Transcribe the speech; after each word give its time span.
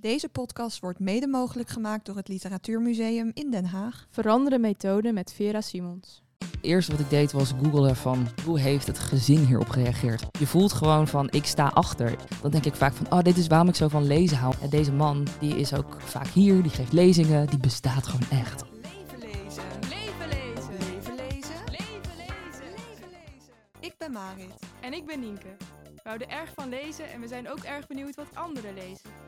Deze 0.00 0.28
podcast 0.28 0.80
wordt 0.80 0.98
mede 0.98 1.26
mogelijk 1.26 1.68
gemaakt 1.68 2.06
door 2.06 2.16
het 2.16 2.28
Literatuurmuseum 2.28 3.30
in 3.34 3.50
Den 3.50 3.64
Haag. 3.64 4.06
Veranderen 4.10 4.60
methode 4.60 5.12
met 5.12 5.32
Vera 5.32 5.60
Simons. 5.60 6.22
Het 6.38 6.58
eerste 6.60 6.92
wat 6.92 7.00
ik 7.00 7.10
deed 7.10 7.32
was 7.32 7.52
googelen 7.62 7.96
van 7.96 8.28
hoe 8.44 8.58
heeft 8.58 8.86
het 8.86 8.98
gezin 8.98 9.38
hierop 9.38 9.68
gereageerd. 9.68 10.26
Je 10.38 10.46
voelt 10.46 10.72
gewoon 10.72 11.08
van 11.08 11.30
ik 11.30 11.44
sta 11.44 11.66
achter. 11.66 12.16
Dan 12.42 12.50
denk 12.50 12.64
ik 12.64 12.74
vaak 12.74 12.92
van 12.92 13.12
oh 13.12 13.22
dit 13.22 13.36
is 13.36 13.46
waarom 13.46 13.68
ik 13.68 13.74
zo 13.74 13.88
van 13.88 14.06
lezen 14.06 14.36
hou. 14.36 14.54
En 14.62 14.70
deze 14.70 14.92
man 14.92 15.26
die 15.40 15.56
is 15.56 15.74
ook 15.74 16.00
vaak 16.00 16.26
hier, 16.26 16.62
die 16.62 16.72
geeft 16.72 16.92
lezingen, 16.92 17.46
die 17.46 17.58
bestaat 17.58 18.06
gewoon 18.06 18.40
echt. 18.40 18.64
Leven 18.82 19.18
lezen. 19.18 19.62
Leven 19.80 20.28
lezen. 20.28 20.72
Leven 20.78 21.14
lezen. 21.14 21.64
Leven 21.70 22.16
lezen. 22.16 22.70
Leven 22.70 23.08
lezen. 23.10 23.52
Ik 23.80 23.94
ben 23.98 24.12
Marit. 24.12 24.54
En 24.80 24.92
ik 24.92 25.06
ben 25.06 25.20
Nienke. 25.20 25.56
We 25.82 26.00
houden 26.04 26.30
erg 26.30 26.52
van 26.54 26.68
lezen 26.68 27.10
en 27.12 27.20
we 27.20 27.28
zijn 27.28 27.50
ook 27.50 27.62
erg 27.62 27.86
benieuwd 27.86 28.14
wat 28.14 28.34
anderen 28.34 28.74
lezen. 28.74 29.27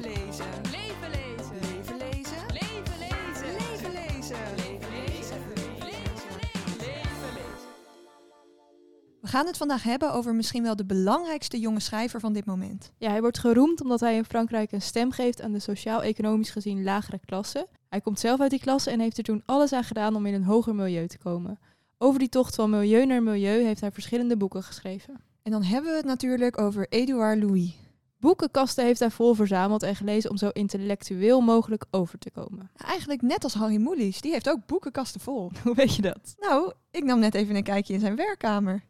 gaan 9.31 9.45
het 9.45 9.57
vandaag 9.57 9.83
hebben 9.83 10.13
over 10.13 10.35
misschien 10.35 10.63
wel 10.63 10.75
de 10.75 10.85
belangrijkste 10.85 11.59
jonge 11.59 11.79
schrijver 11.79 12.19
van 12.19 12.33
dit 12.33 12.45
moment. 12.45 12.91
Ja, 12.97 13.09
hij 13.09 13.21
wordt 13.21 13.39
geroemd 13.39 13.81
omdat 13.81 13.99
hij 13.99 14.15
in 14.15 14.25
Frankrijk 14.25 14.71
een 14.71 14.81
stem 14.81 15.11
geeft 15.11 15.41
aan 15.41 15.51
de 15.51 15.59
sociaal-economisch 15.59 16.49
gezien 16.49 16.83
lagere 16.83 17.19
klasse. 17.25 17.67
Hij 17.89 18.01
komt 18.01 18.19
zelf 18.19 18.39
uit 18.39 18.49
die 18.49 18.59
klasse 18.59 18.89
en 18.89 18.99
heeft 18.99 19.17
er 19.17 19.23
toen 19.23 19.43
alles 19.45 19.73
aan 19.73 19.83
gedaan 19.83 20.15
om 20.15 20.25
in 20.25 20.33
een 20.33 20.43
hoger 20.43 20.75
milieu 20.75 21.07
te 21.07 21.17
komen. 21.17 21.59
Over 21.97 22.19
die 22.19 22.29
tocht 22.29 22.55
van 22.55 22.69
milieu 22.69 23.05
naar 23.05 23.23
milieu 23.23 23.63
heeft 23.63 23.81
hij 23.81 23.91
verschillende 23.91 24.37
boeken 24.37 24.63
geschreven. 24.63 25.21
En 25.43 25.51
dan 25.51 25.63
hebben 25.63 25.91
we 25.91 25.97
het 25.97 26.05
natuurlijk 26.05 26.61
over 26.61 26.85
Edouard 26.89 27.43
Louis. 27.43 27.75
Boekenkasten 28.21 28.85
heeft 28.85 28.99
hij 28.99 29.11
vol 29.11 29.33
verzameld 29.33 29.83
en 29.83 29.95
gelezen 29.95 30.29
om 30.29 30.37
zo 30.37 30.49
intellectueel 30.49 31.41
mogelijk 31.41 31.85
over 31.91 32.19
te 32.19 32.31
komen. 32.31 32.71
Eigenlijk 32.77 33.21
net 33.21 33.43
als 33.43 33.53
Harry 33.53 33.77
Mulisch, 33.77 34.21
die 34.21 34.31
heeft 34.31 34.49
ook 34.49 34.65
boekenkasten 34.65 35.21
vol. 35.21 35.51
Hoe 35.63 35.75
weet 35.75 35.95
je 35.95 36.01
dat? 36.01 36.35
Nou, 36.39 36.73
ik 36.91 37.03
nam 37.03 37.19
net 37.19 37.35
even 37.35 37.55
een 37.55 37.63
kijkje 37.63 37.93
in 37.93 37.99
zijn 37.99 38.15
werkkamer. 38.15 38.83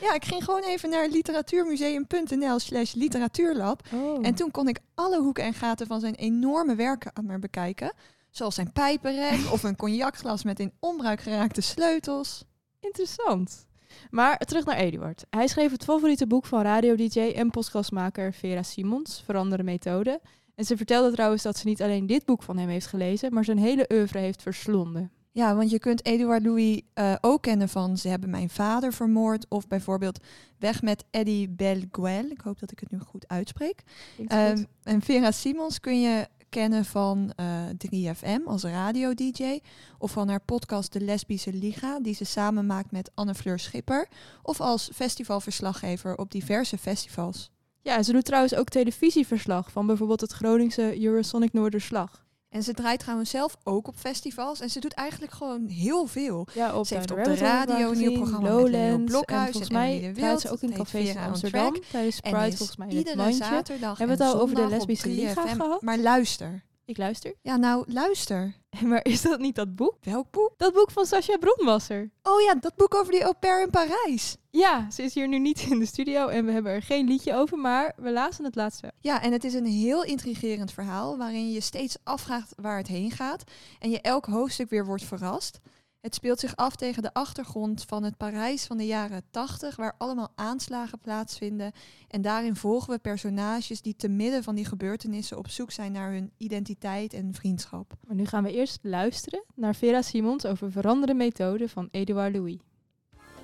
Ja, 0.00 0.14
ik 0.14 0.24
ging 0.24 0.44
gewoon 0.44 0.62
even 0.62 0.90
naar 0.90 1.08
literatuurmuseum.nl 1.08 2.58
slash 2.58 2.92
literatuurlab. 2.92 3.82
Oh. 3.94 4.26
En 4.26 4.34
toen 4.34 4.50
kon 4.50 4.68
ik 4.68 4.78
alle 4.94 5.20
hoeken 5.20 5.44
en 5.44 5.54
gaten 5.54 5.86
van 5.86 6.00
zijn 6.00 6.14
enorme 6.14 6.74
werkkamer 6.74 7.38
bekijken. 7.38 7.92
Zoals 8.30 8.54
zijn 8.54 8.72
pijpenrek 8.72 9.52
of 9.52 9.62
een 9.62 9.76
cognacglas 9.82 10.44
met 10.44 10.60
in 10.60 10.72
onbruik 10.80 11.20
geraakte 11.20 11.60
sleutels. 11.60 12.44
Interessant. 12.80 13.66
Maar 14.10 14.38
terug 14.38 14.64
naar 14.64 14.76
Eduard. 14.76 15.24
Hij 15.30 15.46
schreef 15.46 15.70
het 15.70 15.84
favoriete 15.84 16.26
boek 16.26 16.46
van 16.46 16.62
radio-dj 16.62 17.18
en 17.18 17.50
podcastmaker 17.50 18.32
Vera 18.32 18.62
Simons, 18.62 19.22
Veranderen 19.24 19.64
Methode. 19.64 20.20
En 20.54 20.64
ze 20.64 20.76
vertelde 20.76 21.12
trouwens 21.12 21.42
dat 21.42 21.56
ze 21.56 21.66
niet 21.66 21.82
alleen 21.82 22.06
dit 22.06 22.24
boek 22.24 22.42
van 22.42 22.58
hem 22.58 22.68
heeft 22.68 22.86
gelezen, 22.86 23.32
maar 23.32 23.44
zijn 23.44 23.58
hele 23.58 23.90
oeuvre 23.92 24.18
heeft 24.18 24.42
verslonden. 24.42 25.10
Ja, 25.36 25.54
want 25.54 25.70
je 25.70 25.78
kunt 25.78 26.04
Edouard 26.04 26.44
Louis 26.44 26.80
eh, 26.94 27.14
ook 27.20 27.42
kennen 27.42 27.68
van 27.68 27.96
Ze 27.96 28.08
hebben 28.08 28.30
mijn 28.30 28.50
vader 28.50 28.92
vermoord. 28.92 29.46
Of 29.48 29.66
bijvoorbeeld 29.66 30.24
Weg 30.58 30.82
met 30.82 31.04
Eddie 31.10 31.48
Belguel. 31.48 32.24
Ik 32.24 32.40
hoop 32.40 32.58
dat 32.58 32.70
ik 32.70 32.80
het 32.80 32.90
nu 32.90 32.98
goed 32.98 33.28
uitspreek. 33.28 33.82
Ehm, 34.26 34.64
en 34.82 35.02
Vera 35.02 35.30
Simons 35.30 35.80
kun 35.80 36.00
je 36.00 36.28
kennen 36.48 36.84
van 36.84 37.32
eh 37.36 37.62
3FM 37.88 38.42
als 38.44 38.62
radio-dj. 38.62 39.58
Of 39.98 40.10
van 40.10 40.28
haar 40.28 40.40
podcast 40.40 40.92
De 40.92 41.00
Lesbische 41.00 41.52
Liga, 41.52 42.00
die 42.00 42.14
ze 42.14 42.24
samen 42.24 42.66
maakt 42.66 42.90
met 42.90 43.10
Anne-Fleur 43.14 43.58
Schipper. 43.58 44.08
Of 44.42 44.60
als 44.60 44.90
festivalverslaggever 44.94 46.16
op 46.16 46.30
diverse 46.30 46.78
festivals. 46.78 47.50
Ja, 47.82 48.02
ze 48.02 48.12
doet 48.12 48.24
trouwens 48.24 48.54
ook 48.54 48.68
televisieverslag 48.68 49.70
van 49.72 49.86
bijvoorbeeld 49.86 50.20
het 50.20 50.32
Groningse 50.32 51.02
Eurosonic 51.04 51.52
Noorderslag. 51.52 52.25
En 52.48 52.62
ze 52.62 52.72
draait 52.72 53.00
trouwens 53.00 53.30
zelf 53.30 53.56
ook 53.62 53.88
op 53.88 53.96
festivals. 53.96 54.60
En 54.60 54.70
ze 54.70 54.80
doet 54.80 54.92
eigenlijk 54.92 55.32
gewoon 55.32 55.66
heel 55.66 56.06
veel. 56.06 56.46
Ja, 56.54 56.76
op 56.78 56.86
Ze 56.86 56.94
heeft 56.94 57.10
op 57.10 57.24
de 57.24 57.34
radio 57.34 57.90
een 57.90 57.98
nieuw 57.98 58.12
programma 58.12 58.50
met 58.50 58.52
Lowlands, 58.52 59.12
Blokhuis 59.12 59.46
en 59.46 59.52
volgens 59.52 59.72
en 59.72 59.78
mij 59.78 60.12
draait 60.14 60.40
ze 60.40 60.50
ook 60.50 60.60
in 60.60 60.68
Het 60.68 60.78
cafés 60.78 61.08
in 61.08 61.18
Amsterdam 61.18 61.76
tijdens 61.90 62.20
En 62.20 62.32
Pride 62.32 62.56
volgens 62.56 62.78
mij 62.78 62.86
het 62.86 62.96
iedere 62.96 63.16
mandje. 63.16 63.44
zaterdag 63.44 63.98
Hebben 63.98 64.16
we 64.16 64.22
en 64.22 64.28
het 64.28 64.36
al 64.36 64.42
over 64.42 64.54
de 64.54 64.68
lesbische 64.68 65.08
liga 65.08 65.46
3FM. 65.46 65.56
gehad? 65.56 65.82
Maar 65.82 65.98
luister. 65.98 66.64
Ik 66.84 66.96
luister. 66.98 67.34
Ja, 67.42 67.56
nou, 67.56 67.84
luister. 67.92 68.54
Maar 68.90 69.04
is 69.04 69.22
dat 69.22 69.40
niet 69.40 69.54
dat 69.54 69.74
boek? 69.74 69.96
Welk 70.00 70.30
boek? 70.30 70.52
Dat 70.56 70.72
boek 70.72 70.90
van 70.90 71.06
Sascha 71.06 71.36
Bronwasser. 71.36 72.10
Oh 72.22 72.40
ja, 72.40 72.54
dat 72.54 72.76
boek 72.76 72.94
over 72.94 73.12
die 73.12 73.22
au 73.22 73.34
pair 73.40 73.62
in 73.62 73.70
Parijs. 73.70 74.36
Ja, 74.50 74.90
ze 74.90 75.02
is 75.02 75.14
hier 75.14 75.28
nu 75.28 75.38
niet 75.38 75.60
in 75.60 75.78
de 75.78 75.86
studio 75.86 76.26
en 76.28 76.44
we 76.44 76.52
hebben 76.52 76.72
er 76.72 76.82
geen 76.82 77.06
liedje 77.06 77.34
over, 77.34 77.58
maar 77.58 77.92
we 77.96 78.12
lazen 78.12 78.44
het 78.44 78.54
laatste. 78.54 78.92
Ja, 79.00 79.22
en 79.22 79.32
het 79.32 79.44
is 79.44 79.54
een 79.54 79.66
heel 79.66 80.04
intrigerend 80.04 80.72
verhaal 80.72 81.16
waarin 81.16 81.52
je 81.52 81.60
steeds 81.60 81.96
afvraagt 82.02 82.52
waar 82.56 82.76
het 82.76 82.86
heen 82.86 83.10
gaat 83.10 83.44
en 83.78 83.90
je 83.90 84.00
elk 84.00 84.26
hoofdstuk 84.26 84.70
weer 84.70 84.86
wordt 84.86 85.04
verrast. 85.04 85.60
Het 86.00 86.14
speelt 86.14 86.40
zich 86.40 86.56
af 86.56 86.76
tegen 86.76 87.02
de 87.02 87.14
achtergrond 87.14 87.84
van 87.86 88.02
het 88.02 88.16
Parijs 88.16 88.66
van 88.66 88.76
de 88.76 88.86
jaren 88.86 89.22
80, 89.30 89.76
waar 89.76 89.94
allemaal 89.98 90.32
aanslagen 90.34 90.98
plaatsvinden. 90.98 91.72
En 92.08 92.22
daarin 92.22 92.56
volgen 92.56 92.92
we 92.92 92.98
personages 92.98 93.82
die 93.82 93.96
te 93.96 94.08
midden 94.08 94.42
van 94.42 94.54
die 94.54 94.64
gebeurtenissen 94.64 95.38
op 95.38 95.48
zoek 95.48 95.70
zijn 95.70 95.92
naar 95.92 96.10
hun 96.10 96.32
identiteit 96.36 97.12
en 97.12 97.34
vriendschap. 97.34 97.94
Maar 98.06 98.16
nu 98.16 98.26
gaan 98.26 98.42
we 98.42 98.52
eerst 98.52 98.78
luisteren 98.82 99.44
naar 99.54 99.74
Vera 99.74 100.02
Simons 100.02 100.46
over 100.46 100.72
veranderen 100.72 101.16
methode 101.16 101.68
van 101.68 101.88
Edouard 101.90 102.34
Louis. 102.34 102.58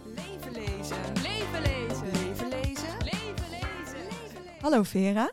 Leven 0.04 0.52
lezen. 0.52 0.96
Leven 1.22 1.62
lezen! 1.62 2.06
Leven 2.12 2.48
lezen. 2.48 2.96
Leven 2.98 3.50
lezen! 3.50 4.60
Hallo 4.60 4.82
Vera. 4.82 5.32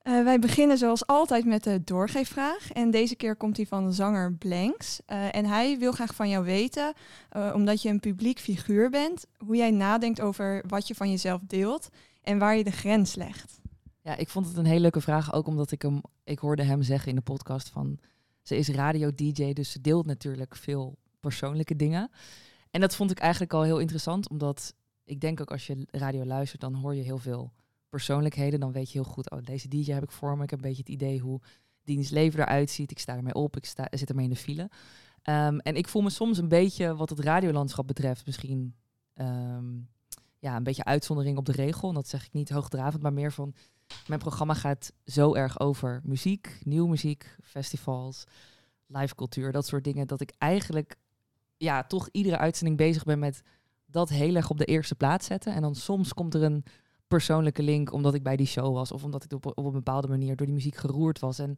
Eh, 0.00 0.22
wij 0.22 0.38
beginnen 0.38 0.78
zoals 0.78 1.06
altijd 1.06 1.44
met 1.44 1.64
de 1.64 1.84
doorgeefvraag. 1.84 2.72
En 2.72 2.90
deze 2.90 3.14
keer 3.14 3.36
komt 3.36 3.56
die 3.56 3.68
van 3.68 3.92
zanger 3.92 4.32
Blanks. 4.32 5.00
Eh, 5.06 5.34
en 5.34 5.44
hij 5.44 5.78
wil 5.78 5.92
graag 5.92 6.14
van 6.14 6.28
jou 6.28 6.44
weten, 6.44 6.92
eh, 7.28 7.52
omdat 7.54 7.82
je 7.82 7.88
een 7.88 8.00
publiek 8.00 8.38
figuur 8.38 8.90
bent, 8.90 9.26
hoe 9.38 9.56
jij 9.56 9.70
nadenkt 9.70 10.20
over 10.20 10.64
wat 10.66 10.88
je 10.88 10.94
van 10.94 11.10
jezelf 11.10 11.40
deelt 11.46 11.88
en 12.22 12.38
waar 12.38 12.56
je 12.56 12.64
de 12.64 12.70
grens 12.70 13.14
legt. 13.14 13.60
Ja, 14.02 14.16
ik 14.16 14.28
vond 14.28 14.46
het 14.46 14.56
een 14.56 14.64
hele 14.64 14.80
leuke 14.80 15.00
vraag, 15.00 15.32
ook 15.32 15.46
omdat 15.46 15.70
ik 15.70 15.82
hem, 15.82 16.00
ik 16.24 16.38
hoorde 16.38 16.62
hem 16.62 16.82
zeggen 16.82 17.08
in 17.08 17.16
de 17.16 17.20
podcast 17.20 17.68
van, 17.68 17.98
ze 18.42 18.56
is 18.56 18.68
radio-dj, 18.68 19.52
dus 19.52 19.70
ze 19.70 19.80
deelt 19.80 20.06
natuurlijk 20.06 20.56
veel 20.56 20.96
persoonlijke 21.20 21.76
dingen. 21.76 22.10
En 22.70 22.80
dat 22.80 22.94
vond 22.94 23.10
ik 23.10 23.18
eigenlijk 23.18 23.52
al 23.52 23.62
heel 23.62 23.78
interessant, 23.78 24.28
omdat 24.28 24.74
ik 25.04 25.20
denk 25.20 25.40
ook 25.40 25.50
als 25.50 25.66
je 25.66 25.86
radio 25.90 26.24
luistert, 26.24 26.60
dan 26.60 26.74
hoor 26.74 26.94
je 26.94 27.02
heel 27.02 27.18
veel 27.18 27.52
persoonlijkheden. 27.90 28.60
Dan 28.60 28.72
weet 28.72 28.92
je 28.92 29.00
heel 29.00 29.10
goed, 29.10 29.30
oh, 29.30 29.38
deze 29.42 29.68
DJ 29.68 29.92
heb 29.92 30.02
ik 30.02 30.10
voor 30.10 30.36
me. 30.36 30.42
Ik 30.42 30.50
heb 30.50 30.58
een 30.58 30.68
beetje 30.68 30.82
het 30.82 30.92
idee 30.92 31.18
hoe 31.18 31.40
diens 31.84 32.10
leven 32.10 32.40
eruit 32.40 32.70
ziet. 32.70 32.90
Ik 32.90 32.98
sta 32.98 33.16
ermee 33.16 33.34
op, 33.34 33.56
ik 33.56 33.64
sta, 33.64 33.86
zit 33.90 34.08
ermee 34.08 34.24
in 34.24 34.30
de 34.30 34.36
file. 34.36 34.70
Ehm, 35.22 35.58
en 35.58 35.76
ik 35.76 35.88
voel 35.88 36.02
me 36.02 36.10
soms 36.10 36.38
een 36.38 36.48
beetje, 36.48 36.96
wat 36.96 37.10
het 37.10 37.20
radiolandschap 37.20 37.86
betreft, 37.86 38.26
misschien 38.26 38.74
ehm, 39.14 39.78
ja, 40.38 40.56
een 40.56 40.62
beetje 40.62 40.84
uitzondering 40.84 41.38
op 41.38 41.46
de 41.46 41.52
regel. 41.52 41.88
En 41.88 41.94
dat 41.94 42.08
zeg 42.08 42.24
ik 42.24 42.32
niet 42.32 42.50
hoogdravend, 42.50 43.02
maar 43.02 43.12
meer 43.12 43.32
van... 43.32 43.54
Mijn 44.06 44.20
programma 44.20 44.54
gaat 44.54 44.92
zo 45.04 45.34
erg 45.34 45.60
over 45.60 46.00
muziek, 46.04 46.60
nieuwe 46.64 46.88
muziek, 46.88 47.36
festivals, 47.42 48.24
live 48.86 49.14
cultuur, 49.14 49.52
dat 49.52 49.66
soort 49.66 49.84
dingen. 49.84 50.06
Dat 50.06 50.20
ik 50.20 50.32
eigenlijk 50.38 50.96
ja, 51.56 51.84
toch 51.84 52.08
iedere 52.12 52.38
uitzending 52.38 52.76
bezig 52.76 53.04
ben 53.04 53.18
met 53.18 53.42
dat 53.86 54.08
heel 54.08 54.34
erg 54.34 54.50
op 54.50 54.58
de 54.58 54.64
eerste 54.64 54.94
plaats 54.94 55.26
zetten. 55.26 55.54
En 55.54 55.62
dan 55.62 55.74
soms 55.74 56.14
komt 56.14 56.34
er 56.34 56.42
een 56.42 56.64
persoonlijke 57.10 57.62
link 57.62 57.92
omdat 57.92 58.14
ik 58.14 58.22
bij 58.22 58.36
die 58.36 58.46
show 58.46 58.74
was. 58.74 58.92
Of 58.92 59.04
omdat 59.04 59.24
ik 59.24 59.32
op, 59.32 59.46
op 59.46 59.64
een 59.64 59.72
bepaalde 59.72 60.08
manier 60.08 60.36
door 60.36 60.46
die 60.46 60.54
muziek 60.54 60.76
geroerd 60.76 61.18
was. 61.18 61.38
En, 61.38 61.56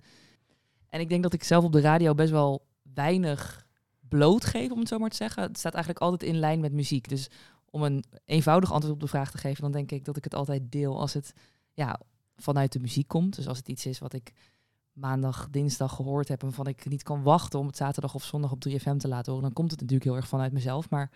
en 0.89 1.01
ik 1.01 1.09
denk 1.09 1.23
dat 1.23 1.33
ik 1.33 1.45
zelf 1.45 1.65
op 1.65 1.73
de 1.73 1.81
radio 1.81 2.15
best 2.15 2.31
wel 2.31 2.67
weinig 2.95 3.67
blootgeef, 4.09 4.71
om 4.71 4.79
het 4.79 4.89
zo 4.89 4.99
maar 4.99 5.11
te 5.11 5.17
zeggen. 5.17 5.43
Het 5.43 5.59
staat 5.59 5.75
eigenlijk 5.75 6.05
altijd 6.05 6.31
in 6.31 6.39
lijn 6.39 6.61
met 6.61 6.73
muziek. 6.73 7.09
Dus 7.09 7.31
om 7.71 7.83
een 7.83 8.05
eenvoudig 8.25 8.73
antwoord 8.73 8.95
op 8.95 9.01
de 9.01 9.07
vraag 9.07 9.31
te 9.31 9.39
geven, 9.39 9.63
dan 9.63 9.73
denk 9.73 9.91
ik 9.91 10.05
dat 10.05 10.17
ik 10.17 10.25
het 10.25 10.35
altijd 10.35 10.73
deel 10.73 11.01
als 11.01 11.15
het 11.15 11.33
ja, 11.73 12.01
vanuit 12.37 12.73
de 12.73 12.81
muziek 12.81 13.09
komt. 13.09 13.37
Dus 13.37 13.49
als 13.49 13.59
het 13.59 13.69
iets 13.69 13.87
is 13.87 13.99
wat 13.99 14.13
ik 14.13 14.33
maandag, 14.93 15.49
dinsdag 15.51 15.95
gehoord 15.95 16.29
heb 16.29 16.41
en 16.41 16.47
waarvan 16.47 16.67
ik 16.67 16.89
niet 16.89 17.03
kan 17.03 17.23
wachten 17.23 17.59
om 17.59 17.67
het 17.67 17.77
zaterdag 17.77 18.15
of 18.15 18.25
zondag 18.25 18.53
op 18.53 18.65
3FM 18.69 18.97
te 18.97 19.09
laten 19.09 19.33
horen, 19.33 19.47
dan 19.47 19.53
komt 19.53 19.71
het 19.71 19.81
natuurlijk 19.81 20.09
heel 20.09 20.17
erg 20.17 20.29
vanuit 20.29 20.53
mezelf. 20.53 20.91
Maar 20.91 21.11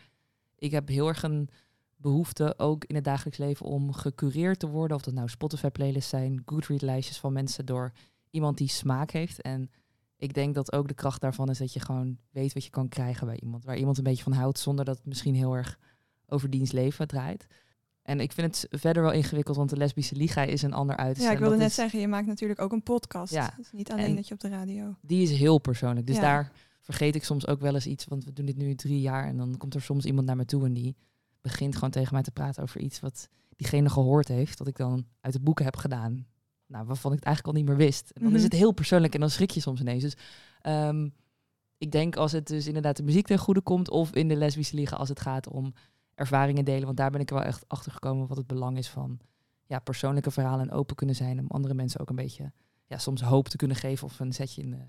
ik 0.59 0.71
heb 0.71 0.89
heel 0.89 1.09
erg 1.09 1.23
een 1.23 1.49
behoefte, 1.97 2.55
ook 2.59 2.85
in 2.85 2.95
het 2.95 3.05
dagelijks 3.05 3.39
leven, 3.39 3.67
om 3.67 3.93
gecureerd 3.93 4.59
te 4.59 4.69
worden. 4.69 4.97
Of 4.97 5.03
dat 5.03 5.15
nou 5.15 5.29
Spotify-playlists 5.29 6.11
zijn, 6.11 6.43
Goodread-lijstjes 6.45 7.19
van 7.19 7.33
mensen 7.33 7.67
door 7.67 7.93
iemand 8.31 8.59
die 8.59 8.69
smaak 8.69 9.11
heeft. 9.11 9.41
En 9.43 9.71
ik 10.17 10.35
denk 10.35 10.55
dat 10.55 10.73
ook 10.73 10.89
de 10.89 10.95
kracht 10.95 11.21
daarvan 11.21 11.51
is 11.51 11.59
dat 11.59 11.73
je 11.73 11.81
gewoon 11.81 12.19
weet 12.31 12.53
wat 12.53 12.65
je 12.65 12.71
kan 12.71 12.89
krijgen 12.89 13.27
bij 13.27 13.41
iemand. 13.41 13.65
Waar 13.65 13.77
iemand 13.77 13.99
een 13.99 14.05
beetje 14.05 14.23
van 14.23 14.33
houdt, 14.33 14.59
zonder 14.59 14.85
dat 14.85 14.97
het 14.97 15.07
misschien 15.07 15.35
heel 15.35 15.55
erg 15.55 15.79
over 16.27 16.51
diens 16.51 16.73
leven 16.73 17.09
draait. 17.09 17.47
En 18.03 18.21
ik 18.21 18.33
vind 18.33 18.57
het 18.61 18.81
verder 18.81 19.03
wel 19.03 19.13
ingewikkeld, 19.13 19.57
want 19.57 19.71
de 19.71 19.77
lesbische 19.77 20.17
liga 20.17 20.43
is 20.43 20.63
een 20.63 20.73
ander 20.73 20.97
uiterste. 20.97 21.25
Ja, 21.25 21.31
ik 21.33 21.39
wilde 21.39 21.53
dat 21.53 21.61
net 21.63 21.71
is- 21.71 21.77
zeggen, 21.77 22.01
je 22.01 22.09
maakt 22.09 22.27
natuurlijk 22.27 22.61
ook 22.61 22.73
een 22.73 22.83
podcast. 22.83 23.33
Ja. 23.33 23.55
Niet 23.73 23.91
alleen 23.93 24.05
En- 24.05 24.17
dat 24.17 24.29
je 24.29 24.35
op 24.35 24.41
de 24.41 24.49
radio... 24.49 24.97
Die 25.03 25.23
is 25.23 25.31
heel 25.39 25.59
persoonlijk. 25.59 26.07
Dus 26.07 26.17
Ja. 26.17 26.23
daar 26.23 26.53
vergeet 26.81 27.15
ik 27.15 27.25
soms 27.25 27.47
ook 27.47 27.61
wel 27.61 27.75
eens 27.75 27.87
iets, 27.87 28.05
want 28.05 28.25
we 28.25 28.33
doen 28.33 28.47
dit 28.47 28.57
nu 28.57 28.75
drie 28.75 29.01
jaar. 29.01 29.27
En 29.27 29.37
dan 29.37 29.57
komt 29.57 29.75
er 29.75 29.83
soms 29.83 30.05
iemand 30.05 30.27
naar 30.27 30.37
me 30.37 30.45
toe 30.45 30.65
en 30.65 30.73
die 30.73 30.97
begint 31.47 31.75
gewoon 31.75 31.91
tegen 31.91 32.13
mij 32.15 32.23
te 32.23 32.31
praten 32.31 32.63
over 32.63 32.81
iets 32.81 33.01
wat 33.01 33.29
diegene 33.57 33.89
gehoord 33.89 34.29
heeft, 34.29 34.59
dat 34.59 34.67
ik 34.67 34.77
dan 34.77 35.07
uit 35.21 35.33
de 35.33 35.41
boeken 35.41 35.65
heb 35.65 35.77
gedaan. 35.77 36.27
Nou, 36.67 36.87
waarvan 36.87 37.11
ik 37.13 37.17
het 37.19 37.27
eigenlijk 37.27 37.57
al 37.57 37.63
niet 37.63 37.71
meer 37.71 37.87
wist. 37.87 38.11
En 38.11 38.23
dan 38.23 38.31
is 38.33 38.37
Mhm. 38.43 38.45
het 38.51 38.59
heel 38.59 38.73
persoonlijk 38.73 39.15
en 39.15 39.21
dan 39.21 39.31
schrik 39.31 39.51
je 39.51 39.61
soms 39.61 39.81
ineens. 39.81 40.03
Dus 40.03 40.17
ehm, 40.61 41.09
ik 41.79 41.91
denk 41.91 42.17
als 42.17 42.33
het 42.33 42.47
dus 42.47 42.67
inderdaad 42.67 42.97
de 42.97 43.03
muziek 43.03 43.27
ten 43.27 43.39
goede 43.39 43.61
komt, 43.61 43.91
of 43.91 44.11
in 44.13 44.29
de 44.29 44.37
lesbische 44.37 44.77
liga 44.77 44.97
als 44.97 45.09
het 45.09 45.21
gaat 45.21 45.49
om 45.49 45.75
ervaringen 46.15 46.65
delen. 46.65 46.85
Want 46.85 46.97
daar 46.97 47.11
ben 47.11 47.21
ik 47.21 47.29
er 47.31 47.37
wel 47.37 47.45
echt 47.45 47.65
achter 47.69 47.93
gekomen 47.93 48.27
wat 48.27 48.37
het 48.37 48.47
belang 48.47 48.79
is 48.79 48.89
van 48.89 49.19
ja, 49.67 49.79
persoonlijke 49.79 50.31
verhalen 50.31 50.69
en 50.69 50.77
open 50.77 50.97
kunnen 50.97 51.15
zijn. 51.17 51.39
Om 51.39 51.47
andere 51.49 51.75
mensen 51.75 52.01
ook 52.01 52.09
een 52.11 52.17
beetje 52.17 52.53
ja, 52.87 52.99
soms 52.99 53.21
hoop 53.21 53.49
te 53.49 53.57
kunnen 53.57 53.77
geven 53.77 54.07
of 54.07 54.21
een 54.21 54.33
zetje 54.33 54.63
in 54.63 54.71
de. 54.71 54.85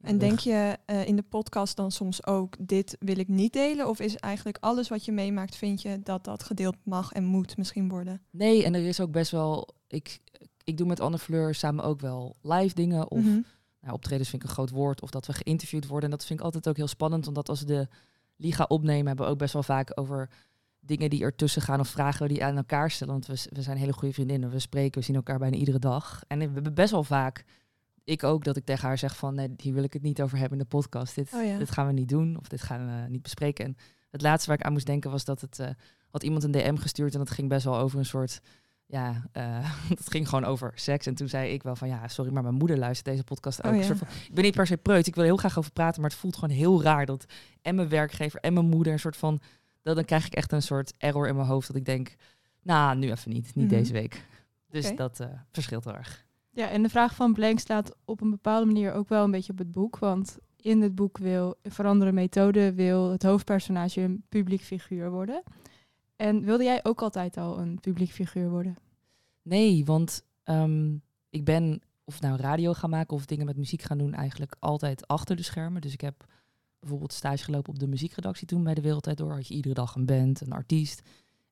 En 0.00 0.18
denk 0.18 0.38
je 0.38 0.76
eh, 0.84 1.06
in 1.06 1.16
de 1.16 1.22
podcast 1.22 1.76
dan 1.76 1.90
soms 1.90 2.26
ook, 2.26 2.56
dit 2.60 2.96
wil 3.00 3.18
ik 3.18 3.28
niet 3.28 3.52
delen? 3.52 3.88
Of 3.88 4.00
is 4.00 4.16
eigenlijk 4.16 4.58
alles 4.60 4.88
wat 4.88 5.04
je 5.04 5.12
meemaakt, 5.12 5.56
vind 5.56 5.82
je 5.82 6.00
dat 6.02 6.24
dat 6.24 6.42
gedeeld 6.42 6.76
mag 6.82 7.12
en 7.12 7.24
moet 7.24 7.56
misschien 7.56 7.88
worden? 7.88 8.22
Nee, 8.30 8.64
en 8.64 8.74
er 8.74 8.86
is 8.86 9.00
ook 9.00 9.10
best 9.10 9.30
wel. 9.30 9.68
Ik, 9.88 10.20
ik 10.64 10.76
doe 10.76 10.86
met 10.86 11.00
Anne 11.00 11.18
Fleur 11.18 11.54
samen 11.54 11.84
ook 11.84 12.00
wel 12.00 12.36
live 12.42 12.74
dingen. 12.74 13.10
Of 13.10 13.18
Mhm. 13.22 13.40
nou, 13.80 13.94
optredens 13.94 14.28
vind 14.28 14.42
ik 14.42 14.48
een 14.48 14.54
groot 14.54 14.70
woord. 14.70 15.02
Of 15.02 15.10
dat 15.10 15.26
we 15.26 15.32
geïnterviewd 15.32 15.86
worden. 15.86 16.10
En 16.10 16.16
dat 16.16 16.26
vind 16.26 16.38
ik 16.38 16.44
altijd 16.44 16.68
ook 16.68 16.76
heel 16.76 16.86
spannend. 16.86 17.26
Omdat 17.26 17.48
als 17.48 17.60
we 17.60 17.66
de 17.66 17.88
liga 18.36 18.64
opnemen, 18.68 19.06
hebben 19.06 19.24
we 19.26 19.30
ook 19.32 19.38
best 19.38 19.52
wel 19.52 19.62
vaak 19.62 19.92
over 19.94 20.30
dingen 20.80 21.10
die 21.10 21.22
ertussen 21.22 21.62
gaan. 21.62 21.80
Of 21.80 21.88
vragen 21.88 22.28
die 22.28 22.44
aan 22.44 22.56
elkaar 22.56 22.90
stellen. 22.90 23.12
Want 23.12 23.26
we, 23.26 23.48
we 23.52 23.62
zijn 23.62 23.76
hele 23.76 23.92
goede 23.92 24.14
vriendinnen. 24.14 24.50
We 24.50 24.58
spreken, 24.58 25.00
we 25.00 25.06
zien 25.06 25.16
elkaar 25.16 25.38
bijna 25.38 25.56
iedere 25.56 25.78
dag. 25.78 26.22
En 26.26 26.38
we 26.38 26.44
hebben 26.44 26.74
best 26.74 26.90
wel 26.90 27.04
vaak. 27.04 27.44
Ik 28.06 28.24
ook 28.24 28.44
dat 28.44 28.56
ik 28.56 28.64
tegen 28.64 28.88
haar 28.88 28.98
zeg 28.98 29.16
van 29.16 29.34
nee, 29.34 29.50
hier 29.56 29.74
wil 29.74 29.82
ik 29.82 29.92
het 29.92 30.02
niet 30.02 30.22
over 30.22 30.38
hebben 30.38 30.58
in 30.58 30.64
de 30.64 30.70
podcast. 30.76 31.14
Dit, 31.14 31.32
Oh 31.34 31.44
ja. 31.44 31.58
dit 31.58 31.70
gaan 31.70 31.86
we 31.86 31.92
niet 31.92 32.08
doen. 32.08 32.36
Of 32.40 32.48
dit 32.48 32.62
gaan 32.62 32.86
we 32.86 33.08
niet 33.08 33.22
bespreken. 33.22 33.64
En 33.64 33.76
het 34.10 34.22
laatste 34.22 34.48
waar 34.48 34.58
ik 34.58 34.64
aan 34.64 34.72
moest 34.72 34.86
denken 34.86 35.10
was 35.10 35.24
dat 35.24 35.40
het. 35.40 35.58
eh, 35.58 35.68
had 36.10 36.22
iemand 36.22 36.42
een 36.44 36.50
DM 36.50 36.76
gestuurd 36.76 37.12
en 37.12 37.18
dat 37.18 37.30
ging 37.30 37.48
best 37.48 37.64
wel 37.64 37.76
over 37.78 37.98
een 37.98 38.04
soort. 38.04 38.40
Ja, 38.86 39.28
eh 39.32 39.70
dat 39.88 40.10
ging 40.10 40.28
gewoon 40.28 40.44
over 40.44 40.72
seks. 40.74 41.06
En 41.06 41.14
toen 41.14 41.28
zei 41.28 41.52
ik 41.52 41.62
wel 41.62 41.76
van 41.76 41.88
ja, 41.88 42.08
sorry, 42.08 42.32
maar 42.32 42.42
mijn 42.42 42.54
moeder 42.54 42.78
luistert 42.78 43.06
deze 43.08 43.24
podcast 43.24 43.58
ook. 43.58 43.64
Oh 43.66 43.72
Een 43.72 43.78
ja. 43.78 43.84
soort 43.86 43.98
van, 43.98 44.08
ik 44.28 44.34
ben 44.34 44.44
niet 44.44 44.54
per 44.54 44.66
se 44.66 44.76
preut, 44.76 45.06
ik 45.06 45.14
wil 45.14 45.22
er 45.24 45.28
heel 45.30 45.38
graag 45.38 45.58
over 45.58 45.72
praten, 45.72 46.00
maar 46.00 46.10
het 46.10 46.18
voelt 46.18 46.34
gewoon 46.36 46.56
heel 46.56 46.82
raar 46.82 47.06
dat 47.06 47.24
en 47.62 47.74
mijn 47.74 47.88
werkgever 47.88 48.40
en 48.40 48.52
mijn 48.52 48.66
moeder 48.68 48.92
een 48.92 48.98
soort 48.98 49.16
van. 49.16 49.40
Dat, 49.82 49.94
dan 49.96 50.04
krijg 50.04 50.26
ik 50.26 50.34
echt 50.34 50.52
een 50.52 50.62
soort 50.62 50.92
error 50.98 51.28
in 51.28 51.34
mijn 51.36 51.46
hoofd 51.48 51.66
dat 51.66 51.76
ik 51.76 51.84
denk, 51.84 52.14
nou, 52.62 52.96
nu 52.98 53.10
even 53.10 53.30
niet, 53.32 53.54
niet 53.54 53.66
Mhm. 53.66 53.74
deze 53.74 53.92
week. 53.92 54.24
Dus 54.70 54.96
dat 54.96 55.20
eh, 55.20 55.28
verschilt 55.52 55.84
heel 55.84 55.94
erg. 55.94 56.25
Ja, 56.56 56.68
en 56.68 56.82
de 56.82 56.88
vraag 56.88 57.14
van 57.14 57.32
Blank 57.32 57.58
slaat 57.58 57.96
op 58.04 58.20
een 58.20 58.30
bepaalde 58.30 58.66
manier 58.66 58.92
ook 58.92 59.08
wel 59.08 59.24
een 59.24 59.30
beetje 59.30 59.52
op 59.52 59.58
het 59.58 59.72
boek. 59.72 59.98
Want 59.98 60.38
in 60.56 60.82
het 60.82 60.94
boek 60.94 61.18
wil 61.18 61.54
Veranderen 61.62 62.14
Methode 62.14 62.74
wil 62.74 63.10
het 63.10 63.22
hoofdpersonage 63.22 64.00
een 64.00 64.24
publiek 64.28 64.60
figuur 64.60 65.10
worden. 65.10 65.42
En 66.16 66.44
wilde 66.44 66.64
jij 66.64 66.80
ook 66.84 67.02
altijd 67.02 67.36
al 67.36 67.58
een 67.58 67.80
publiek 67.80 68.10
figuur 68.10 68.50
worden? 68.50 68.76
Nee, 69.42 69.84
want 69.84 70.24
ehm, 70.42 70.94
ik 71.30 71.44
ben 71.44 71.82
of 72.04 72.20
nou 72.20 72.36
radio 72.36 72.72
gaan 72.72 72.90
maken 72.90 73.16
of 73.16 73.26
dingen 73.26 73.46
met 73.46 73.56
muziek 73.56 73.82
gaan 73.82 73.98
doen 73.98 74.14
eigenlijk 74.14 74.56
altijd 74.58 75.06
achter 75.06 75.36
de 75.36 75.42
schermen. 75.42 75.80
Dus 75.80 75.92
ik 75.92 76.00
heb 76.00 76.24
bijvoorbeeld 76.78 77.12
stage 77.12 77.44
gelopen 77.44 77.72
op 77.72 77.78
de 77.78 77.86
muziekredactie 77.86 78.46
toen 78.46 78.64
bij 78.64 78.74
de 78.74 78.80
Wereldtijd 78.80 79.16
Door. 79.16 79.32
Had 79.32 79.48
je 79.48 79.54
iedere 79.54 79.74
dag 79.74 79.94
een 79.94 80.06
band, 80.06 80.40
een 80.40 80.52
artiest. 80.52 81.02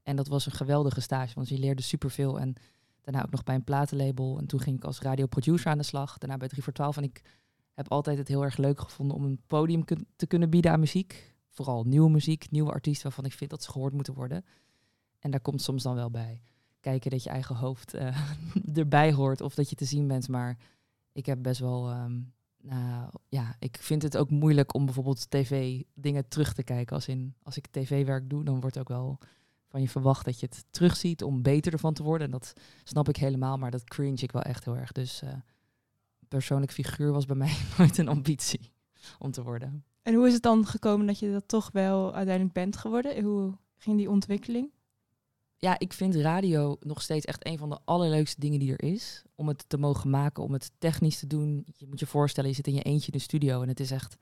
En 0.03 0.17
dat 0.17 0.29
was 0.29 0.47
een 0.47 0.53
geweldige 0.53 1.01
stage, 1.01 1.35
want 1.35 1.49
je 1.49 1.59
leerde 1.59 1.83
superveel. 1.83 2.41
En 2.41 2.55
daarna 3.05 3.25
ook 3.25 3.31
nog 3.31 3.43
bij 3.45 3.55
een 3.55 3.65
platenlabel. 3.65 4.39
En 4.39 4.47
toen 4.47 4.61
ging 4.61 4.77
ik 4.77 4.85
als 4.85 5.01
radioproducer 5.01 5.71
aan 5.71 5.79
de 5.79 5.85
slag. 5.85 6.19
Daarna 6.19 6.37
bij 6.37 6.49
3 6.49 6.63
voor 6.63 6.73
12. 6.73 6.97
En 6.97 7.03
ik 7.03 7.23
heb 7.73 7.89
altijd 7.89 8.19
het 8.19 8.29
heel 8.29 8.45
erg 8.45 8.57
leuk 8.57 8.81
gevonden 8.81 9.17
om 9.17 9.25
een 9.25 9.41
podium 9.47 9.85
te 10.17 10.27
kunnen 10.27 10.51
bieden 10.51 10.71
aan 10.71 10.81
muziek. 10.81 11.35
Vooral 11.49 11.85
nieuwe 11.85 12.11
muziek, 12.11 12.51
nieuwe 12.51 12.73
artiesten 12.73 13.05
waarvan 13.05 13.25
ik 13.25 13.33
vind 13.33 13.51
dat 13.51 13.63
ze 13.63 13.71
gehoord 13.71 13.93
moeten 13.93 14.15
worden. 14.15 14.45
En 15.19 15.31
daar 15.31 15.41
komt 15.41 15.63
soms 15.63 15.83
dan 15.83 15.95
wel 15.95 16.11
bij 16.11 16.43
kijken 16.85 17.11
dat 17.11 17.23
je 17.23 17.31
eigen 17.31 17.57
hoofd 17.57 17.95
eh, 17.95 18.17
erbij 18.83 19.13
hoort 19.13 19.41
of 19.41 19.55
dat 19.55 19.71
je 19.71 19.77
te 19.77 19.85
zien 19.85 20.07
bent. 20.07 20.29
Maar 20.29 20.59
ik 21.13 21.27
heb 21.27 21.43
best 21.43 21.61
wel, 21.61 21.91
ehm, 21.91 22.21
nou 22.63 23.11
ja, 23.29 23.57
ik 23.59 23.77
vind 23.81 24.03
het 24.03 24.17
ook 24.17 24.31
moeilijk 24.31 24.75
om 24.75 24.85
bijvoorbeeld 24.85 25.31
tv 25.31 25.83
dingen 25.95 26.29
terug 26.29 26.53
te 26.53 26.63
kijken. 26.63 26.95
Als, 26.95 27.09
in, 27.09 27.35
als 27.43 27.57
ik 27.57 27.67
tv-werk 27.67 28.31
doe, 28.31 28.45
dan 28.45 28.61
wordt 28.61 28.79
ook 28.79 28.89
wel 28.89 29.19
van 29.75 29.83
je 29.83 29.89
verwacht 29.89 30.25
dat 30.25 30.41
je 30.41 30.47
het 30.47 30.65
terugziet 30.71 31.23
om 31.23 31.43
beter 31.43 31.73
ervan 31.73 31.95
te 31.95 32.03
worden. 32.03 32.27
En 32.27 32.33
dat 32.33 32.53
snap 32.85 33.09
ik 33.09 33.17
helemaal, 33.17 33.59
maar 33.59 33.71
dat 33.71 33.85
cringe 33.85 34.23
ik 34.23 34.33
wel 34.33 34.43
echt 34.43 34.65
heel 34.65 34.77
erg. 34.77 34.93
Dus 34.93 35.23
eh, 35.23 35.33
persoonlijk 36.29 36.73
figuur 36.73 37.13
was 37.13 37.27
bij 37.27 37.37
mij 37.37 37.57
nooit 37.79 37.99
een 37.99 38.09
ambitie 38.09 38.73
om 39.19 39.31
te 39.31 39.43
worden. 39.43 39.85
En 40.03 40.15
hoe 40.15 40.27
is 40.27 40.33
het 40.33 40.43
dan 40.43 40.67
gekomen 40.67 41.07
dat 41.07 41.19
je 41.19 41.33
dat 41.33 41.49
toch 41.49 41.71
wel 41.73 42.15
uiteindelijk 42.15 42.55
bent 42.55 42.77
geworden? 42.77 43.25
Hoe 43.25 43.57
ging 43.77 43.97
die 43.97 44.11
ontwikkeling? 44.11 44.71
ja, 45.65 45.79
ik 45.79 45.93
vind 45.93 46.15
radio 46.15 46.77
nog 46.81 47.03
steeds 47.03 47.25
echt 47.25 47.47
een 47.47 47.59
van 47.59 47.71
de 47.71 47.79
allerleukste 47.85 48.41
dingen 48.41 48.59
die 48.59 48.73
er 48.73 48.83
is. 48.83 49.23
Om 49.35 49.49
het 49.49 49.65
te 49.69 49.79
mogen 49.79 50.11
maken, 50.11 50.43
om 50.43 50.53
het 50.53 50.71
technisch 50.79 51.19
te 51.19 51.27
doen. 51.27 51.67
Je 51.77 51.87
moet 51.87 52.01
je 52.01 52.07
voorstellen, 52.07 52.51
je 52.51 52.57
zit 52.57 52.67
in 52.67 52.75
je 52.75 52.83
eentje 52.83 53.13
in 53.13 53.19
de 53.19 53.25
studio 53.25 53.63
en 53.63 53.69
het 53.69 53.81
is 53.81 53.91
echt, 53.91 54.17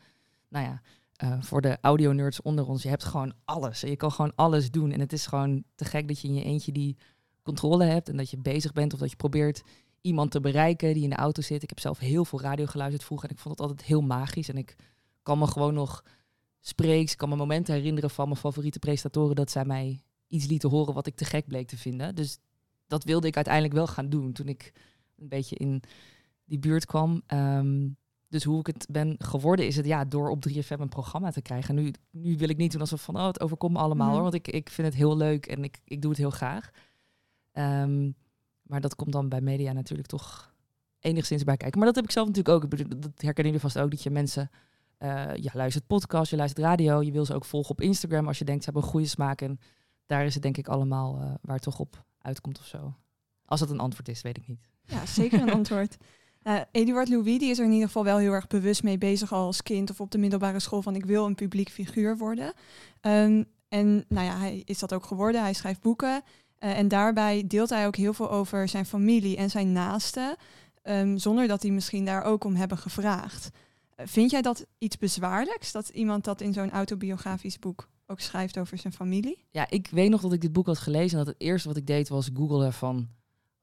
nou 0.49 0.65
ja, 0.65 0.83
eh, 1.23 1.37
voor 1.41 1.61
de 1.61 1.79
audio-nerds 1.81 2.43
onder 2.43 2.69
ons, 2.69 2.83
je 2.83 2.89
hebt 2.89 3.05
gewoon 3.05 3.33
alles. 3.45 3.81
Je 3.81 3.97
kan 3.97 4.13
gewoon 4.13 4.33
alles 4.35 4.71
doen. 4.71 4.93
En 4.93 5.01
het 5.01 5.13
is 5.13 5.27
gewoon 5.27 5.65
te 5.75 5.85
gek 5.85 6.09
dat 6.09 6.21
je 6.21 6.29
in 6.29 6.35
je 6.35 6.45
eentje 6.45 6.73
die 6.73 6.97
controle 7.43 7.85
hebt 7.85 8.09
en 8.09 8.17
dat 8.17 8.31
je 8.31 8.37
bezig 8.37 8.73
bent 8.73 8.93
of 8.93 8.99
dat 8.99 9.11
je 9.11 9.17
probeert 9.17 9.63
iemand 10.01 10.31
te 10.31 10.41
bereiken 10.41 10.95
die 10.95 11.03
in 11.03 11.11
de 11.11 11.17
auto 11.17 11.43
zit. 11.43 11.63
Ik 11.63 11.69
heb 11.69 11.81
zelf 11.81 11.99
heel 11.99 12.25
veel 12.25 12.41
radio 12.41 12.67
geluisterd 12.67 13.05
vroeger 13.05 13.29
en 13.29 13.35
ik 13.35 13.41
vond 13.41 13.59
het 13.59 13.69
altijd 13.69 13.89
heel 13.89 14.01
magisch. 14.01 14.49
En 14.49 14.57
ik 14.57 14.77
kan 15.23 15.39
me 15.39 15.47
gewoon 15.47 15.75
nog 15.75 16.05
spreeks, 16.61 17.13
ik 17.13 17.19
kan 17.19 17.29
me 17.29 17.37
momenten 17.37 17.75
herinneren 17.75 18.11
van 18.11 18.29
mijn 18.29 18.41
favoriete 18.41 18.79
presentatoren 18.79 19.37
dat 19.37 19.51
zij 19.51 19.65
mij 19.65 20.03
iets 20.29 20.47
lieten 20.47 20.71
horen 20.71 20.95
wat 20.95 21.07
ik 21.07 21.15
te 21.15 21.25
gek 21.25 21.47
bleek 21.47 21.69
te 21.69 21.79
vinden. 21.79 22.15
Dus 22.15 22.39
dat 22.87 23.05
wilde 23.05 23.27
ik 23.27 23.37
uiteindelijk 23.37 23.75
wel 23.75 23.87
gaan 23.87 24.09
doen 24.09 24.33
toen 24.33 24.49
ik 24.49 24.73
een 25.17 25.29
beetje 25.29 25.57
in 25.57 25.83
die 26.45 26.59
buurt 26.59 26.87
kwam. 26.87 27.23
Ehm, 27.27 27.89
dus 28.33 28.45
hoe 28.45 28.59
ik 28.61 28.67
het 28.67 28.87
ben 28.91 29.15
geworden 29.19 29.67
is 29.67 29.77
het 29.77 29.87
ja, 29.87 30.05
door 30.05 30.31
op 30.31 30.45
3FM 30.49 30.81
een 30.81 30.89
programma 30.89 31.31
te 31.31 31.43
krijgen. 31.43 31.75
Nu, 31.75 31.93
nu 32.11 32.37
wil 32.37 32.49
ik 32.49 32.57
niet 32.57 32.73
doen 32.73 32.81
alsof 32.81 33.03
van 33.03 33.17
oh, 33.17 33.27
het 33.27 33.41
overkomt 33.41 33.73
me 33.73 33.79
allemaal 33.79 34.07
Mhm. 34.07 34.15
hoor. 34.15 34.23
Want 34.23 34.35
ik, 34.35 34.49
ik 34.49 34.71
vind 34.71 34.87
het 34.87 34.97
heel 34.97 35.17
leuk 35.17 35.47
en 35.47 35.65
ik, 35.65 35.81
ik 35.85 36.01
doe 36.03 36.11
het 36.11 36.21
heel 36.21 36.31
graag. 36.31 36.71
Ehm, 37.53 38.11
maar 38.63 38.81
dat 38.81 38.95
komt 38.95 39.13
dan 39.13 39.29
bij 39.29 39.41
media 39.41 39.73
natuurlijk 39.73 40.09
toch 40.09 40.55
enigszins 40.99 41.45
bij 41.45 41.57
kijken. 41.57 41.79
Maar 41.79 41.87
dat 41.87 41.97
heb 41.97 42.05
ik 42.05 42.11
zelf 42.11 42.27
natuurlijk 42.27 42.65
ook. 42.65 42.71
Dat 43.01 43.11
herkennen 43.15 43.53
jullie 43.53 43.61
vast 43.61 43.79
ook, 43.79 43.91
dat 43.91 44.03
je 44.03 44.11
mensen... 44.11 44.51
eh 44.99 45.35
je 45.35 45.51
luistert 45.53 45.87
podcast, 45.87 46.31
je 46.31 46.37
luistert 46.37 46.65
radio. 46.67 47.03
Je 47.03 47.13
wil 47.13 47.25
ze 47.25 47.35
ook 47.35 47.45
volgen 47.45 47.71
op 47.71 47.81
Instagram 47.81 48.27
als 48.27 48.39
je 48.39 48.45
denkt 48.45 48.65
ze 48.65 48.71
hebben 48.71 48.87
een 48.87 48.95
goede 48.95 49.09
smaak. 49.09 49.41
En 49.41 49.59
daar 50.07 50.25
is 50.25 50.35
het 50.35 50.43
denk 50.43 50.57
ik 50.57 50.69
allemaal 50.69 51.15
eh, 51.21 51.35
waar 51.43 51.55
het 51.55 51.63
toch 51.65 51.79
op 51.79 52.05
uitkomt 52.19 52.59
of 52.59 52.67
zo. 52.67 52.95
Als 53.45 53.61
dat 53.61 53.71
een 53.71 53.81
antwoord 53.81 54.09
is, 54.09 54.23
weet 54.23 54.37
ik 54.37 54.47
niet. 54.47 54.69
Ja, 54.85 55.07
zeker 55.07 55.41
een 55.41 55.53
antwoord. 55.61 55.97
Nou, 56.43 56.65
Eduard 56.71 57.09
Louis 57.09 57.39
die 57.39 57.51
is 57.51 57.59
er 57.59 57.65
in 57.65 57.73
ieder 57.73 57.87
geval 57.87 58.05
wel 58.05 58.19
heel 58.19 58.33
erg 58.33 58.47
bewust 58.47 58.83
mee 58.83 58.99
bezig 58.99 59.33
al 59.33 59.47
als 59.47 59.63
kind 59.63 59.91
of 59.91 60.01
op 60.01 60.11
de 60.11 60.19
middelbare 60.19 60.61
school 60.61 60.83
van 60.83 60.95
ik 60.95 61.05
wil 61.05 61.27
een 61.27 61.35
publiek 61.35 61.69
figuur 61.69 62.17
worden. 62.17 62.53
Ehm, 63.01 63.43
en 63.69 64.05
nou 64.09 64.27
ja, 64.27 64.39
hij 64.39 64.63
is 64.65 64.79
dat 64.79 64.93
ook 64.93 65.05
geworden. 65.05 65.41
Hij 65.41 65.53
schrijft 65.53 65.81
boeken 65.81 66.23
eh, 66.59 66.79
en 66.79 66.89
daarbij 66.89 67.45
deelt 67.47 67.71
hij 67.71 67.87
ook 67.87 67.97
heel 67.97 68.13
veel 68.13 68.31
over 68.31 68.69
zijn 68.69 68.87
familie 68.87 69.37
en 69.37 69.51
zijn 69.51 69.73
naasten, 69.73 70.37
ehm, 70.83 71.17
zonder 71.17 71.49
dat 71.49 71.63
hij 71.63 71.71
misschien 71.71 72.05
daar 72.05 72.25
ook 72.25 72.45
om 72.45 72.55
hebben 72.55 72.79
gevraagd. 72.79 73.51
Eh, 73.95 74.07
vind 74.07 74.31
jij 74.31 74.43
dat 74.43 74.67
iets 74.79 74.99
bezwaarlijks 74.99 75.73
dat 75.73 75.89
iemand 75.89 76.25
dat 76.25 76.41
in 76.41 76.53
zo'n 76.53 76.71
autobiografisch 76.71 77.59
boek 77.59 77.89
ook 78.07 78.21
schrijft 78.21 78.59
over 78.59 78.79
zijn 78.79 78.93
familie? 78.93 79.45
Ja, 79.51 79.71
ik 79.71 79.89
weet 79.91 80.11
nog 80.11 80.21
dat 80.21 80.33
ik 80.33 80.41
dit 80.41 80.53
boek 80.53 80.67
had 80.67 80.79
gelezen 80.79 81.19
en 81.19 81.25
dat 81.25 81.35
het 81.35 81.43
eerste 81.43 81.69
wat 81.69 81.77
ik 81.77 81.87
deed 81.87 82.09
was 82.09 82.31
googlen 82.35 82.73
van 82.73 83.09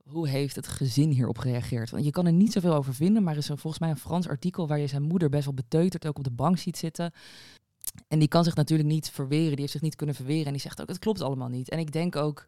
hoe 0.09 0.27
heeft 0.27 0.55
het 0.55 0.67
gezin 0.67 1.09
hierop 1.09 1.37
gereageerd? 1.37 1.89
Want 1.89 2.05
je 2.05 2.11
kan 2.11 2.25
er 2.25 2.33
niet 2.33 2.51
zoveel 2.51 2.73
over 2.73 2.93
vinden, 2.93 3.23
maar 3.23 3.33
er 3.33 3.39
is 3.39 3.49
er 3.49 3.57
volgens 3.57 3.81
mij 3.81 3.89
een 3.89 3.97
Frans 3.97 4.27
artikel 4.27 4.67
waar 4.67 4.79
je 4.79 4.87
zijn 4.87 5.01
moeder 5.01 5.29
best 5.29 5.45
wel 5.45 5.53
beteuterd 5.53 6.07
ook 6.07 6.17
op 6.17 6.23
de 6.23 6.31
bank 6.31 6.57
ziet 6.57 6.77
zitten. 6.77 7.13
En 8.07 8.19
die 8.19 8.27
kan 8.27 8.43
zich 8.43 8.55
natuurlijk 8.55 8.89
niet 8.89 9.09
verweren, 9.09 9.49
die 9.51 9.59
heeft 9.59 9.71
zich 9.71 9.81
niet 9.81 9.95
kunnen 9.95 10.15
verweren 10.15 10.45
en 10.45 10.51
die 10.51 10.61
zegt 10.61 10.81
ook 10.81 10.87
het 10.87 10.99
klopt 10.99 11.21
allemaal 11.21 11.47
niet. 11.47 11.69
En 11.69 11.79
ik 11.79 11.91
denk 11.91 12.15
ook, 12.15 12.45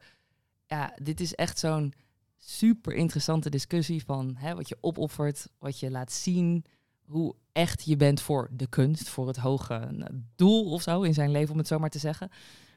ja, 0.66 0.94
dit 1.02 1.20
is 1.20 1.36
echt 1.36 1.60
zo'n 1.60 1.94
super 2.38 2.94
interessante 2.94 3.50
discussie 3.50 4.04
van 4.04 4.36
hè, 4.38 4.56
wat 4.56 4.70
je 4.70 4.78
opoffert, 4.82 5.48
wat 5.60 5.80
je 5.80 5.92
laat 5.92 6.12
zien, 6.12 6.66
hoe 7.06 7.36
echt 7.52 7.86
je 7.86 7.96
bent 7.96 8.22
voor 8.22 8.50
de 8.52 8.68
kunst, 8.68 9.10
voor 9.10 9.28
het 9.28 9.38
hoge 9.38 9.74
eh, 9.74 10.06
doel 10.36 10.72
of 10.72 10.82
zo 10.82 11.02
in 11.02 11.14
zijn 11.14 11.32
leven, 11.32 11.52
om 11.52 11.58
het 11.58 11.68
zo 11.68 11.80
maar 11.80 11.90
te 11.90 12.00
zeggen. 12.00 12.30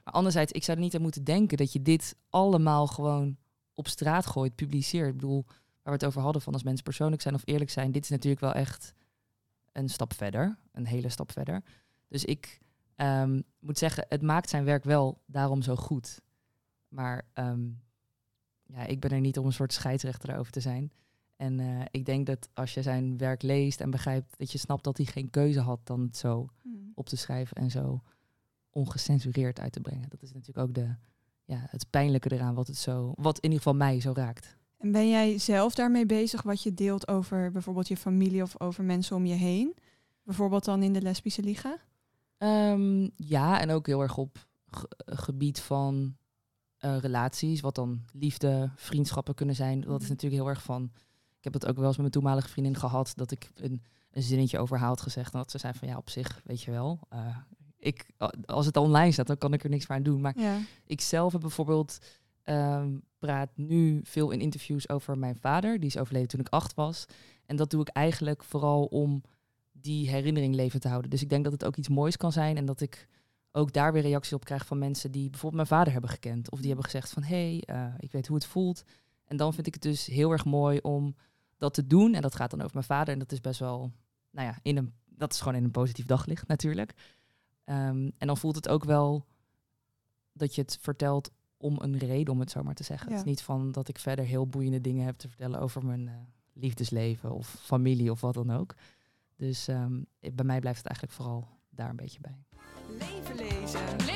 Maar 0.04 0.14
anderzijds, 0.14 0.52
ik 0.52 0.64
zou 0.64 0.76
er 0.76 0.82
niet 0.82 0.94
aan 0.94 1.02
moeten 1.02 1.24
denken 1.24 1.56
dat 1.56 1.72
je 1.72 1.82
dit 1.82 2.16
allemaal 2.28 2.86
gewoon 2.86 3.36
op 3.74 3.88
straat 3.88 4.26
gooit, 4.26 4.54
publiceert. 4.54 5.08
Ik 5.08 5.14
bedoel, 5.14 5.44
waar 5.46 5.54
we 5.82 5.90
het 5.90 6.04
over 6.04 6.20
hadden 6.22 6.42
van 6.42 6.52
als 6.52 6.62
mensen 6.62 6.84
persoonlijk 6.84 7.22
zijn 7.22 7.34
of 7.34 7.42
eerlijk 7.44 7.70
zijn, 7.70 7.92
dit 7.92 8.02
is 8.02 8.10
natuurlijk 8.10 8.40
wel 8.40 8.52
echt 8.52 8.94
een 9.72 9.88
stap 9.88 10.12
verder, 10.12 10.58
een 10.72 10.86
hele 10.86 11.08
stap 11.08 11.32
verder. 11.32 11.62
Dus 12.08 12.24
ik 12.24 12.60
ehm, 12.94 13.40
moet 13.58 13.78
zeggen, 13.78 14.06
het 14.08 14.22
maakt 14.22 14.48
zijn 14.48 14.64
werk 14.64 14.84
wel 14.84 15.22
daarom 15.26 15.62
zo 15.62 15.76
goed. 15.76 16.20
Maar 16.88 17.26
ehm, 17.32 17.68
ja, 18.62 18.86
ik 18.86 19.00
ben 19.00 19.10
er 19.10 19.20
niet 19.20 19.38
om 19.38 19.46
een 19.46 19.52
soort 19.52 19.72
scheidsrechter 19.72 20.38
over 20.38 20.52
te 20.52 20.60
zijn. 20.60 20.92
En 21.36 21.60
eh, 21.60 21.80
ik 21.90 22.04
denk 22.04 22.26
dat 22.26 22.48
als 22.52 22.74
je 22.74 22.82
zijn 22.82 23.18
werk 23.18 23.42
leest 23.42 23.80
en 23.80 23.90
begrijpt 23.90 24.38
dat 24.38 24.52
je 24.52 24.58
snapt 24.58 24.84
dat 24.84 24.96
hij 24.96 25.06
geen 25.06 25.30
keuze 25.30 25.60
had 25.60 25.86
dan 25.86 26.00
het 26.00 26.16
zo 26.16 26.48
Hmm. 26.62 26.92
op 26.94 27.08
te 27.08 27.16
schrijven 27.16 27.56
en 27.56 27.70
zo 27.70 28.02
ongecensureerd 28.70 29.60
uit 29.60 29.72
te 29.72 29.80
brengen. 29.80 30.08
Dat 30.08 30.22
is 30.22 30.32
natuurlijk 30.32 30.68
ook 30.68 30.74
de, 30.74 30.94
ja, 31.44 31.66
het 31.70 31.86
pijnlijke 31.90 32.32
eraan, 32.32 32.54
wat 32.54 32.66
het 32.66 32.76
zo, 32.76 33.12
wat 33.16 33.36
in 33.36 33.42
ieder 33.50 33.58
geval 33.58 33.74
mij 33.74 34.00
zo 34.00 34.12
raakt. 34.14 34.56
En 34.78 34.92
ben 34.92 35.08
jij 35.08 35.38
zelf 35.38 35.74
daarmee 35.74 36.06
bezig 36.06 36.42
wat 36.42 36.62
je 36.62 36.74
deelt 36.74 37.08
over 37.08 37.50
bijvoorbeeld 37.52 37.88
je 37.88 37.96
familie 37.96 38.42
of 38.42 38.60
over 38.60 38.84
mensen 38.84 39.16
om 39.16 39.26
je 39.26 39.34
heen? 39.34 39.74
Bijvoorbeeld 40.22 40.64
dan 40.64 40.82
in 40.82 40.92
de 40.92 41.02
lesbische 41.02 41.42
liga? 41.42 41.76
Ehm, 42.38 43.08
ja, 43.16 43.60
en 43.60 43.70
ook 43.70 43.86
heel 43.86 44.00
erg 44.00 44.16
op 44.16 44.46
ge- 44.66 44.88
gebied 45.04 45.60
van 45.60 46.16
eh, 46.78 46.98
relaties, 46.98 47.60
wat 47.60 47.74
dan 47.74 48.04
liefde, 48.12 48.70
vriendschappen 48.76 49.34
kunnen 49.34 49.54
zijn. 49.54 49.80
Dat 49.80 49.94
is 49.96 50.00
Mhm. 50.02 50.10
natuurlijk 50.12 50.42
heel 50.42 50.50
erg 50.50 50.62
van. 50.62 50.90
Ik 51.38 51.44
heb 51.44 51.52
het 51.52 51.66
ook 51.66 51.74
wel 51.76 51.84
eens 51.86 51.92
met 51.92 52.00
mijn 52.00 52.10
toenmalige 52.10 52.48
vriendin 52.48 52.76
gehad 52.76 53.12
dat 53.14 53.30
ik 53.30 53.50
een, 53.54 53.82
een 54.10 54.22
zinnetje 54.22 54.58
over 54.58 54.78
haar 54.78 54.88
had 54.88 55.00
gezegd. 55.00 55.32
En 55.32 55.38
dat 55.38 55.50
ze 55.50 55.58
zei 55.58 55.72
van 55.74 55.88
ja, 55.88 55.96
op 55.96 56.10
zich, 56.10 56.40
weet 56.44 56.62
je 56.62 56.70
wel. 56.70 56.98
eh, 57.08 57.36
ik, 57.84 58.06
als 58.46 58.66
het 58.66 58.76
online 58.76 59.12
staat, 59.12 59.26
dan 59.26 59.38
kan 59.38 59.52
ik 59.52 59.64
er 59.64 59.70
niks 59.70 59.86
meer 59.86 59.96
aan 59.98 60.02
doen. 60.04 60.20
Maar 60.20 60.38
Ja. 60.38 60.58
ik 60.86 61.00
zelf 61.00 61.32
heb 61.32 61.40
bijvoorbeeld 61.40 61.98
ehm, 62.42 62.96
praat 63.18 63.50
nu 63.54 64.00
veel 64.02 64.30
in 64.30 64.40
interviews 64.40 64.88
over 64.88 65.18
mijn 65.18 65.36
vader. 65.36 65.78
Die 65.80 65.88
is 65.88 65.98
overleden 65.98 66.28
toen 66.28 66.40
ik 66.40 66.48
acht 66.48 66.74
was. 66.74 67.06
En 67.46 67.56
dat 67.56 67.70
doe 67.70 67.80
ik 67.80 67.88
eigenlijk 67.88 68.44
vooral 68.44 68.84
om 68.84 69.22
die 69.72 70.08
herinnering 70.10 70.54
leven 70.54 70.80
te 70.80 70.88
houden. 70.88 71.10
Dus 71.10 71.22
ik 71.22 71.28
denk 71.28 71.44
dat 71.44 71.52
het 71.52 71.64
ook 71.64 71.76
iets 71.76 71.88
moois 71.88 72.16
kan 72.16 72.32
zijn. 72.32 72.56
En 72.56 72.64
dat 72.64 72.80
ik 72.80 73.08
ook 73.52 73.72
daar 73.72 73.92
weer 73.92 74.02
reacties 74.02 74.32
op 74.32 74.44
krijg 74.44 74.66
van 74.66 74.78
mensen 74.78 75.10
die 75.10 75.30
bijvoorbeeld 75.30 75.68
mijn 75.68 75.78
vader 75.78 75.92
hebben 75.92 76.10
gekend. 76.10 76.50
Of 76.50 76.58
die 76.58 76.66
hebben 76.66 76.84
gezegd 76.84 77.10
van 77.10 77.22
hé, 77.22 77.56
hey, 77.58 77.62
eh, 77.76 77.94
ik 77.98 78.12
weet 78.12 78.26
hoe 78.26 78.36
het 78.36 78.46
voelt. 78.46 78.82
En 79.24 79.36
dan 79.36 79.54
vind 79.54 79.66
ik 79.66 79.74
het 79.74 79.82
dus 79.82 80.06
heel 80.06 80.30
erg 80.30 80.44
mooi 80.44 80.78
om 80.78 81.14
dat 81.58 81.74
te 81.74 81.86
doen. 81.86 82.14
En 82.14 82.22
dat 82.22 82.34
gaat 82.34 82.50
dan 82.50 82.60
over 82.60 82.74
mijn 82.74 82.86
vader. 82.86 83.12
En 83.12 83.18
dat 83.18 83.32
is 83.32 83.40
best 83.40 83.60
wel, 83.60 83.92
nou 84.30 84.46
ja, 84.48 84.58
in 84.62 84.76
een, 84.76 84.92
dat 85.04 85.32
is 85.32 85.38
gewoon 85.40 85.54
in 85.58 85.64
een 85.64 85.70
positief 85.70 86.04
daglicht 86.06 86.46
natuurlijk. 86.48 86.92
Ehm, 87.64 88.10
en 88.18 88.26
dan 88.26 88.36
voelt 88.36 88.56
het 88.56 88.68
ook 88.68 88.84
wel 88.84 89.26
dat 90.32 90.54
je 90.54 90.60
het 90.60 90.78
vertelt 90.80 91.30
om 91.56 91.76
een 91.80 91.98
reden, 91.98 92.32
om 92.32 92.40
het 92.40 92.50
zo 92.50 92.62
maar 92.62 92.74
te 92.74 92.82
zeggen. 92.82 93.08
Ja. 93.08 93.16
Het 93.16 93.24
is 93.24 93.30
niet 93.30 93.42
van 93.42 93.72
dat 93.72 93.88
ik 93.88 93.98
verder 93.98 94.24
heel 94.24 94.46
boeiende 94.46 94.80
dingen 94.80 95.04
heb 95.04 95.16
te 95.16 95.28
vertellen 95.28 95.60
over 95.60 95.84
mijn 95.84 96.08
eh, 96.08 96.14
liefdesleven 96.52 97.30
of 97.32 97.56
familie 97.60 98.10
of 98.10 98.20
wat 98.20 98.34
dan 98.34 98.50
ook. 98.50 98.74
Dus 99.36 99.68
ehm, 99.68 100.02
bij 100.20 100.44
mij 100.44 100.60
blijft 100.60 100.78
het 100.78 100.86
eigenlijk 100.86 101.16
vooral 101.16 101.48
daar 101.70 101.90
een 101.90 101.96
beetje 101.96 102.20
bij. 102.20 102.44
Leven 102.88 103.36
lezen. 103.36 103.80
Leven 103.80 103.96
lezen. 103.96 104.13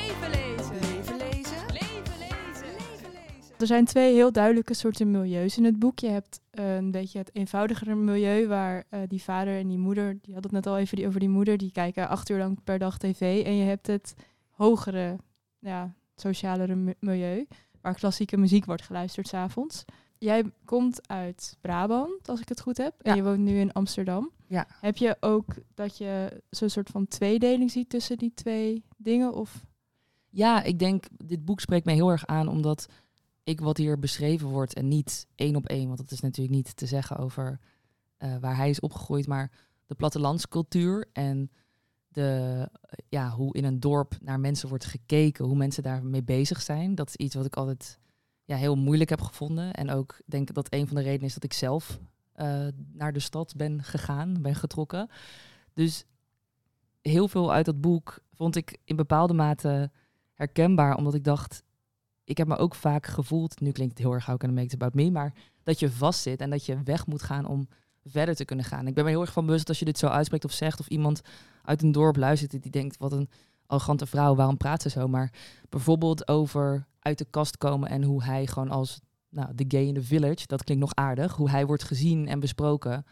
Er 3.59 3.67
zijn 3.67 3.85
twee 3.85 4.13
heel 4.13 4.31
duidelijke 4.31 4.73
soorten 4.73 5.11
milieus 5.11 5.57
in 5.57 5.63
het 5.63 5.79
boek. 5.79 5.99
Je 5.99 6.07
hebt 6.09 6.39
eh, 6.49 6.75
een 6.75 6.91
beetje 6.91 7.17
het 7.19 7.29
eenvoudigere 7.35 7.95
milieu 7.95 8.47
waar 8.47 8.83
eh, 8.89 8.99
die 9.07 9.21
vader 9.23 9.57
en 9.59 9.67
die 9.67 9.77
moeder, 9.77 10.17
die 10.21 10.33
had 10.33 10.43
het 10.43 10.51
net 10.51 10.67
al 10.67 10.77
even 10.77 10.97
die, 10.97 11.07
over 11.07 11.19
die 11.19 11.29
moeder, 11.29 11.57
die 11.57 11.71
kijken 11.71 12.09
acht 12.09 12.29
uur 12.29 12.37
lang 12.37 12.63
per 12.63 12.79
dag 12.79 12.97
tv. 12.97 13.45
En 13.45 13.55
je 13.55 13.63
hebt 13.63 13.87
het 13.87 14.13
hogere, 14.49 15.17
ja, 15.59 15.93
socialere 16.15 16.75
mi- 16.75 16.93
milieu, 16.99 17.47
waar 17.81 17.93
klassieke 17.95 18.37
muziek 18.37 18.65
wordt 18.65 18.81
geluisterd 18.81 19.27
s'avonds. 19.27 19.85
Jij 20.17 20.51
komt 20.65 21.07
uit 21.07 21.57
Brabant, 21.61 22.29
als 22.29 22.39
ik 22.41 22.49
het 22.49 22.61
goed 22.61 22.77
heb, 22.77 22.93
en 23.01 23.09
Ja. 23.11 23.15
je 23.17 23.23
woont 23.23 23.39
nu 23.39 23.59
in 23.59 23.71
Amsterdam. 23.71 24.31
Ja. 24.47 24.67
Heb 24.81 24.97
je 24.97 25.17
ook 25.19 25.45
dat 25.73 25.97
je 25.97 26.41
zo'n 26.49 26.69
soort 26.69 26.89
van 26.89 27.07
tweedeling 27.07 27.71
ziet 27.71 27.89
tussen 27.89 28.17
die 28.17 28.31
twee 28.33 28.83
dingen? 28.97 29.33
Of 29.33 29.65
Ja, 30.31 30.63
ik 30.63 30.79
denk, 30.79 31.05
dit 31.25 31.45
boek 31.45 31.59
spreekt 31.59 31.85
mij 31.85 31.93
heel 31.93 32.09
erg 32.09 32.25
aan 32.25 32.47
omdat 32.47 32.85
ik 33.43 33.61
wat 33.61 33.77
hier 33.77 33.99
beschreven 33.99 34.47
wordt 34.47 34.73
en 34.73 34.87
niet 34.87 35.27
één 35.35 35.55
op 35.55 35.67
één, 35.67 35.85
want 35.85 35.97
dat 35.97 36.11
is 36.11 36.19
natuurlijk 36.19 36.55
niet 36.55 36.75
te 36.75 36.85
zeggen 36.85 37.17
over 37.17 37.59
eh, 38.17 38.37
waar 38.37 38.55
hij 38.55 38.69
is 38.69 38.79
opgegroeid, 38.79 39.27
maar 39.27 39.51
de 39.85 39.95
plattelandscultuur 39.95 41.09
en 41.13 41.51
de, 42.07 42.69
eh, 42.81 42.97
ja, 43.09 43.29
hoe 43.29 43.55
in 43.55 43.63
een 43.63 43.79
dorp 43.79 44.17
naar 44.21 44.39
mensen 44.39 44.69
wordt 44.69 44.85
gekeken, 44.85 45.45
hoe 45.45 45.55
mensen 45.55 45.83
daarmee 45.83 46.23
bezig 46.23 46.61
zijn. 46.61 46.95
Dat 46.95 47.07
is 47.07 47.15
iets 47.15 47.35
wat 47.35 47.45
ik 47.45 47.55
altijd 47.55 47.99
ja, 48.45 48.55
heel 48.55 48.75
moeilijk 48.75 49.09
heb 49.09 49.21
gevonden. 49.21 49.73
En 49.73 49.89
ook 49.89 50.21
denk 50.25 50.53
dat 50.53 50.73
een 50.73 50.87
van 50.87 50.95
de 50.95 51.01
redenen 51.01 51.27
is 51.27 51.33
dat 51.33 51.43
ik 51.43 51.53
zelf 51.53 51.99
eh, 52.33 52.67
naar 52.91 53.13
de 53.13 53.19
stad 53.19 53.55
ben 53.55 53.83
gegaan, 53.83 54.41
ben 54.41 54.55
getrokken. 54.55 55.09
Dus 55.73 56.05
heel 57.01 57.27
veel 57.27 57.53
uit 57.53 57.65
dat 57.65 57.81
boek 57.81 58.19
vond 58.33 58.55
ik 58.55 58.77
in 58.83 58.95
bepaalde 58.95 59.33
mate 59.33 59.91
herkenbaar, 60.33 60.95
omdat 60.95 61.13
ik 61.13 61.23
dacht, 61.23 61.63
ik 62.29 62.37
heb 62.37 62.47
me 62.47 62.57
ook 62.57 62.75
vaak 62.75 63.05
gevoeld, 63.05 63.59
nu 63.59 63.71
klinkt 63.71 63.97
het 63.97 64.03
heel 64.03 64.13
erg 64.13 64.25
how 64.25 64.37
can 64.37 64.49
I 64.49 64.53
make 64.53 64.65
it 64.65 64.73
about 64.73 64.93
me, 64.93 65.11
maar 65.11 65.33
dat 65.63 65.79
je 65.79 65.91
vastzit 65.91 66.41
en 66.41 66.49
dat 66.49 66.65
je 66.65 66.83
weg 66.83 67.07
moet 67.07 67.23
gaan 67.23 67.45
om 67.45 67.67
verder 68.03 68.35
te 68.35 68.45
kunnen 68.45 68.65
gaan. 68.65 68.87
Ik 68.87 68.93
ben 68.93 69.03
me 69.03 69.09
heel 69.09 69.21
erg 69.21 69.31
van 69.31 69.45
bewust 69.45 69.67
als 69.67 69.79
je 69.79 69.85
dit 69.85 69.97
zo 69.97 70.07
uitspreekt 70.07 70.45
of 70.45 70.51
zegt, 70.51 70.79
of 70.79 70.87
iemand 70.87 71.21
uit 71.63 71.81
een 71.81 71.91
dorp 71.91 72.15
luistert 72.15 72.51
die 72.51 72.71
denkt, 72.71 72.97
wat 72.97 73.11
een 73.11 73.29
arrogante 73.65 74.05
vrouw, 74.05 74.35
waarom 74.35 74.57
praat 74.57 74.81
ze 74.81 74.89
zo? 74.89 75.07
Maar 75.07 75.33
bijvoorbeeld 75.69 76.27
over 76.27 76.87
uit 76.99 77.17
de 77.17 77.27
kast 77.29 77.57
komen 77.57 77.89
en 77.89 78.03
hoe 78.03 78.23
hij 78.23 78.47
gewoon 78.47 78.69
als 78.69 78.99
nou, 79.29 79.55
de 79.55 79.65
gay 79.67 79.83
in 79.83 79.93
the 79.93 80.03
village, 80.03 80.47
dat 80.47 80.63
klinkt 80.63 80.83
nog 80.83 80.95
aardig, 80.95 81.35
hoe 81.35 81.49
hij 81.49 81.65
wordt 81.65 81.83
gezien 81.83 82.27
en 82.27 82.39
besproken. 82.39 83.05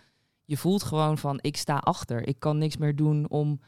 Je 0.45 0.57
voelt 0.57 0.83
gewoon 0.83 1.17
van, 1.17 1.39
ik 1.41 1.57
sta 1.57 1.77
achter. 1.77 2.27
Ik 2.27 2.39
kan 2.39 2.57
niks 2.57 2.77
meer 2.77 2.95
doen 2.95 3.29
om 3.29 3.59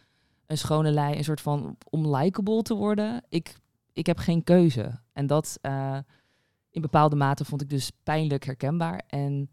een 0.46 0.58
schone 0.58 0.92
lei, 0.92 1.18
een 1.18 1.24
soort 1.24 1.42
van 1.42 1.78
om 1.90 2.16
likable 2.16 2.62
te 2.62 2.76
worden. 2.76 3.24
Ik, 3.30 3.56
ik 3.94 4.06
heb 4.06 4.18
geen 4.18 4.44
keuze. 4.44 5.00
En 5.20 5.28
dat 5.28 5.58
eh, 5.62 5.98
in 6.70 6.82
bepaalde 6.82 7.16
mate 7.16 7.46
vond 7.46 7.62
ik 7.62 7.70
dus 7.70 7.92
pijnlijk 8.04 8.46
herkenbaar. 8.46 9.02
En 9.08 9.50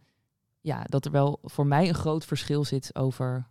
ja, 0.61 0.85
dat 0.85 1.05
er 1.05 1.11
wel 1.11 1.39
voor 1.43 1.67
mij 1.67 1.89
een 1.89 1.95
groot 1.95 2.25
verschil 2.25 2.65
zit 2.65 2.95
over 2.95 3.47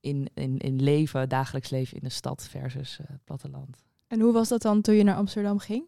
in, 0.00 0.30
in, 0.34 0.58
in 0.58 0.82
leven, 0.82 1.28
dagelijks 1.28 1.70
leven 1.70 1.96
in 1.96 2.02
de 2.02 2.08
stad 2.08 2.48
versus 2.48 2.98
eh, 2.98 3.06
het 3.08 3.24
platteland. 3.24 3.82
En 4.06 4.20
hoe 4.20 4.32
was 4.32 4.48
dat 4.48 4.62
dan 4.62 4.80
toen 4.80 4.94
je 4.94 5.02
naar 5.02 5.16
Amsterdam 5.16 5.58
ging? 5.58 5.84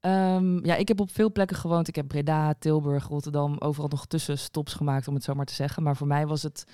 Ehm, 0.00 0.64
ja, 0.64 0.74
ik 0.74 0.88
heb 0.88 1.00
op 1.00 1.10
veel 1.10 1.32
plekken 1.32 1.56
gewoond. 1.56 1.88
Ik 1.88 1.96
heb 1.96 2.08
Breda, 2.08 2.54
Tilburg, 2.54 3.08
Rotterdam, 3.08 3.56
overal 3.58 3.88
nog 3.88 4.06
tussenstops 4.06 4.74
gemaakt, 4.74 5.08
om 5.08 5.14
het 5.14 5.24
zo 5.24 5.34
maar 5.34 5.46
te 5.46 5.54
zeggen. 5.54 5.82
Maar 5.82 5.96
voor 5.96 6.06
mij 6.06 6.26
was 6.26 6.42
het 6.42 6.64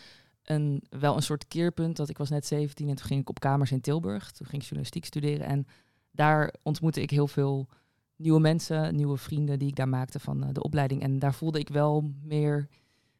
een, 0.42 0.82
wel 0.88 1.16
een 1.16 1.22
soort 1.22 1.48
keerpunt. 1.48 1.96
Dat 1.96 2.08
ik 2.08 2.18
was 2.18 2.30
net 2.30 2.46
17 2.46 2.88
en 2.88 2.94
toen 2.94 3.06
ging 3.06 3.20
ik 3.20 3.28
op 3.28 3.40
kamers 3.40 3.72
in 3.72 3.80
Tilburg. 3.80 4.30
Toen 4.30 4.46
ging 4.46 4.62
ik 4.62 4.68
journalistiek 4.68 5.04
studeren. 5.04 5.46
En 5.46 5.66
daar 6.14 6.54
ontmoette 6.62 7.02
ik 7.02 7.11
heel 7.11 7.28
veel 7.28 7.68
nieuwe 8.16 8.40
mensen, 8.40 8.97
nieuwe 8.97 9.16
vrienden 9.16 9.59
die 9.59 9.68
ik 9.68 9.76
daar 9.76 9.88
maakte 9.88 10.21
van 10.21 10.44
eh, 10.44 10.49
de 10.52 10.62
opleiding. 10.62 11.02
En 11.02 11.18
daar 11.18 11.35
voelde 11.35 11.59
ik 11.59 11.68
wel 11.68 12.12
meer 12.23 12.68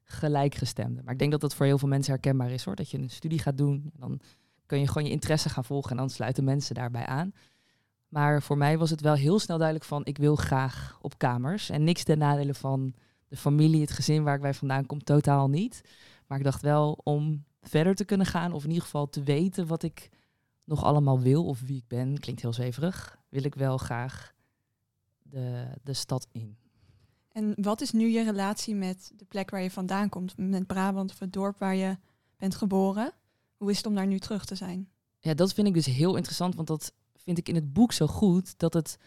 gelijkgestemden. 0.05 1.05
Maar 1.05 1.13
ik 1.13 1.19
denk 1.19 1.31
dat 1.31 1.41
dat 1.41 1.55
voor 1.55 1.67
heel 1.67 1.79
veel 1.79 1.89
mensen 1.89 2.13
herkenbaar 2.13 2.51
is 2.51 2.65
hoor. 2.65 2.75
Dat 2.75 2.91
je 2.91 2.99
een 2.99 3.11
studie 3.11 3.39
gaat 3.39 3.59
doen. 3.59 3.91
En 3.95 4.01
dan 4.01 4.21
kun 4.67 4.81
je 4.81 4.87
gewoon 4.87 5.05
je 5.05 5.11
interesse 5.11 5.49
gaan 5.49 5.65
volgen 5.65 5.91
en 5.91 5.97
dan 5.97 6.11
sluiten 6.11 6.45
mensen 6.45 6.75
daarbij 6.75 7.07
aan. 7.07 7.33
Maar 8.09 8.43
voor 8.43 8.57
mij 8.57 8.79
was 8.79 8.91
het 8.91 9.01
wel 9.01 9.15
heel 9.15 9.39
snel 9.39 9.59
duidelijk 9.59 9.89
van 9.89 10.05
ik 10.05 10.19
wil 10.19 10.37
graag 10.37 10.99
op 11.01 11.19
kamers. 11.19 11.71
En 11.71 11.85
niks 11.85 12.03
ten 12.03 12.19
nadele 12.19 12.55
van 12.55 12.95
de 13.29 13.37
familie, 13.37 13.81
het 13.81 13.91
gezin 13.91 14.23
waar 14.23 14.45
ik 14.45 14.55
vandaan 14.55 14.87
kom, 14.87 15.05
totaal 15.05 15.49
niet. 15.49 15.81
Maar 16.27 16.39
ik 16.39 16.45
dacht 16.45 16.63
wel 16.63 17.01
om 17.03 17.45
verder 17.63 17.95
te 17.95 18.05
kunnen 18.05 18.27
gaan, 18.27 18.53
of 18.53 18.63
in 18.63 18.69
ieder 18.69 18.85
geval 18.85 19.09
te 19.09 19.23
weten 19.23 19.67
wat 19.67 19.83
ik 19.83 20.11
nog 20.65 20.85
allemaal 20.85 21.21
wil 21.21 21.45
of 21.45 21.61
wie 21.61 21.77
ik 21.77 21.89
ben, 21.89 22.19
klinkt 22.19 22.43
heel 22.43 22.53
zweverig, 22.53 23.19
wil 23.29 23.45
ik 23.45 23.55
wel 23.55 23.79
graag 23.79 24.35
de, 25.23 25.67
de 25.83 25.93
stad 25.93 26.27
in. 26.33 26.57
En 27.29 27.55
wat 27.57 27.81
is 27.81 27.91
nu 27.91 28.09
je 28.09 28.25
relatie 28.25 28.75
met 28.75 29.13
de 29.17 29.25
plek 29.25 29.51
waar 29.51 29.63
je 29.63 29.71
vandaan 29.71 30.09
komt? 30.09 30.37
Met 30.37 30.67
Brabant 30.67 31.11
of 31.11 31.19
het 31.19 31.33
dorp 31.33 31.59
waar 31.59 31.75
je 31.75 31.97
bent 32.37 32.55
geboren? 32.55 33.13
Hoe 33.57 33.71
is 33.71 33.77
het 33.77 33.87
om 33.87 33.95
daar 33.95 34.07
nu 34.07 34.19
terug 34.19 34.45
te 34.45 34.55
zijn? 34.55 34.89
Ja, 35.21 35.35
dat 35.35 35.53
vind 35.53 35.67
ik 35.67 35.75
dus 35.75 35.87
heel 35.87 36.17
interessant, 36.17 36.55
want 36.55 36.69
dat 36.69 36.93
vind 37.15 37.39
ik 37.39 37.49
in 37.49 37.55
het 37.55 37.73
boek 37.73 37.93
zo 37.93 38.07
goed, 38.07 38.59
dat 38.59 38.75
het 38.75 38.99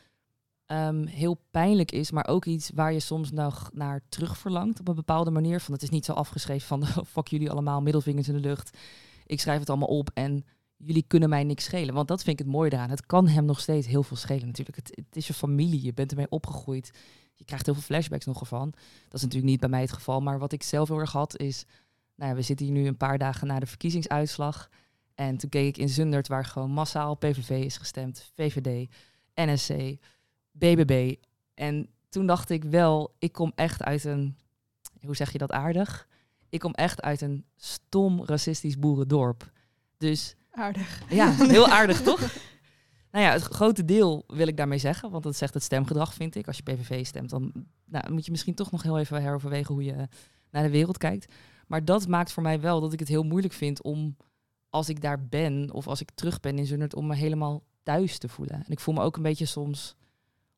ehm, 0.65 1.05
heel 1.05 1.41
pijnlijk 1.51 1.91
is, 1.91 2.11
maar 2.11 2.27
ook 2.27 2.45
iets 2.45 2.71
waar 2.73 2.93
je 2.93 2.99
soms 2.99 3.31
nog 3.31 3.69
naar 3.73 4.01
terug 4.09 4.37
verlangt 4.37 4.79
op 4.79 4.87
een 4.87 4.95
bepaalde 4.95 5.31
manier. 5.31 5.59
Van 5.59 5.73
het 5.73 5.83
is 5.83 5.89
niet 5.89 6.05
zo 6.05 6.13
afgeschreven 6.13 6.67
van 6.67 6.85
fuck 7.05 7.27
jullie 7.27 7.51
allemaal, 7.51 7.81
middelvingers 7.81 8.27
in 8.27 8.33
de 8.33 8.39
lucht. 8.39 8.77
Ik 9.25 9.39
schrijf 9.39 9.59
het 9.59 9.69
allemaal 9.69 9.87
op 9.87 10.09
en 10.13 10.45
jullie 10.77 11.05
kunnen 11.07 11.29
mij 11.29 11.43
niks 11.43 11.63
schelen. 11.63 11.93
Want 11.93 12.07
dat 12.07 12.23
vind 12.23 12.39
ik 12.39 12.45
het 12.45 12.55
mooie 12.55 12.71
eraan. 12.71 12.89
Het 12.89 13.05
kan 13.05 13.27
hem 13.27 13.45
nog 13.45 13.59
steeds 13.59 13.87
heel 13.87 14.03
veel 14.03 14.17
schelen 14.17 14.45
natuurlijk. 14.45 14.77
Het, 14.77 14.91
het 14.95 15.15
is 15.15 15.27
je 15.27 15.33
familie, 15.33 15.83
je 15.83 15.93
bent 15.93 16.11
ermee 16.11 16.29
opgegroeid. 16.29 16.91
Je 17.33 17.45
krijgt 17.45 17.65
heel 17.65 17.75
veel 17.75 17.83
flashbacks 17.83 18.25
nog 18.25 18.39
ervan. 18.39 18.69
Dat 19.03 19.13
is 19.13 19.21
natuurlijk 19.21 19.51
niet 19.51 19.59
bij 19.59 19.69
mij 19.69 19.81
het 19.81 19.91
geval. 19.91 20.21
Maar 20.21 20.39
wat 20.39 20.51
ik 20.51 20.63
zelf 20.63 20.87
heel 20.87 20.99
erg 20.99 21.11
had 21.11 21.37
is, 21.37 21.65
nou 22.15 22.29
ja, 22.29 22.35
we 22.35 22.41
zitten 22.41 22.65
hier 22.65 22.75
nu 22.75 22.87
een 22.87 22.97
paar 22.97 23.17
dagen 23.17 23.47
na 23.47 23.59
de 23.59 23.65
verkiezingsuitslag. 23.65 24.69
En 25.15 25.37
toen 25.37 25.49
keek 25.49 25.67
ik 25.67 25.77
in 25.77 25.89
Zundert, 25.89 26.27
waar 26.27 26.45
gewoon 26.45 26.71
massaal 26.71 27.15
PVV 27.15 27.49
is 27.49 27.77
gestemd, 27.77 28.31
VVD, 28.35 28.89
NSC, 29.35 29.97
BBB. 30.51 31.15
En 31.53 31.89
toen 32.09 32.25
dacht 32.25 32.49
ik 32.49 32.63
wel, 32.63 33.15
ik 33.19 33.31
kom 33.31 33.51
echt 33.55 33.83
uit 33.83 34.03
een, 34.03 34.37
hoe 35.01 35.15
zeg 35.15 35.31
je 35.31 35.37
dat 35.37 35.51
aardig? 35.51 36.07
ik 36.49 36.59
kom 36.59 36.73
echt 36.73 37.01
uit 37.01 37.21
een 37.21 37.45
stom 37.55 38.25
racistisch 38.25 38.79
boerendorp. 38.79 39.51
Dus 39.97 40.35
Aardig. 40.57 41.01
ja, 41.09 41.31
heel 41.55 41.67
aardig 41.67 42.01
toch? 42.01 42.19
Nou 43.11 43.25
ja, 43.25 43.31
het 43.31 43.41
grote 43.41 43.85
deel 43.85 44.23
wil 44.27 44.47
ik 44.47 44.57
daarmee 44.57 44.77
zeggen, 44.77 45.11
want 45.11 45.23
dat 45.23 45.35
zegt 45.35 45.53
het 45.53 45.63
stemgedrag, 45.63 46.13
vind 46.13 46.35
ik. 46.35 46.47
Als 46.47 46.57
je 46.57 46.63
PVV 46.63 47.05
stemt, 47.05 47.29
dan 47.29 47.51
nou, 47.85 48.11
moet 48.11 48.25
je 48.25 48.31
misschien 48.31 48.55
toch 48.55 48.71
nog 48.71 48.83
heel 48.83 48.99
even 48.99 49.21
heroverwegen 49.21 49.73
hoe 49.73 49.83
je 49.83 50.07
naar 50.51 50.63
de 50.63 50.69
wereld 50.69 50.97
kijkt. 50.97 51.33
Maar 51.67 51.85
dat 51.85 52.07
maakt 52.07 52.31
voor 52.31 52.43
mij 52.43 52.61
wel 52.61 52.81
dat 52.81 52.93
ik 52.93 52.99
het 52.99 53.07
heel 53.07 53.23
moeilijk 53.23 53.53
vind 53.53 53.81
om, 53.81 54.17
als 54.69 54.89
ik 54.89 55.01
daar 55.01 55.27
ben 55.27 55.71
of 55.71 55.87
als 55.87 56.01
ik 56.01 56.11
terug 56.11 56.39
ben 56.39 56.57
in 56.57 56.65
Zundert, 56.65 56.95
om 56.95 57.07
me 57.07 57.15
helemaal 57.15 57.63
thuis 57.83 58.17
te 58.17 58.29
voelen. 58.29 58.55
En 58.55 58.71
ik 58.71 58.79
voel 58.79 58.93
me 58.93 59.01
ook 59.01 59.15
een 59.15 59.23
beetje 59.23 59.45
soms 59.45 59.95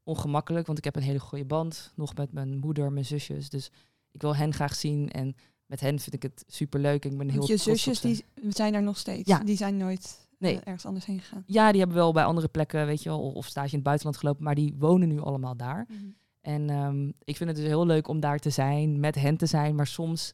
ongemakkelijk, 0.04 0.66
want 0.66 0.78
ik 0.78 0.84
heb 0.84 0.96
een 0.96 1.02
hele 1.02 1.20
goede 1.20 1.46
band 1.46 1.94
nog 1.96 2.16
met 2.16 2.34
mijn 2.34 2.58
moeder, 2.58 2.92
mijn 2.92 3.06
zusjes. 3.06 3.50
Dus 3.50 3.72
ik 4.12 4.22
wil 4.22 4.36
hen 4.36 4.54
graag 4.54 4.76
zien 4.76 5.10
en 5.10 5.36
met 5.70 5.80
hen 5.80 6.00
vind 6.00 6.16
ik 6.16 6.24
het 6.24 6.44
superleuk. 6.48 7.06
Ik 7.06 7.18
ben 7.18 7.30
heel 7.30 7.48
je 7.48 7.58
zusjes 7.58 8.00
die 8.02 8.26
zijn 8.50 8.74
er 8.74 8.84
nog 8.84 8.98
steeds. 8.98 9.30
Ja. 9.30 9.40
Die 9.44 9.58
zijn 9.58 9.78
nooit 9.78 10.28
Nee. 10.38 10.54
eh, 10.56 10.62
ergens 10.64 10.86
anders 10.86 11.06
heen 11.06 11.20
gegaan. 11.20 11.44
Ja, 11.46 11.70
die 11.70 11.80
hebben 11.80 11.98
wel 11.98 12.14
bij 12.14 12.24
andere 12.24 12.48
plekken, 12.48 12.86
weet 12.86 13.04
je 13.04 13.10
wel, 13.10 13.32
of 13.32 13.46
stage 13.46 13.68
in 13.68 13.74
het 13.74 13.84
buitenland 13.84 14.18
gelopen, 14.18 14.44
maar 14.44 14.56
die 14.56 14.76
wonen 14.78 15.08
nu 15.08 15.20
allemaal 15.20 15.56
daar. 15.58 15.88
En 16.42 16.70
ehm, 16.70 17.08
ik 17.24 17.38
vind 17.38 17.50
het 17.50 17.56
dus 17.60 17.68
heel 17.68 17.86
leuk 17.86 18.08
om 18.08 18.20
daar 18.20 18.40
te 18.40 18.50
zijn, 18.50 19.00
met 19.00 19.16
hen 19.16 19.38
te 19.38 19.46
zijn. 19.46 19.76
Maar 19.76 19.88
soms 19.88 20.34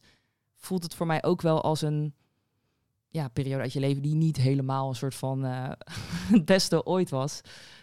voelt 0.56 0.82
het 0.82 0.94
voor 0.94 1.06
mij 1.06 1.24
ook 1.24 1.42
wel 1.42 1.62
als 1.62 1.82
een 1.82 2.14
ja, 3.08 3.28
periode 3.28 3.62
uit 3.62 3.72
je 3.72 3.80
leven 3.80 4.02
die 4.02 4.14
niet 4.14 4.36
helemaal 4.36 4.88
een 4.88 4.94
soort 4.94 5.14
van 5.14 5.44
eh, 5.44 5.70
het 6.32 6.44
beste 6.44 6.84
ooit 6.84 7.10
was. 7.10 7.40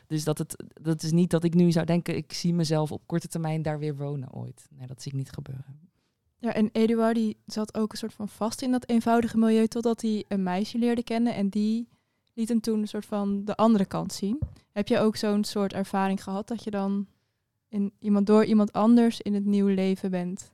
Dus 0.07 0.23
dat, 0.23 0.37
het, 0.37 0.63
dat 0.81 1.03
is 1.03 1.11
niet 1.11 1.29
dat 1.29 1.43
ik 1.43 1.53
nu 1.53 1.71
zou 1.71 1.85
denken, 1.85 2.15
ik 2.15 2.33
zie 2.33 2.53
mezelf 2.53 2.91
op 2.91 3.01
korte 3.05 3.27
termijn 3.27 3.61
daar 3.61 3.79
weer 3.79 3.95
wonen 3.95 4.33
ooit. 4.33 4.67
Nee, 4.69 4.87
dat 4.87 5.01
zie 5.01 5.11
ik 5.11 5.17
niet 5.17 5.31
gebeuren. 5.31 5.91
Ja, 6.43 6.53
en 6.53 6.69
Eduard 6.71 7.15
die 7.15 7.37
zat 7.45 7.77
ook 7.77 7.91
een 7.91 7.97
soort 7.97 8.13
van 8.13 8.29
vast 8.29 8.61
in 8.61 8.71
dat 8.71 8.89
eenvoudige 8.89 9.37
milieu 9.37 9.67
totdat 9.67 10.01
hij 10.01 10.25
een 10.27 10.43
meisje 10.43 10.77
leerde 10.77 11.03
kennen 11.03 11.35
en 11.35 11.49
die 11.49 11.87
liet 12.33 12.49
hem 12.49 12.59
toen 12.59 12.79
een 12.79 12.87
soort 12.87 13.05
van 13.05 13.45
de 13.45 13.55
andere 13.55 13.85
kant 13.85 14.13
zien. 14.13 14.39
Heb 14.71 14.87
je 14.87 14.99
ook 14.99 15.15
zo'n 15.15 15.43
soort 15.43 15.73
ervaring 15.73 16.23
gehad 16.23 16.47
dat 16.47 16.63
je 16.63 16.71
dan 16.71 17.07
in 17.69 17.93
iemand 17.99 18.27
door 18.27 18.45
iemand 18.45 18.71
anders 18.71 19.21
in 19.21 19.33
het 19.33 19.45
nieuwe 19.45 19.71
leven 19.73 20.11
bent 20.11 20.51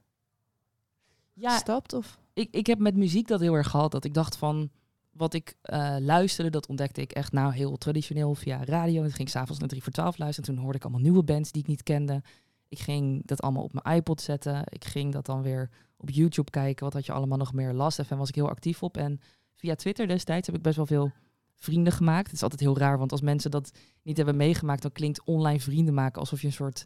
Ja, 1.33 1.49
gestapt? 1.49 1.93
Of? 1.93 2.19
ik, 2.33 2.47
ik 2.51 2.67
heb 2.67 2.79
met 2.79 2.95
muziek 2.95 3.27
dat 3.27 3.39
heel 3.39 3.53
erg 3.53 3.69
gehad. 3.69 3.91
Dat 3.91 4.05
ik 4.05 4.13
dacht 4.13 4.37
van, 4.37 4.69
wat 5.11 5.33
ik 5.33 5.55
eh, 5.61 5.95
luisterde, 5.99 6.49
dat 6.49 6.67
ontdekte 6.67 7.01
ik 7.01 7.11
echt 7.11 7.31
nou 7.31 7.53
heel 7.53 7.77
traditioneel 7.77 8.35
via 8.35 8.63
radio. 8.63 9.03
Het 9.03 9.13
ging 9.13 9.29
s'avonds 9.29 9.59
naar 9.59 9.69
3 9.69 9.83
voor 9.83 9.91
12 9.91 10.17
luisteren. 10.17 10.49
Toen 10.49 10.63
hoorde 10.63 10.77
ik 10.77 10.83
allemaal 10.83 11.01
nieuwe 11.01 11.23
bands 11.23 11.51
die 11.51 11.61
ik 11.61 11.67
niet 11.67 11.83
kende. 11.83 12.21
Ik 12.69 12.79
ging 12.79 13.25
dat 13.25 13.41
allemaal 13.41 13.63
op 13.63 13.73
mijn 13.73 13.97
iPod 13.97 14.21
zetten. 14.21 14.61
Ik 14.65 14.85
ging 14.85 15.13
dat 15.13 15.25
dan 15.25 15.41
weer 15.41 15.69
op 15.97 16.09
YouTube 16.09 16.51
kijken. 16.51 16.83
Wat 16.83 16.93
had 16.93 17.05
je 17.05 17.11
allemaal 17.11 17.37
nog 17.37 17.53
meer 17.53 17.73
last? 17.73 17.99
En 17.99 18.17
was 18.17 18.29
ik 18.29 18.35
heel 18.35 18.49
actief 18.49 18.83
op. 18.83 18.97
En 18.97 19.19
via 19.55 19.75
Twitter 19.75 20.07
destijds 20.07 20.47
heb 20.47 20.55
ik 20.55 20.61
best 20.61 20.75
wel 20.75 20.85
veel 20.85 21.11
vrienden 21.55 21.93
gemaakt. 21.93 22.25
Het 22.25 22.35
is 22.35 22.43
altijd 22.43 22.61
heel 22.61 22.77
raar, 22.77 22.97
want 22.97 23.11
als 23.11 23.21
mensen 23.21 23.51
dat 23.51 23.71
niet 24.03 24.17
hebben 24.17 24.35
meegemaakt, 24.35 24.81
dan 24.81 24.91
klinkt 24.91 25.23
online 25.23 25.59
vrienden 25.59 25.93
maken 25.93 26.19
alsof 26.19 26.41
je 26.41 26.47
een 26.47 26.53
soort 26.53 26.85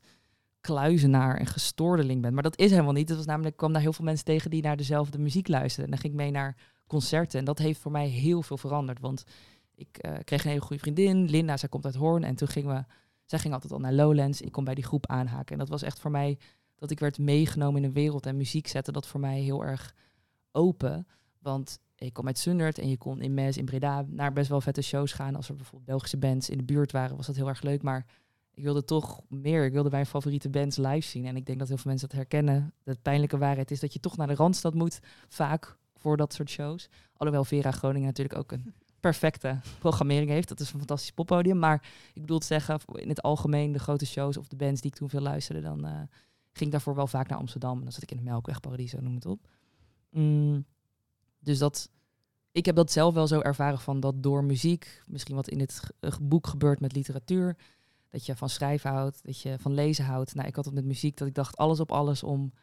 kluizenaar 0.61 1.37
en 1.37 1.45
gestoordeling 1.45 2.21
bent. 2.21 2.33
Maar 2.33 2.43
dat 2.43 2.57
is 2.57 2.71
helemaal 2.71 2.93
niet. 2.93 3.07
Het 3.07 3.17
was 3.17 3.27
namelijk, 3.27 3.51
ik 3.51 3.57
kwam 3.57 3.73
daar 3.73 3.81
heel 3.81 3.93
veel 3.93 4.05
mensen 4.05 4.25
tegen 4.25 4.49
die 4.49 4.61
naar 4.61 4.77
dezelfde 4.77 5.19
muziek 5.19 5.47
luisterden. 5.47 5.85
En 5.85 5.91
dan 5.91 5.99
ging 5.99 6.13
ik 6.13 6.19
mee 6.19 6.31
naar 6.31 6.57
concerten. 6.87 7.39
En 7.39 7.45
dat 7.45 7.57
heeft 7.57 7.79
voor 7.79 7.91
mij 7.91 8.07
heel 8.07 8.41
veel 8.41 8.57
veranderd. 8.57 8.99
Want 8.99 9.23
ik 9.75 9.97
eh, 9.97 10.13
kreeg 10.23 10.43
een 10.43 10.49
hele 10.49 10.61
goede 10.61 10.81
vriendin, 10.81 11.29
Linda, 11.29 11.57
zij 11.57 11.69
komt 11.69 11.85
uit 11.85 11.95
Hoorn. 11.95 12.23
En 12.23 12.35
toen 12.35 12.47
gingen 12.47 12.75
we, 12.75 12.83
zij 13.25 13.39
ging 13.39 13.53
altijd 13.53 13.71
al 13.73 13.79
naar 13.79 13.93
Lowlands. 13.93 14.41
Ik 14.41 14.51
kon 14.51 14.63
bij 14.63 14.75
die 14.75 14.83
groep 14.83 15.07
aanhaken. 15.07 15.53
En 15.53 15.59
dat 15.59 15.69
was 15.69 15.81
echt 15.81 15.99
voor 15.99 16.11
mij 16.11 16.37
dat 16.75 16.91
ik 16.91 16.99
werd 16.99 17.17
meegenomen 17.17 17.81
in 17.81 17.87
een 17.87 17.93
wereld. 17.93 18.25
En 18.25 18.37
muziek 18.37 18.67
zette 18.67 18.91
dat 18.91 19.07
voor 19.07 19.19
mij 19.19 19.39
heel 19.39 19.65
erg 19.65 19.95
open. 20.51 21.07
Want 21.39 21.79
ik 21.95 22.13
kom 22.13 22.27
uit 22.27 22.39
Zundert 22.39 22.77
en 22.77 22.89
je 22.89 22.97
kon 22.97 23.21
in 23.21 23.33
Mes, 23.33 23.57
in 23.57 23.65
Breda, 23.65 24.05
naar 24.07 24.33
best 24.33 24.49
wel 24.49 24.61
vette 24.61 24.81
shows 24.81 25.11
gaan. 25.11 25.35
Als 25.35 25.49
er 25.49 25.55
bijvoorbeeld 25.55 25.89
Belgische 25.89 26.17
bands 26.17 26.49
in 26.49 26.57
de 26.57 26.63
buurt 26.63 26.91
waren, 26.91 27.17
was 27.17 27.25
dat 27.25 27.35
heel 27.35 27.47
erg 27.47 27.61
leuk. 27.61 27.81
Maar 27.81 28.05
ik 28.53 28.63
wilde 28.63 28.85
toch 28.85 29.21
meer. 29.29 29.65
Ik 29.65 29.73
wilde 29.73 29.89
mijn 29.89 30.05
favoriete 30.05 30.49
bands 30.49 30.77
live 30.77 31.07
zien. 31.07 31.25
En 31.25 31.35
ik 31.35 31.45
denk 31.45 31.59
dat 31.59 31.67
heel 31.67 31.77
veel 31.77 31.89
mensen 31.91 32.07
dat 32.07 32.17
herkennen. 32.17 32.73
De 32.83 32.97
pijnlijke 33.01 33.37
waarheid 33.37 33.71
is 33.71 33.79
dat 33.79 33.93
je 33.93 33.99
toch 33.99 34.17
naar 34.17 34.27
de 34.27 34.35
Randstad 34.35 34.73
moet, 34.73 34.99
vaak 35.27 35.77
voor 35.95 36.17
dat 36.17 36.33
soort 36.33 36.49
shows. 36.49 36.89
Alhoewel 37.13 37.45
Vera 37.45 37.71
Groningen 37.71 38.07
natuurlijk 38.07 38.37
ook 38.37 38.51
een 38.51 38.73
perfecte 39.03 39.59
programmering 39.79 40.29
heeft. 40.29 40.47
Dat 40.47 40.59
is 40.59 40.71
een 40.73 40.77
fantastisch 40.79 41.11
poppodium. 41.11 41.59
Maar 41.59 41.89
ik 42.13 42.21
bedoel 42.21 42.39
te 42.39 42.45
zeggen, 42.45 42.79
in 42.93 43.09
het 43.09 43.21
algemeen 43.21 43.71
de 43.71 43.79
grote 43.79 44.05
shows 44.05 44.37
of 44.37 44.47
de 44.47 44.55
bands 44.55 44.81
die 44.81 44.91
ik 44.91 44.97
toen 44.97 45.09
veel 45.09 45.21
luisterde, 45.21 45.61
dan 45.61 45.85
eh, 45.85 45.91
ging 46.51 46.65
ik 46.65 46.71
daarvoor 46.71 46.95
wel 46.95 47.07
vaak 47.07 47.27
naar 47.27 47.37
Amsterdam. 47.37 47.77
En 47.77 47.83
dan 47.83 47.91
zat 47.91 48.03
ik 48.03 48.11
in 48.11 48.17
de 48.17 48.23
Melkweg, 48.23 48.59
Paradiso, 48.59 48.99
noem 49.01 49.15
het 49.15 49.25
op. 49.25 49.47
Mm, 50.09 50.65
dus 51.39 51.57
dat, 51.57 51.89
ik 52.51 52.65
heb 52.65 52.75
dat 52.75 52.91
zelf 52.91 53.13
wel 53.13 53.27
zo 53.27 53.39
ervaren 53.39 53.79
van 53.79 53.99
dat 53.99 54.23
door 54.23 54.43
muziek, 54.43 55.01
misschien 55.07 55.35
wat 55.35 55.47
in 55.47 55.67
g- 55.69 55.89
eh, 55.99 56.11
boek 56.21 56.47
gebeurt 56.47 56.79
met 56.79 56.93
literatuur, 56.95 57.57
dat 58.09 58.25
je 58.25 58.35
van 58.35 58.49
schrijven 58.49 58.91
houdt, 58.91 59.23
dat 59.25 59.41
je 59.41 59.55
van 59.59 59.73
lezen 59.73 60.05
houdt. 60.05 60.35
Nou, 60.35 60.47
ik 60.47 60.55
had 60.55 60.65
het 60.65 60.73
met 60.73 60.85
muziek 60.85 61.17
dat 61.17 61.27
ik 61.27 61.33
dacht 61.35 61.57
alles 61.57 61.79
op 61.79 61.91
alles 61.91 62.23
om 62.23 62.53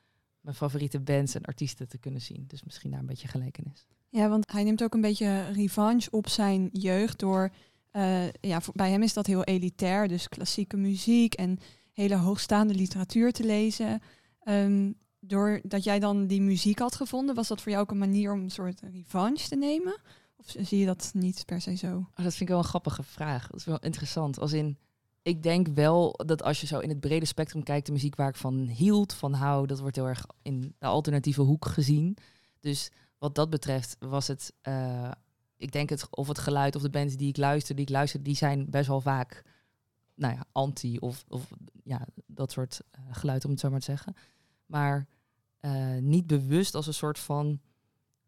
mijn 0.40 0.56
favoriete 0.56 1.00
bands 1.00 1.34
en 1.34 1.42
artiesten 1.44 1.88
te 1.88 1.98
kunnen 1.98 2.20
zien. 2.20 2.44
Dus 2.46 2.62
misschien 2.62 2.90
daar 2.90 3.00
een 3.00 3.06
beetje 3.06 3.28
gelijkenis. 3.28 3.86
Ja, 4.10 4.28
want 4.28 4.52
hij 4.52 4.62
neemt 4.62 4.82
ook 4.82 4.94
een 4.94 5.00
beetje 5.00 5.50
revanche 5.52 6.10
op 6.10 6.28
zijn 6.28 6.68
jeugd 6.72 7.18
door... 7.18 7.50
eh, 7.90 8.32
ja, 8.32 8.60
bij 8.72 8.90
hem 8.90 9.02
is 9.02 9.12
dat 9.12 9.26
heel 9.26 9.44
elitair, 9.44 10.08
dus 10.08 10.28
klassieke 10.28 10.76
muziek 10.76 11.34
en 11.34 11.58
hele 11.92 12.16
hoogstaande 12.16 12.74
literatuur 12.74 13.32
te 13.32 13.44
lezen. 13.44 14.02
Ehm 14.40 14.90
doordat 15.20 15.84
jij 15.84 15.98
dan 15.98 16.26
die 16.26 16.40
muziek 16.40 16.78
had 16.78 16.94
gevonden, 16.94 17.34
was 17.34 17.48
dat 17.48 17.60
voor 17.60 17.70
jou 17.70 17.82
ook 17.82 17.90
een 17.90 17.98
manier 17.98 18.32
om 18.32 18.40
een 18.40 18.50
soort 18.50 18.80
revanche 18.80 19.48
te 19.48 19.56
nemen? 19.56 20.00
Of 20.36 20.54
zie 20.58 20.78
je 20.78 20.86
dat 20.86 21.10
niet 21.14 21.42
per 21.46 21.60
se 21.60 21.74
zo? 21.74 21.96
Oh, 21.96 22.24
dat 22.24 22.24
vind 22.24 22.40
ik 22.40 22.48
wel 22.48 22.58
een 22.58 22.64
grappige 22.64 23.02
vraag. 23.02 23.46
Dat 23.46 23.60
is 23.60 23.64
wel 23.64 23.78
interessant. 23.78 24.38
Als 24.38 24.52
in, 24.52 24.78
ik 25.22 25.42
denk 25.42 25.68
wel 25.68 26.20
dat 26.26 26.42
als 26.42 26.60
je 26.60 26.66
zo 26.66 26.78
in 26.78 26.88
het 26.88 27.00
brede 27.00 27.26
spectrum 27.26 27.62
kijkt, 27.62 27.86
de 27.86 27.92
muziek 27.92 28.16
waar 28.16 28.28
ik 28.28 28.36
van 28.36 28.58
hield, 28.58 29.12
van 29.12 29.32
hou, 29.32 29.66
dat 29.66 29.80
wordt 29.80 29.96
heel 29.96 30.08
erg 30.08 30.26
in 30.42 30.74
de 30.78 30.86
alternatieve 30.86 31.42
hoek 31.42 31.66
gezien. 31.66 32.16
Dus 32.60 32.90
wat 33.20 33.34
dat 33.34 33.50
betreft 33.50 33.96
was 33.98 34.26
het, 34.26 34.52
eh, 34.60 35.10
ik 35.56 35.72
denk 35.72 35.88
het, 35.88 36.06
of 36.10 36.28
het 36.28 36.38
geluid 36.38 36.76
of 36.76 36.82
de 36.82 36.90
bands 36.90 37.16
die 37.16 37.28
ik 37.28 37.36
luister, 37.36 37.74
die 37.74 37.84
ik 37.84 37.90
luister, 37.90 38.22
die 38.22 38.36
zijn 38.36 38.70
best 38.70 38.88
wel 38.88 39.00
vaak, 39.00 39.42
nou 40.14 40.34
ja, 40.34 40.44
anti 40.52 40.98
of, 40.98 41.24
of 41.28 41.50
ja, 41.84 42.06
dat 42.26 42.52
soort 42.52 42.80
eh, 42.90 43.00
geluid 43.10 43.44
om 43.44 43.50
het 43.50 43.60
zo 43.60 43.70
maar 43.70 43.78
te 43.78 43.84
zeggen. 43.84 44.14
Maar 44.66 45.06
eh, 45.60 45.96
niet 45.96 46.26
bewust 46.26 46.74
als 46.74 46.86
een 46.86 46.94
soort 46.94 47.18
van 47.18 47.60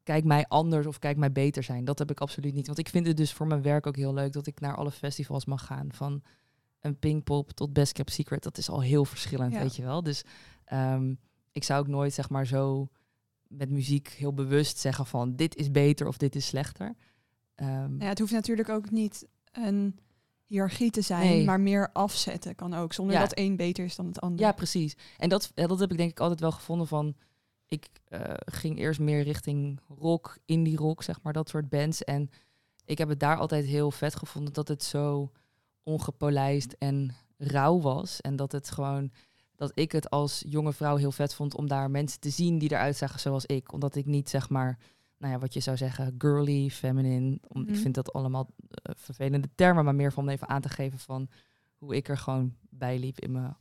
kijk 0.03 0.25
mij 0.25 0.47
anders 0.49 0.87
of 0.87 0.99
kijk 0.99 1.17
mij 1.17 1.33
beter 1.33 1.63
zijn. 1.63 1.85
Dat 1.85 1.99
heb 1.99 2.11
ik 2.11 2.21
absoluut 2.21 2.55
niet. 2.55 2.67
Want 2.67 2.79
ik 2.79 2.89
vind 2.89 3.07
het 3.07 3.17
dus 3.17 3.33
voor 3.33 3.47
mijn 3.47 3.63
werk 3.63 3.87
ook 3.87 3.97
heel 3.97 4.15
leuk 4.15 4.33
dat 4.33 4.47
ik 4.47 4.61
naar 4.61 4.77
alle 4.77 4.91
festivals 4.91 5.45
mag 5.45 5.67
gaan. 5.67 5.93
Van 5.93 6.23
een 6.81 6.99
Pinkpop 6.99 7.51
tot 7.51 7.73
Best 7.73 7.93
Kept 7.93 8.13
Secret. 8.13 8.43
Dat 8.43 8.59
is 8.59 8.71
al 8.71 8.81
heel 8.81 9.05
verschillend, 9.05 9.53
Ja. 9.53 9.61
weet 9.61 9.77
je 9.77 9.83
wel. 9.83 10.03
Dus 10.03 10.23
ehm, 10.65 11.15
ik 11.53 11.65
zou 11.65 11.81
ook 11.81 11.89
nooit 11.89 12.13
zeg 12.15 12.29
maar 12.29 12.47
zo 12.47 12.89
met 13.53 13.71
muziek 13.71 14.09
heel 14.09 14.35
bewust 14.35 14.79
zeggen 14.79 15.07
van 15.07 15.37
dit 15.37 15.57
is 15.57 15.71
beter 15.71 16.07
of 16.07 16.17
dit 16.17 16.35
is 16.35 16.47
slechter. 16.47 16.95
Nou 17.57 17.99
ja, 17.99 18.07
het 18.07 18.19
hoeft 18.19 18.33
natuurlijk 18.33 18.69
ook 18.69 18.91
niet 18.91 19.27
een 19.53 19.99
hiërarchie 20.47 20.91
te 20.91 21.01
zijn, 21.01 21.29
Nee. 21.29 21.45
maar 21.45 21.61
meer 21.61 21.91
afzetten 21.93 22.55
kan 22.55 22.75
ook, 22.75 22.93
zonder 22.93 23.15
Ja. 23.15 23.21
dat 23.21 23.33
één 23.33 23.57
beter 23.57 23.85
is 23.85 23.97
dan 23.97 24.07
het 24.07 24.21
ander. 24.21 24.41
Ja, 24.41 24.53
precies. 24.53 24.97
En 25.19 25.29
dat, 25.29 25.51
ja, 25.55 25.67
dat 25.67 25.79
heb 25.79 25.91
ik 25.91 25.97
denk 25.97 26.11
ik 26.11 26.21
altijd 26.21 26.41
wel 26.41 26.53
gevonden 26.53 26.87
van... 26.87 27.15
Ik 27.67 27.89
eh, 28.05 28.21
ging 28.37 28.79
eerst 28.79 29.01
meer 29.01 29.23
richting 29.23 29.81
rock, 29.89 30.39
indie 30.45 30.77
rock, 30.77 31.03
zeg 31.03 31.23
maar, 31.23 31.33
dat 31.33 31.49
soort 31.49 31.69
bands. 31.69 32.05
En 32.05 32.31
ik 32.85 32.99
heb 32.99 33.09
het 33.09 33.21
daar 33.21 33.37
altijd 33.37 33.65
heel 33.65 33.91
vet 33.91 34.17
gevonden 34.17 34.53
dat 34.53 34.69
het 34.69 34.83
zo 34.83 35.33
ongepolijst 35.83 36.75
en 36.79 37.15
rauw 37.37 37.81
was. 37.81 38.21
En 38.21 38.37
dat 38.37 38.53
het 38.53 38.71
gewoon... 38.71 39.13
Dat 39.57 39.73
ik 39.75 39.93
het 39.93 40.11
als 40.11 40.45
jonge 40.47 40.73
vrouw 40.73 40.97
heel 40.97 41.13
vet 41.13 41.35
vond 41.35 41.55
om 41.55 41.69
daar 41.69 41.91
mensen 41.91 42.21
te 42.21 42.31
zien 42.31 42.59
die 42.59 42.71
eruit 42.73 42.97
zagen 42.97 43.21
zoals 43.21 43.47
ik. 43.47 43.73
Omdat 43.73 43.95
ik 43.95 44.07
niet, 44.07 44.29
zeg 44.29 44.49
maar, 44.49 44.79
nou 45.19 45.33
ja, 45.33 45.39
wat 45.39 45.53
je 45.55 45.61
zou 45.61 45.77
zeggen, 45.77 46.15
girly, 46.19 46.71
feminine. 46.71 47.39
Om, 47.49 47.61
Mhm. 47.63 47.71
Ik 47.73 47.77
vind 47.77 47.95
dat 47.95 48.13
allemaal 48.13 48.49
eh, 48.69 48.95
vervelende 48.99 49.49
termen, 49.55 49.85
maar 49.85 49.95
meer 49.95 50.13
van 50.13 50.29
even 50.29 50.49
aan 50.49 50.61
te 50.61 50.69
geven 50.69 50.99
van 50.99 51.29
hoe 51.77 51.97
ik 51.97 52.09
er 52.09 52.19
gewoon 52.19 52.55
bij 52.71 52.99
liep 52.99 53.21
in 53.21 53.33
mijn 53.33 53.57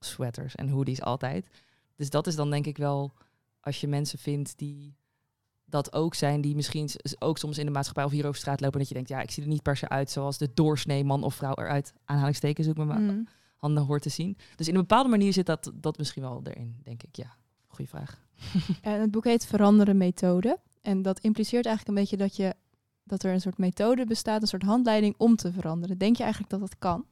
sweaters 0.00 0.54
en 0.54 0.68
hoodies 0.68 1.02
altijd. 1.02 1.48
Dus 1.96 2.10
dat 2.10 2.26
is 2.26 2.36
dan 2.36 2.50
denk 2.50 2.66
ik 2.66 2.76
wel, 2.76 3.12
als 3.60 3.80
je 3.80 3.88
mensen 3.88 4.18
vindt 4.18 4.58
die 4.58 4.96
dat 5.64 5.92
ook 5.92 6.14
zijn, 6.14 6.40
die 6.40 6.54
misschien 6.54 6.90
ook 7.18 7.38
soms 7.38 7.58
in 7.58 7.66
de 7.66 7.72
maatschappij 7.72 8.04
of 8.04 8.10
hier 8.10 8.26
over 8.26 8.38
straat 8.40 8.60
lopen, 8.60 8.78
dat 8.78 8.88
je 8.88 8.94
denkt, 8.94 9.08
ja, 9.08 9.20
ik 9.20 9.30
zie 9.30 9.42
er 9.42 9.48
niet 9.48 9.62
per 9.62 9.76
se 9.76 9.88
uit 9.88 10.10
zoals 10.10 10.38
de 10.38 10.50
doorsnee 10.54 11.04
man 11.04 11.22
of 11.22 11.34
vrouw 11.34 11.54
eruit, 11.54 11.92
aanhalingstekens, 12.04 12.68
ook 12.68 12.76
Mhm. 12.76 13.22
Handen 13.58 13.84
hoort 13.84 14.02
te 14.02 14.08
zien. 14.08 14.36
Dus 14.56 14.68
in 14.68 14.74
een 14.74 14.80
bepaalde 14.80 15.08
manier 15.08 15.32
zit 15.32 15.46
dat, 15.46 15.72
dat 15.74 15.98
misschien 15.98 16.22
wel 16.22 16.40
erin, 16.44 16.76
denk 16.82 17.02
ik. 17.02 17.16
Ja, 17.16 17.36
goede 17.66 17.90
vraag. 17.90 18.26
En 18.82 19.00
het 19.00 19.10
boek 19.10 19.24
heet 19.24 19.46
Veranderen 19.46 19.96
Methode. 19.96 20.58
En 20.82 21.02
dat 21.02 21.18
impliceert 21.20 21.66
eigenlijk 21.66 21.88
een 21.98 22.02
beetje 22.04 22.16
dat, 22.16 22.36
je, 22.36 22.54
dat 23.04 23.22
er 23.22 23.32
een 23.32 23.40
soort 23.40 23.58
methode 23.58 24.06
bestaat, 24.06 24.42
een 24.42 24.48
soort 24.48 24.62
handleiding 24.62 25.14
om 25.18 25.36
te 25.36 25.52
veranderen. 25.52 25.98
Denk 25.98 26.16
je 26.16 26.22
eigenlijk 26.22 26.52
dat 26.52 26.60
dat 26.60 26.78
kan? 26.78 27.04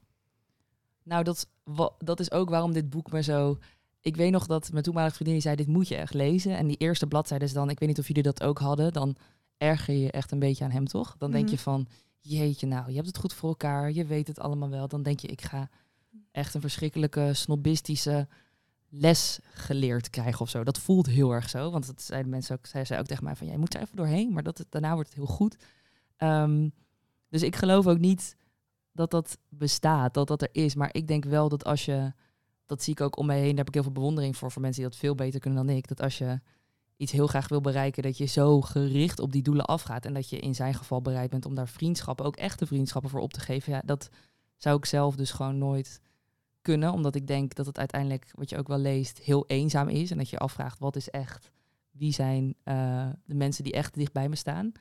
Nou, 1.03 1.23
dat, 1.23 1.47
dat 1.97 2.19
is 2.19 2.31
ook 2.31 2.49
waarom 2.49 2.73
dit 2.73 2.89
boek 2.89 3.11
me 3.11 3.23
zo 3.23 3.57
ik 4.07 4.15
weet 4.15 4.31
nog 4.31 4.45
dat 4.45 4.71
mijn 4.71 4.83
toenmalige 4.83 5.13
vriendin 5.15 5.33
die 5.33 5.43
zei, 5.43 5.55
dit 5.55 5.67
moet 5.67 5.87
je 5.87 5.95
echt 5.95 6.13
lezen. 6.13 6.57
En 6.57 6.67
die 6.67 6.77
eerste 6.77 7.07
bladzijde 7.07 7.45
is 7.45 7.53
dan, 7.53 7.69
ik 7.69 7.79
weet 7.79 7.89
niet 7.89 7.99
of 7.99 8.07
jullie 8.07 8.23
dat 8.23 8.43
ook 8.43 8.59
hadden, 8.59 8.93
dan 8.93 9.15
erger 9.57 9.95
je 9.95 10.11
echt 10.11 10.31
een 10.31 10.39
beetje 10.39 10.63
aan 10.63 10.71
hem, 10.71 10.85
toch? 10.85 11.15
Dan 11.17 11.31
denk 11.31 11.43
Mhm. 11.43 11.53
je 11.53 11.59
van, 11.59 11.87
jeetje 12.19 12.67
nou, 12.67 12.89
je 12.89 12.95
hebt 12.95 13.07
het 13.07 13.17
goed 13.17 13.33
voor 13.33 13.49
elkaar, 13.49 13.91
je 13.91 14.05
weet 14.05 14.27
het 14.27 14.39
allemaal 14.39 14.69
wel. 14.69 14.87
Dan 14.87 15.03
denk 15.03 15.19
je, 15.19 15.27
ik 15.27 15.41
ga 15.41 15.69
echt 16.37 16.53
een 16.53 16.61
verschrikkelijke 16.61 17.33
snobistische 17.33 18.27
les 18.89 19.39
geleerd 19.51 20.09
krijgen 20.09 20.41
of 20.41 20.49
zo. 20.49 20.63
Dat 20.63 20.77
voelt 20.79 21.05
heel 21.07 21.31
erg 21.31 21.49
zo, 21.49 21.71
want 21.71 21.85
dat 21.87 22.01
zeiden 22.01 22.31
mensen 22.31 22.55
ook, 22.57 22.65
zij 22.65 22.85
zei 22.85 22.99
ook 22.99 23.05
tegen 23.05 23.23
mij 23.23 23.35
van, 23.35 23.47
jij 23.47 23.57
moet 23.57 23.73
er 23.73 23.81
even 23.81 23.95
doorheen, 23.95 24.33
maar 24.33 24.43
dat, 24.43 24.57
het- 24.57 24.71
daarna 24.71 24.93
wordt 24.93 25.09
het 25.09 25.17
heel 25.17 25.27
goed. 25.35 25.57
Ehm, 26.17 26.69
dus 27.29 27.41
ik 27.41 27.55
geloof 27.55 27.87
ook 27.87 27.97
niet 27.99 28.35
dat 28.91 29.11
dat 29.11 29.37
bestaat, 29.49 30.13
dat 30.13 30.27
dat 30.27 30.41
er 30.41 30.49
is. 30.51 30.75
Maar 30.75 30.89
ik 30.91 31.07
denk 31.07 31.25
wel 31.25 31.49
dat 31.49 31.63
als 31.65 31.85
je, 31.85 32.13
dat 32.65 32.83
zie 32.83 32.93
ik 32.93 33.01
ook 33.01 33.17
om 33.17 33.25
mij 33.25 33.39
heen, 33.39 33.47
daar 33.49 33.57
heb 33.57 33.67
ik 33.67 33.73
heel 33.73 33.83
veel 33.83 33.91
bewondering 33.91 34.37
voor, 34.37 34.51
voor 34.51 34.61
mensen 34.61 34.81
die 34.81 34.89
dat 34.91 34.99
veel 34.99 35.15
beter 35.15 35.39
kunnen 35.39 35.65
dan 35.65 35.75
ik. 35.75 35.87
Dat 35.87 36.01
als 36.01 36.17
je 36.17 36.39
iets 36.97 37.11
heel 37.11 37.27
graag 37.27 37.47
wil 37.47 37.61
bereiken, 37.61 38.03
dat 38.03 38.17
je 38.17 38.25
zo 38.25 38.61
gericht 38.61 39.19
op 39.19 39.31
die 39.31 39.41
doelen 39.41 39.65
afgaat. 39.65 40.05
En 40.05 40.13
dat 40.13 40.29
je 40.29 40.39
in 40.39 40.55
zijn 40.55 40.73
geval 40.73 41.01
bereid 41.01 41.29
bent 41.29 41.45
om 41.45 41.55
daar 41.55 41.67
vriendschappen, 41.67 42.25
ook 42.25 42.35
echte 42.35 42.65
vriendschappen 42.65 43.09
voor 43.09 43.19
op 43.21 43.33
te 43.33 43.39
geven. 43.39 43.73
Ja, 43.73 43.81
dat 43.85 44.09
zou 44.55 44.77
ik 44.77 44.85
zelf 44.85 45.15
dus 45.15 45.31
gewoon 45.31 45.57
nooit 45.57 46.01
kunnen. 46.67 46.91
Omdat 46.91 47.15
ik 47.15 47.27
denk 47.27 47.55
dat 47.55 47.65
het 47.65 47.77
uiteindelijk, 47.77 48.31
wat 48.33 48.49
je 48.49 48.57
ook 48.57 48.67
wel 48.67 48.77
leest, 48.77 49.17
heel 49.17 49.45
eenzaam 49.47 49.89
is. 49.89 50.11
En 50.11 50.17
dat 50.17 50.29
je 50.29 50.35
je 50.35 50.41
afvraagt, 50.41 50.79
wat 50.79 50.95
is 50.95 51.09
echt, 51.09 51.51
wie 51.91 52.13
zijn 52.13 52.55
eh, 52.63 53.09
de 53.25 53.35
mensen 53.35 53.63
die 53.63 53.73
echt 53.73 53.93
dicht 53.93 54.13
bij 54.13 54.29
me 54.29 54.35
staan. 54.35 54.71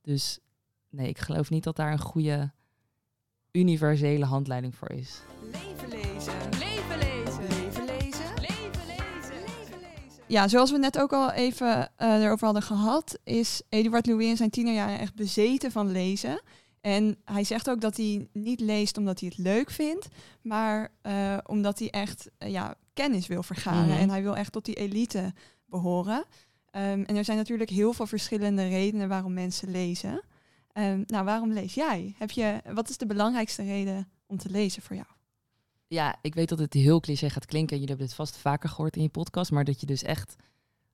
Dus 0.00 0.38
nee, 0.90 1.08
ik 1.08 1.18
geloof 1.18 1.50
niet 1.50 1.64
dat 1.64 1.76
daar 1.76 1.92
een 1.92 1.98
goede 1.98 2.52
universele 3.52 4.24
handleiding 4.24 4.74
voor 4.74 4.90
is. 4.90 5.22
Leven 5.42 5.88
lezen. 5.88 6.32
Leven 6.58 6.98
lezen. 6.98 7.42
Leven 7.48 7.84
lezen. 7.84 8.34
Leven 8.40 8.86
lezen. 8.86 9.36
Leven 9.40 9.78
lezen. 9.80 10.22
Ja, 10.26 10.48
zoals 10.48 10.70
we 10.70 10.78
net 10.78 10.98
ook 10.98 11.12
al 11.12 11.32
even 11.32 11.90
eh, 11.96 12.22
erover 12.24 12.44
hadden 12.44 12.62
gehad, 12.62 13.18
is 13.24 13.62
Eduard 13.68 14.06
Louis 14.06 14.28
in 14.28 14.36
zijn 14.36 14.50
tienerjaren 14.50 14.98
echt 14.98 15.14
bezeten 15.14 15.72
van 15.72 15.90
lezen. 15.90 16.40
En 16.84 17.16
hij 17.24 17.44
zegt 17.44 17.70
ook 17.70 17.80
dat 17.80 17.96
hij 17.96 18.28
niet 18.32 18.60
leest 18.60 18.96
omdat 18.98 19.20
hij 19.20 19.28
het 19.28 19.38
leuk 19.38 19.70
vindt, 19.70 20.08
maar 20.42 20.92
eh, 21.02 21.38
omdat 21.46 21.78
hij 21.78 21.90
echt 21.90 22.30
eh, 22.38 22.50
ja, 22.50 22.74
kennis 22.92 23.26
wil 23.26 23.42
vergaren. 23.42 23.88
Mhm. 23.88 23.98
En 23.98 24.10
hij 24.10 24.22
wil 24.22 24.36
echt 24.36 24.52
tot 24.52 24.64
die 24.64 24.74
elite 24.74 25.32
behoren. 25.66 26.24
Ehm, 26.70 27.02
en 27.02 27.16
er 27.16 27.24
zijn 27.24 27.36
natuurlijk 27.36 27.70
heel 27.70 27.92
veel 27.92 28.06
verschillende 28.06 28.68
redenen 28.68 29.08
waarom 29.08 29.32
mensen 29.32 29.70
lezen. 29.70 30.22
Ehm, 30.72 31.02
nou, 31.06 31.24
waarom 31.24 31.52
lees 31.52 31.74
jij? 31.74 32.14
Heb 32.18 32.30
je, 32.30 32.60
wat 32.74 32.88
is 32.88 32.98
de 32.98 33.06
belangrijkste 33.06 33.62
reden 33.62 34.08
om 34.26 34.38
te 34.38 34.50
lezen 34.50 34.82
voor 34.82 34.96
jou? 34.96 35.08
Ja, 35.86 36.18
ik 36.22 36.34
weet 36.34 36.48
dat 36.48 36.58
het 36.58 36.72
heel 36.72 37.00
cliché 37.00 37.30
gaat 37.30 37.46
klinken. 37.46 37.74
Jullie 37.74 37.88
hebben 37.88 38.06
dit 38.06 38.16
vast 38.16 38.36
vaker 38.36 38.68
gehoord 38.68 38.96
in 38.96 39.02
je 39.02 39.08
podcast. 39.08 39.50
Maar 39.50 39.64
dat 39.64 39.80
je 39.80 39.86
dus 39.86 40.02
echt 40.02 40.36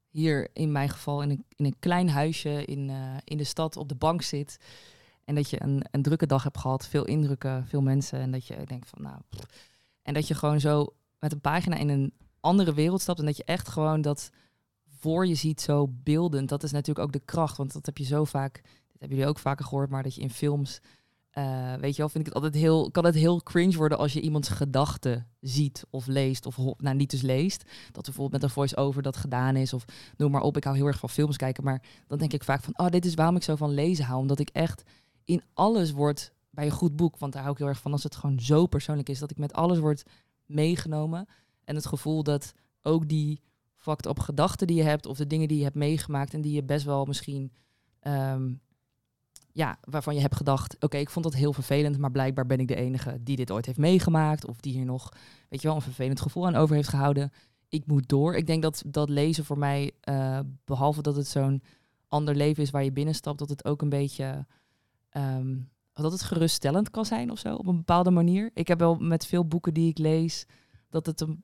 hier 0.09 0.49
in 0.53 0.73
mijn 0.73 0.89
geval 0.89 1.23
in 1.23 1.31
een, 1.31 1.45
in 1.57 1.65
een 1.65 1.79
klein 1.79 2.09
huisje 2.09 2.65
in, 2.65 2.91
eh, 2.91 3.17
in 3.25 3.37
de 3.37 3.45
stad 3.45 3.77
op 3.77 3.89
de 3.89 3.95
bank 3.95 4.23
zit. 4.23 4.59
En 5.31 5.37
dat 5.37 5.51
je 5.51 5.63
een, 5.63 5.85
een 5.91 6.03
drukke 6.03 6.27
dag 6.27 6.43
hebt 6.43 6.59
gehad. 6.59 6.87
Veel 6.87 7.05
indrukken, 7.05 7.67
veel 7.67 7.83
mensen. 7.83 8.21
En 8.21 8.31
dat 8.31 8.47
je 8.47 8.57
denkt 8.65 8.89
van 8.89 9.03
nou... 9.03 9.17
En 10.03 10.15
dat 10.15 10.29
je 10.29 10.35
gewoon 10.35 10.61
zo 10.61 10.95
met 11.19 11.33
een 11.33 11.41
pagina 11.41 11.77
in 11.77 11.89
een 11.89 12.13
andere 12.41 12.75
wereld 12.75 13.01
stapt. 13.01 13.19
En 13.19 13.25
dat 13.25 13.37
je 13.37 13.45
echt 13.45 13.69
gewoon 13.69 14.01
dat 14.01 14.31
voor 14.99 15.27
je 15.27 15.35
ziet 15.35 15.61
zo 15.61 15.89
beeldend. 15.91 16.49
Dat 16.49 16.63
is 16.63 16.73
natuurlijk 16.73 17.07
ook 17.07 17.13
de 17.13 17.25
kracht. 17.25 17.57
Want 17.57 17.73
dat 17.73 17.87
heb 17.87 17.99
je 17.99 18.05
zo 18.05 18.25
vaak... 18.25 18.55
Dit 18.63 19.01
hebben 19.01 19.17
jullie 19.19 19.33
ook 19.33 19.39
vaker 19.39 19.65
gehoord. 19.65 19.91
Maar 19.91 20.03
dat 20.03 20.15
je 20.15 20.21
in 20.21 20.31
films... 20.31 20.81
eh, 21.31 21.75
weet 21.75 21.97
je 21.97 22.03
wel, 22.03 22.09
vind 22.09 22.27
ik 22.27 22.33
het 22.33 22.43
altijd 22.43 22.63
heel, 22.63 22.91
kan 22.91 23.05
het 23.05 23.15
heel 23.15 23.43
cringe 23.43 23.77
worden 23.77 23.99
als 23.99 24.13
je 24.13 24.21
iemands 24.21 24.49
gedachten 24.49 25.27
ziet 25.41 25.85
of 25.91 26.07
leest 26.07 26.47
of 26.47 26.57
nou 26.77 26.97
niet 26.97 27.11
dus 27.11 27.23
leest. 27.23 27.65
Dat 27.93 28.05
bijvoorbeeld 28.05 28.33
met 28.33 28.43
een 28.43 28.51
voice-over 28.57 29.03
dat 29.03 29.17
gedaan 29.17 29.57
is 29.57 29.73
of 29.73 29.85
noem 30.17 30.31
maar 30.31 30.43
op. 30.43 30.57
Ik 30.57 30.65
hou 30.65 30.77
heel 30.77 30.87
erg 30.87 30.99
van 30.99 31.09
films 31.09 31.37
kijken, 31.37 31.65
maar 31.65 31.83
dan 32.07 32.19
denk 32.19 32.33
ik 32.33 32.45
vaak 32.45 32.63
van, 32.63 32.79
oh, 32.79 32.89
dit 32.89 33.05
is 33.05 33.15
waarom 33.15 33.37
ik 33.37 33.43
zo 33.43 33.57
van 33.57 33.75
lezen 33.75 34.05
hou, 34.05 34.21
omdat 34.21 34.39
ik 34.39 34.49
echt 34.53 34.83
in 35.31 35.43
alles 35.55 35.91
word 35.91 36.33
bij 36.51 36.65
een 36.65 36.71
goed 36.71 36.97
boek, 36.97 37.19
want 37.19 37.33
daar 37.33 37.43
hou 37.43 37.55
ik 37.55 37.61
heel 37.61 37.69
erg 37.69 37.81
van 37.81 37.93
als 37.93 38.03
het 38.03 38.17
gewoon 38.17 38.41
zo 38.41 38.67
persoonlijk 38.67 39.09
is 39.09 39.19
dat 39.19 39.31
ik 39.31 39.39
met 39.39 39.53
alles 39.53 39.79
word 39.79 40.03
meegenomen 40.47 41.29
en 41.65 41.75
het 41.75 41.87
gevoel 41.87 42.23
dat 42.23 42.53
ook 42.83 43.09
die 43.09 43.41
fucked 43.77 44.07
op 44.07 44.19
gedachten 44.19 44.67
die 44.67 44.77
je 44.77 44.83
hebt 44.83 45.07
of 45.07 45.17
de 45.17 45.27
dingen 45.27 45.49
die 45.49 45.57
je 45.57 45.65
hebt 45.65 45.77
meegemaakt 45.77 46.35
en 46.35 46.41
die 46.41 46.53
je 46.53 46.63
best 46.63 46.85
wel 46.85 47.05
misschien 47.05 47.53
ehm, 48.01 48.53
ja, 49.53 49.79
waarvan 49.81 50.15
je 50.15 50.21
hebt 50.21 50.37
gedacht, 50.37 50.77
oké, 50.81 50.97
ik 50.97 51.11
vond 51.11 51.25
dat 51.25 51.35
heel 51.35 51.53
vervelend, 51.53 51.99
maar 51.99 52.11
blijkbaar 52.11 52.47
ben 52.47 52.61
ik 52.61 52.69
de 52.69 52.75
enige 52.75 53.19
die 53.23 53.37
dit 53.37 53.51
ooit 53.51 53.67
heeft 53.67 53.79
meegemaakt 53.79 54.47
of 54.47 54.61
die 54.61 54.73
hier 54.73 54.85
nog, 54.85 55.13
weet 55.49 55.63
je 55.63 55.67
wel, 55.67 55.77
een 55.77 55.83
vervelend 55.83 56.21
gevoel 56.21 56.47
aan 56.47 56.55
over 56.55 56.75
heeft 56.75 56.89
gehouden. 56.89 57.33
Ik 57.69 57.87
moet 57.87 58.09
door. 58.09 58.35
Ik 58.35 58.47
denk 58.47 58.63
dat 58.63 58.83
dat 58.87 59.09
lezen 59.09 59.45
voor 59.45 59.59
mij, 59.59 59.93
eh, 60.01 60.39
behalve 60.65 61.03
dat 61.03 61.17
het 61.17 61.27
zo'n 61.27 61.63
ander 62.09 62.35
leven 62.35 62.63
is 62.63 62.71
waar 62.71 62.85
je 62.85 62.93
binnenstapt, 62.93 63.39
dat 63.39 63.49
het 63.49 63.65
ook 63.65 63.83
een 63.83 63.89
beetje, 63.89 64.47
ehm, 65.11 65.57
dat 65.93 66.13
het 66.13 66.23
geruststellend 66.23 66.91
kan 66.91 67.07
zijn 67.07 67.31
of 67.31 67.39
zo, 67.39 67.55
op 67.55 67.67
een 67.67 67.77
bepaalde 67.77 68.11
manier. 68.11 68.51
Ik 68.55 68.69
heb 68.69 68.79
wel 68.79 68.97
met 68.97 69.27
veel 69.27 69.47
boeken 69.47 69.75
die 69.75 69.89
ik 69.89 69.99
lees, 69.99 70.47
dat 70.89 71.07
het 71.07 71.21
een 71.21 71.43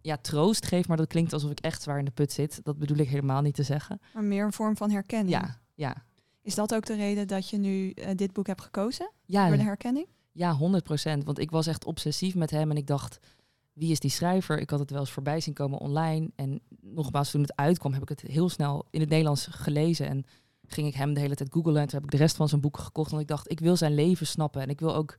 ja, 0.00 0.16
troost 0.16 0.66
geeft, 0.66 0.88
maar 0.88 0.96
dat 0.96 1.06
klinkt 1.06 1.32
alsof 1.32 1.50
ik 1.50 1.60
echt 1.60 1.82
zwaar 1.82 1.98
in 1.98 2.04
de 2.04 2.10
put 2.10 2.32
zit. 2.32 2.60
Dat 2.62 2.78
bedoel 2.78 2.96
ik 2.96 3.08
helemaal 3.08 3.42
niet 3.42 3.54
te 3.54 3.62
zeggen. 3.62 4.00
Maar 4.14 4.24
meer 4.24 4.44
een 4.44 4.52
vorm 4.52 4.76
van 4.76 4.90
herkenning. 4.90 5.30
Ja, 5.30 5.60
ja. 5.74 6.04
Is 6.42 6.54
dat 6.54 6.74
ook 6.74 6.86
de 6.86 6.94
reden 6.94 7.26
dat 7.26 7.50
je 7.50 7.56
nu 7.56 7.90
eh, 7.90 8.10
dit 8.14 8.32
boek 8.32 8.46
hebt 8.46 8.60
gekozen? 8.60 9.10
Ja, 9.24 9.46
Voor 9.46 9.56
de 9.56 9.62
herkenning? 9.62 10.06
Ja, 10.32 10.58
100%. 10.58 11.24
Want 11.24 11.38
ik 11.38 11.50
was 11.50 11.66
echt 11.66 11.84
obsessief 11.84 12.34
met 12.34 12.50
hem 12.50 12.70
en 12.70 12.76
ik 12.76 12.86
dacht, 12.86 13.18
wie 13.72 13.90
is 13.90 14.00
die 14.00 14.10
schrijver? 14.10 14.58
Ik 14.58 14.70
had 14.70 14.78
het 14.78 14.90
wel 14.90 15.00
eens 15.00 15.10
voorbij 15.10 15.40
zien 15.40 15.54
komen 15.54 15.78
online. 15.78 16.30
En 16.34 16.60
nogmaals, 16.80 17.30
toen 17.30 17.40
het 17.40 17.56
uitkwam, 17.56 17.92
heb 17.92 18.02
ik 18.02 18.08
het 18.08 18.20
heel 18.20 18.48
snel 18.48 18.86
in 18.90 19.00
het 19.00 19.08
Nederlands 19.08 19.46
gelezen. 19.50 20.06
En 20.08 20.24
ging 20.66 20.86
ik 20.86 20.94
hem 20.94 21.14
de 21.14 21.20
hele 21.20 21.34
tijd 21.34 21.52
googlen. 21.52 21.80
En 21.80 21.88
toen 21.88 21.98
heb 21.98 22.04
ik 22.04 22.10
de 22.10 22.22
rest 22.24 22.36
van 22.36 22.48
zijn 22.48 22.60
boeken 22.60 22.82
gekocht. 22.82 23.10
Want 23.10 23.22
ik 23.22 23.28
dacht, 23.28 23.50
ik 23.50 23.60
wil 23.60 23.76
zijn 23.76 23.94
leven 23.94 24.26
snappen. 24.26 24.62
En 24.62 24.68
ik 24.68 24.80
wil 24.80 24.94
ook 24.94 25.16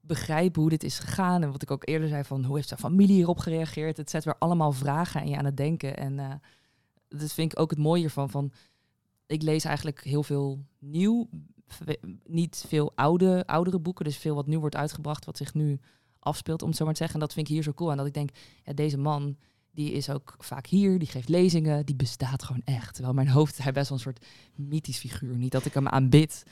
begrijpen 0.00 0.60
hoe 0.60 0.70
dit 0.70 0.84
is 0.84 0.98
gegaan. 0.98 1.42
En 1.42 1.50
wat 1.50 1.62
ik 1.62 1.70
ook 1.70 1.88
eerder 1.88 2.08
zei, 2.08 2.24
van 2.24 2.44
hoe 2.44 2.56
heeft 2.56 2.68
zijn 2.68 2.80
familie 2.80 3.14
hierop 3.14 3.38
gereageerd? 3.38 3.96
Het 3.96 4.10
zet 4.10 4.24
weer 4.24 4.38
allemaal 4.38 4.72
vragen 4.72 5.20
aan 5.20 5.28
je 5.28 5.36
aan 5.36 5.44
het 5.44 5.56
denken. 5.56 5.96
En 5.96 6.18
eh, 6.18 6.34
dat 7.08 7.32
vind 7.32 7.52
ik 7.52 7.60
ook 7.60 7.70
het 7.70 7.78
mooie 7.78 8.04
ervan. 8.04 8.30
Van, 8.30 8.52
ik 9.26 9.42
lees 9.42 9.64
eigenlijk 9.64 10.04
heel 10.04 10.22
veel 10.22 10.64
nieuw. 10.78 11.28
Niet 12.26 12.64
veel 12.68 12.92
oude, 12.94 13.46
oudere 13.46 13.78
boeken. 13.78 14.04
Dus 14.04 14.16
veel 14.16 14.34
wat 14.34 14.46
nu 14.46 14.58
wordt 14.58 14.76
uitgebracht, 14.76 15.24
wat 15.24 15.36
zich 15.36 15.54
nu 15.54 15.80
afspeelt, 16.18 16.62
om 16.62 16.68
het 16.68 16.76
zo 16.76 16.84
maar 16.84 16.92
te 16.92 16.98
zeggen. 16.98 17.20
En 17.20 17.26
dat 17.26 17.34
vind 17.34 17.48
ik 17.48 17.54
hier 17.54 17.62
zo 17.62 17.72
cool. 17.72 17.90
En 17.90 17.96
dat 17.96 18.06
ik 18.06 18.14
denk, 18.14 18.30
ja, 18.62 18.72
deze 18.72 18.98
man, 18.98 19.36
die 19.74 19.92
is 19.92 20.10
ook 20.10 20.34
vaak 20.38 20.66
hier, 20.66 20.98
die 20.98 21.08
geeft 21.08 21.28
lezingen, 21.28 21.86
die 21.86 21.94
bestaat 21.94 22.42
gewoon 22.42 22.62
echt. 22.64 22.94
Terwijl 22.94 23.14
mijn 23.14 23.28
hoofd 23.28 23.62
hij 23.62 23.72
best 23.72 23.88
wel 23.88 23.98
een 23.98 24.04
soort 24.04 24.26
mythisch 24.54 24.98
figuur. 24.98 25.36
Niet 25.36 25.52
dat 25.52 25.64
ik 25.64 25.74
hem 25.74 25.88
aanbid. 25.88 26.42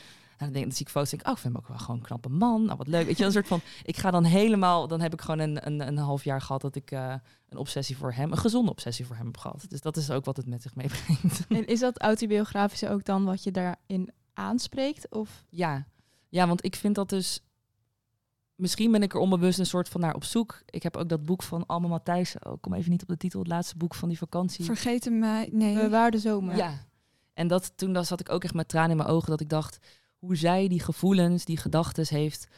En 0.43 0.49
dan, 0.49 0.53
denk, 0.53 0.65
dan 0.65 0.75
zie 0.75 0.87
ik 0.87 0.93
foto's 0.93 1.13
en 1.13 1.19
denk 1.19 1.29
ik, 1.29 1.33
oh, 1.33 1.37
ik 1.37 1.43
vind 1.43 1.55
hem 1.55 1.63
ook 1.63 1.69
wel 1.69 1.79
gewoon 1.79 1.97
een 1.97 2.07
knappe 2.07 2.29
man. 2.29 2.65
Nou, 2.65 2.77
wat 2.77 2.87
leuk. 2.87 3.07
Weet 3.07 3.19
je, 3.19 3.25
een 3.25 3.33
soort 3.33 3.47
van, 3.47 3.61
ik 3.83 3.97
ga 3.97 4.11
dan 4.11 4.25
helemaal, 4.25 4.89
dan 4.89 5.01
heb 5.01 5.13
ik 5.13 5.21
gewoon 5.21 5.39
een, 5.39 5.67
een, 5.67 5.87
een 5.87 5.97
half 5.97 6.25
jaar 6.25 6.41
gehad 6.41 6.61
dat 6.61 6.77
ik 6.77 6.91
eh, 6.91 7.15
een 7.49 7.59
obsessie 7.59 7.97
voor 7.97 8.13
hem, 8.13 8.33
een 8.33 8.39
gezonde 8.39 8.71
obsessie 8.71 9.07
voor 9.07 9.17
hem 9.17 9.27
heb 9.27 9.37
gehad. 9.37 9.65
Dus 9.69 9.81
dat 9.81 9.97
is 9.97 10.11
ook 10.11 10.25
wat 10.25 10.37
het 10.37 10.47
met 10.47 10.63
zich 10.63 10.75
meebrengt. 10.75 11.47
En 11.49 11.67
is 11.67 11.81
dat 11.81 12.01
autobiografische 12.01 12.89
ook 12.89 13.05
dan 13.05 13.25
wat 13.25 13.43
je 13.43 13.51
daarin 13.51 14.11
aanspreekt? 14.35 15.11
Of 15.11 15.45
Ja. 15.49 15.87
ja, 16.29 16.47
want 16.47 16.65
ik 16.65 16.77
vind 16.77 16.95
dat 16.95 17.09
dus. 17.09 17.41
Misschien 18.55 18.93
ben 18.93 19.03
ik 19.03 19.15
er 19.15 19.21
onbewust 19.21 19.59
een 19.59 19.67
soort 19.67 19.89
van 19.89 20.01
naar 20.01 20.15
op 20.15 20.25
zoek. 20.25 20.63
Ik 20.67 20.83
heb 20.83 20.97
ook 20.97 21.09
dat 21.09 21.25
boek 21.25 21.43
van 21.43 21.67
Alma 21.67 21.89
Matthijs. 21.89 22.37
Oh, 22.43 22.53
ik 22.53 22.61
kom 22.61 22.75
even 22.75 22.91
niet 22.91 23.03
op 23.03 23.09
de 23.09 23.17
titel. 23.17 23.39
Het 23.39 23.49
laatste 23.49 23.77
boek 23.77 23.95
van 23.95 24.09
die 24.09 24.19
vakantie. 24.19 24.65
Vergeten 24.65 25.19
mij. 25.19 25.49
Nee. 25.53 25.77
we 25.77 25.89
waren 25.89 26.13
de 26.13 26.19
zomer? 26.19 26.57
Ja. 26.57 26.87
En 27.35 27.49
dat, 27.49 27.73
toen 27.77 27.93
dan 27.93 28.05
zat 28.05 28.21
ik 28.21 28.31
ook 28.31 28.45
echt 28.45 28.55
met 28.55 28.69
tranen 28.69 28.91
in 28.91 28.97
mijn 28.97 29.09
ogen. 29.09 29.31
Dat 29.31 29.41
ik 29.41 29.49
dacht, 29.49 29.79
hoe 30.19 30.37
zij 30.37 30.69
die 30.69 30.81
gevoelens, 30.81 31.45
die 31.45 31.57
gedachten 31.57 32.07
heeft 32.09 32.49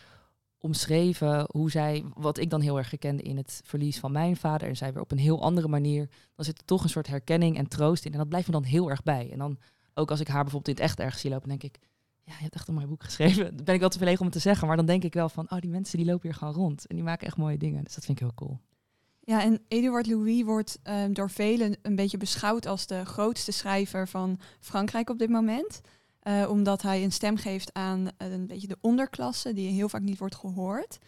omschreven. 0.58 1.46
Hoe 1.50 1.70
zij, 1.70 2.04
wat 2.14 2.38
ik 2.38 2.50
dan 2.50 2.60
heel 2.60 2.78
erg 2.78 2.90
herkende 2.90 3.22
in 3.22 3.36
het 3.36 3.60
verlies 3.64 3.98
van 3.98 4.12
mijn 4.12 4.36
vader. 4.36 4.68
En 4.68 4.76
zij 4.76 4.92
weer 4.92 5.02
op 5.02 5.12
een 5.12 5.18
heel 5.18 5.42
andere 5.42 5.68
manier. 5.68 6.08
Dan 6.34 6.44
zit 6.44 6.58
er 6.58 6.64
toch 6.64 6.82
een 6.82 6.90
soort 6.90 7.06
herkenning 7.06 7.56
en 7.56 7.68
troost 7.68 8.04
in. 8.04 8.12
En 8.12 8.18
dat 8.18 8.28
blijft 8.28 8.46
me 8.46 8.52
dan 8.52 8.62
heel 8.62 8.90
erg 8.90 9.02
bij. 9.02 9.28
En 9.32 9.38
dan 9.38 9.58
ook 9.94 10.10
als 10.10 10.20
ik 10.20 10.28
haar 10.28 10.42
bijvoorbeeld 10.42 10.78
in 10.78 10.84
het 10.84 10.90
echt 10.90 11.00
ergens 11.00 11.20
zie 11.20 11.30
lopen, 11.30 11.48
denk 11.48 11.62
ik. 11.62 11.78
Ja, 12.24 12.32
je 12.36 12.42
hebt 12.42 12.54
echt 12.54 12.68
een 12.68 12.74
mooi 12.74 12.86
boek 12.86 13.02
geschreven. 13.02 13.56
Dan 13.56 13.64
ben 13.64 13.74
ik 13.74 13.80
wel 13.80 13.88
te 13.88 13.96
verlegen 13.96 14.20
om 14.20 14.26
het 14.26 14.34
te 14.34 14.40
zeggen. 14.40 14.66
Maar 14.66 14.76
dan 14.76 14.86
denk 14.86 15.04
ik 15.04 15.14
wel 15.14 15.28
van, 15.28 15.50
oh, 15.50 15.58
die 15.58 15.70
mensen 15.70 15.98
die 15.98 16.06
lopen 16.06 16.28
hier 16.28 16.38
gewoon 16.38 16.54
rond. 16.54 16.86
En 16.86 16.94
die 16.94 17.04
maken 17.04 17.26
echt 17.26 17.36
mooie 17.36 17.58
dingen. 17.58 17.84
Dus 17.84 17.94
dat 17.94 18.04
vind 18.04 18.20
ik 18.20 18.24
heel 18.24 18.34
cool. 18.34 18.60
Ja, 19.20 19.42
en 19.42 19.60
Eduard 19.68 20.06
Louis 20.06 20.42
wordt 20.42 20.78
ehm, 20.82 21.12
door 21.12 21.30
velen 21.30 21.76
een 21.82 21.96
beetje 21.96 22.16
beschouwd 22.16 22.66
als 22.66 22.86
de 22.86 23.04
grootste 23.04 23.52
schrijver 23.52 24.08
van 24.08 24.40
Frankrijk 24.60 25.10
op 25.10 25.18
dit 25.18 25.30
moment. 25.30 25.80
Eh, 26.20 26.46
omdat 26.50 26.82
hij 26.82 27.04
een 27.04 27.12
stem 27.12 27.36
geeft 27.36 27.72
aan 27.72 28.08
een 28.16 28.46
beetje 28.46 28.66
de 28.66 28.78
onderklasse, 28.80 29.52
die 29.52 29.70
heel 29.70 29.88
vaak 29.88 30.02
niet 30.02 30.18
wordt 30.18 30.34
gehoord. 30.34 30.98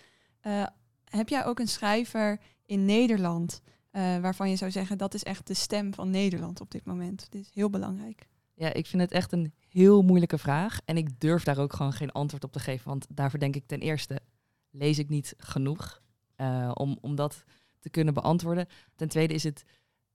Eh, 0.40 0.66
heb 1.04 1.28
jij 1.28 1.44
ook 1.44 1.58
een 1.58 1.68
schrijver 1.68 2.40
in 2.66 2.84
Nederland 2.84 3.60
eh, 3.90 4.18
waarvan 4.18 4.50
je 4.50 4.56
zou 4.56 4.70
zeggen 4.70 4.98
dat 4.98 5.14
is 5.14 5.22
echt 5.22 5.46
de 5.46 5.54
stem 5.54 5.94
van 5.94 6.10
Nederland 6.10 6.60
op 6.60 6.70
dit 6.70 6.84
moment? 6.84 7.26
Dit 7.30 7.40
is 7.40 7.50
heel 7.54 7.70
belangrijk. 7.70 8.26
Ja, 8.58 8.72
ik 8.72 8.86
vind 8.86 9.02
het 9.02 9.12
echt 9.12 9.32
een 9.32 9.52
heel 9.68 10.02
moeilijke 10.02 10.38
vraag. 10.38 10.80
En 10.84 10.96
ik 10.96 11.20
durf 11.20 11.44
daar 11.44 11.58
ook 11.58 11.72
gewoon 11.72 11.92
geen 11.92 12.12
antwoord 12.12 12.44
op 12.44 12.52
te 12.52 12.58
geven. 12.58 12.88
Want 12.88 13.06
daarvoor 13.08 13.38
denk 13.38 13.56
ik 13.56 13.66
ten 13.66 13.80
eerste, 13.80 14.20
lees 14.70 14.98
ik 14.98 15.08
niet 15.08 15.34
genoeg. 15.38 16.02
eh, 16.36 16.70
om, 16.74 16.98
om 17.00 17.14
dat 17.14 17.44
te 17.80 17.90
kunnen 17.90 18.14
beantwoorden. 18.14 18.66
Ten 18.94 19.08
tweede 19.08 19.34
is 19.34 19.42
het, 19.42 19.64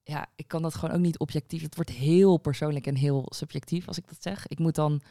ja, 0.04 0.28
ik 0.36 0.48
kan 0.48 0.62
dat 0.62 0.76
gewoon 0.76 0.96
ook 0.96 1.02
niet 1.02 1.20
objectief. 1.20 1.62
Het 1.62 1.76
wordt 1.76 1.90
heel 1.90 2.38
persoonlijk 2.38 2.88
en 2.88 2.96
heel 2.96 3.26
subjectief 3.30 3.88
als 3.88 3.98
ik 3.98 4.08
dat 4.08 4.22
zeg. 4.22 4.48
Ik 4.48 4.60
moet 4.60 4.76
dan 4.76 5.02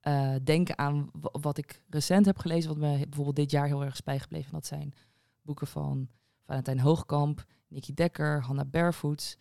eh, 0.00 0.34
denken 0.44 0.78
aan 0.78 1.10
wat 1.20 1.58
ik 1.58 1.82
recent 1.88 2.26
heb 2.26 2.38
gelezen, 2.38 2.68
wat 2.68 2.78
me 2.78 2.98
bijvoorbeeld 2.98 3.36
dit 3.36 3.50
jaar 3.50 3.66
heel 3.66 3.84
erg 3.84 4.00
is. 4.30 4.50
Dat 4.50 4.66
zijn 4.66 4.94
boeken 5.42 5.66
van 5.66 6.08
Valentijn 6.42 6.80
Hoogkamp, 6.80 7.44
Nicky 7.68 7.94
Dekker, 7.94 8.42
Hanna 8.42 8.64
Barefoots, 8.64 9.36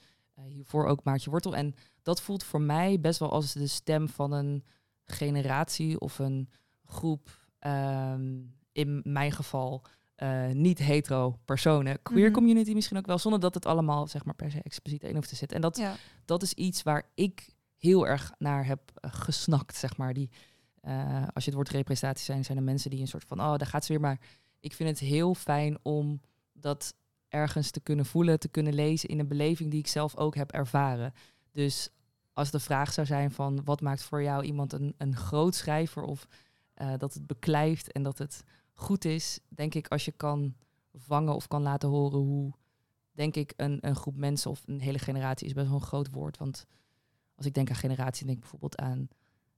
hiervoor 0.48 0.86
ook 0.86 1.04
Maartje 1.04 1.30
Wortel. 1.30 1.56
En 1.56 1.76
dat 2.02 2.22
voelt 2.22 2.44
voor 2.44 2.62
mij 2.62 3.00
best 3.00 3.20
wel 3.20 3.32
als 3.32 3.54
de 3.54 3.68
stem 3.68 4.10
van 4.10 4.32
een 4.32 4.64
generatie 5.06 6.00
of 6.00 6.20
een 6.20 6.50
groep, 6.86 7.48
ehm, 7.60 8.42
in 8.72 9.02
mijn 9.04 9.32
geval 9.32 9.86
uh, 10.24 10.48
niet-hetero 10.48 11.40
personen, 11.46 12.02
queer 12.02 12.26
mhm. 12.26 12.34
community 12.34 12.74
misschien 12.74 12.98
ook 12.98 13.06
wel, 13.06 13.18
zonder 13.18 13.40
dat 13.40 13.54
het 13.54 13.66
allemaal 13.66 14.08
zeg 14.08 14.26
maar 14.26 14.36
per 14.36 14.52
se 14.52 14.62
expliciet 14.62 15.04
in 15.04 15.16
hoeft 15.16 15.30
te 15.30 15.36
zitten. 15.36 15.56
En 15.56 15.64
dat, 15.64 15.82
dat 16.26 16.42
is 16.42 16.54
iets 16.54 16.84
waar 16.84 17.10
ik 17.16 17.50
heel 17.78 18.08
erg 18.08 18.32
naar 18.38 18.66
heb 18.66 18.82
gesnakt, 19.02 19.76
zeg 19.76 19.98
maar. 19.98 20.14
Die, 20.14 20.30
uh, 20.84 21.28
als 21.34 21.44
je 21.44 21.50
het 21.50 21.54
woord 21.54 21.70
representatie 21.70 22.26
zijn, 22.26 22.46
zijn 22.46 22.58
er 22.58 22.64
mensen 22.64 22.90
die 22.90 23.00
een 23.00 23.08
soort 23.08 23.26
van, 23.28 23.40
oh, 23.40 23.56
daar 23.56 23.68
gaat 23.68 23.86
ze 23.86 23.92
weer. 23.92 24.02
Maar 24.02 24.20
ik 24.60 24.74
vind 24.74 24.90
het 24.90 25.00
heel 25.00 25.36
fijn 25.36 25.78
om 25.82 26.22
dat 26.54 26.94
ergens 27.30 27.72
te 27.72 27.80
kunnen 27.80 28.06
voelen, 28.06 28.40
te 28.40 28.48
kunnen 28.48 28.74
lezen 28.74 29.10
in 29.10 29.20
een 29.20 29.28
beleving 29.28 29.72
die 29.72 29.80
ik 29.80 29.88
zelf 29.88 30.16
ook 30.16 30.36
heb 30.36 30.52
ervaren. 30.52 31.14
Dus 31.52 31.90
als 32.34 32.52
de 32.52 32.60
vraag 32.60 32.94
zou 32.94 33.08
zijn 33.08 33.32
van 33.32 33.64
wat 33.64 33.82
maakt 33.82 34.04
voor 34.04 34.24
jou 34.24 34.44
iemand 34.44 34.74
een, 34.74 34.94
een 34.98 35.16
groot 35.16 35.56
schrijver 35.56 36.04
of 36.04 36.28
uh, 36.82 36.94
dat 36.98 37.14
het 37.14 37.28
beklijft 37.28 37.92
en 37.92 38.04
dat 38.04 38.18
het 38.18 38.44
goed 38.74 39.06
is, 39.06 39.40
denk 39.48 39.74
ik 39.74 39.88
als 39.88 40.06
je 40.06 40.12
kan 40.12 40.56
vangen 40.94 41.36
of 41.36 41.48
kan 41.48 41.62
laten 41.62 41.90
horen 41.90 42.20
hoe, 42.20 42.54
denk 43.12 43.36
ik, 43.36 43.54
een, 43.56 43.78
een 43.82 43.96
groep 43.96 44.16
mensen 44.16 44.52
of 44.52 44.62
een 44.66 44.80
hele 44.80 45.00
generatie 45.00 45.48
is 45.48 45.54
best 45.54 45.68
wel 45.68 45.76
een 45.76 45.82
groot 45.82 46.12
woord. 46.12 46.38
Want 46.38 46.66
als 47.36 47.46
ik 47.46 47.54
denk 47.54 47.70
aan 47.70 47.76
generatie, 47.76 48.26
denk 48.26 48.36
ik 48.38 48.42
bijvoorbeeld 48.42 48.78
aan 48.78 49.08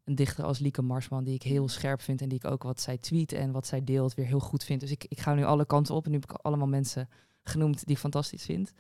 een 0.04 0.16
dichter 0.16 0.46
als 0.46 0.60
Lieke 0.60 0.82
Marsman, 0.82 1.24
die 1.24 1.34
ik 1.34 1.44
heel 1.44 1.68
scherp 1.68 2.02
vind 2.02 2.22
en 2.22 2.30
die 2.30 2.38
ik 2.38 2.52
ook 2.52 2.64
wat 2.64 2.82
zij 2.82 2.98
tweet 2.98 3.32
en 3.32 3.52
wat 3.52 3.68
zij 3.68 3.84
deelt 3.84 4.14
weer 4.14 4.26
heel 4.26 4.40
goed 4.40 4.64
vind. 4.64 4.80
Dus 4.80 4.92
ik, 4.92 5.06
ik 5.08 5.20
ga 5.20 5.34
nu 5.34 5.44
alle 5.44 5.66
kanten 5.66 5.96
op 5.96 6.06
en 6.06 6.12
nu 6.12 6.20
heb 6.20 6.32
ik 6.32 6.38
allemaal 6.38 6.68
mensen 6.68 7.10
genoemd 7.44 7.86
die 7.86 7.96
ik 7.96 8.02
fantastisch 8.02 8.46
vind. 8.46 8.72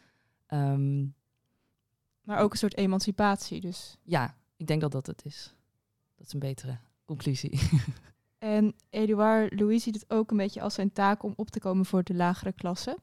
Ehm, 0.45 1.01
maar 2.21 2.39
ook 2.39 2.51
een 2.51 2.57
soort 2.57 2.77
emancipatie 2.77 3.61
dus. 3.61 3.97
Ja, 4.03 4.35
ik 4.57 4.67
denk 4.67 4.81
dat 4.81 4.91
dat 4.91 5.07
het 5.07 5.25
is. 5.25 5.53
Dat 6.15 6.27
is 6.27 6.33
een 6.33 6.39
betere 6.39 6.77
conclusie. 7.05 7.59
En 8.37 8.75
Eduard 8.89 9.59
Louis 9.59 9.83
ziet 9.83 9.95
het 9.95 10.05
ook 10.07 10.31
een 10.31 10.37
beetje 10.37 10.61
als 10.61 10.73
zijn 10.73 10.93
taak 10.93 11.23
om 11.23 11.33
op 11.35 11.49
te 11.49 11.59
komen 11.59 11.85
voor 11.85 12.03
de 12.03 12.13
lagere 12.13 12.51
klasse. 12.51 12.97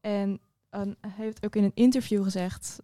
En 0.00 0.40
hij 0.70 0.94
heeft 1.00 1.44
ook 1.44 1.56
in 1.56 1.64
een 1.64 1.74
interview 1.74 2.22
gezegd 2.22 2.80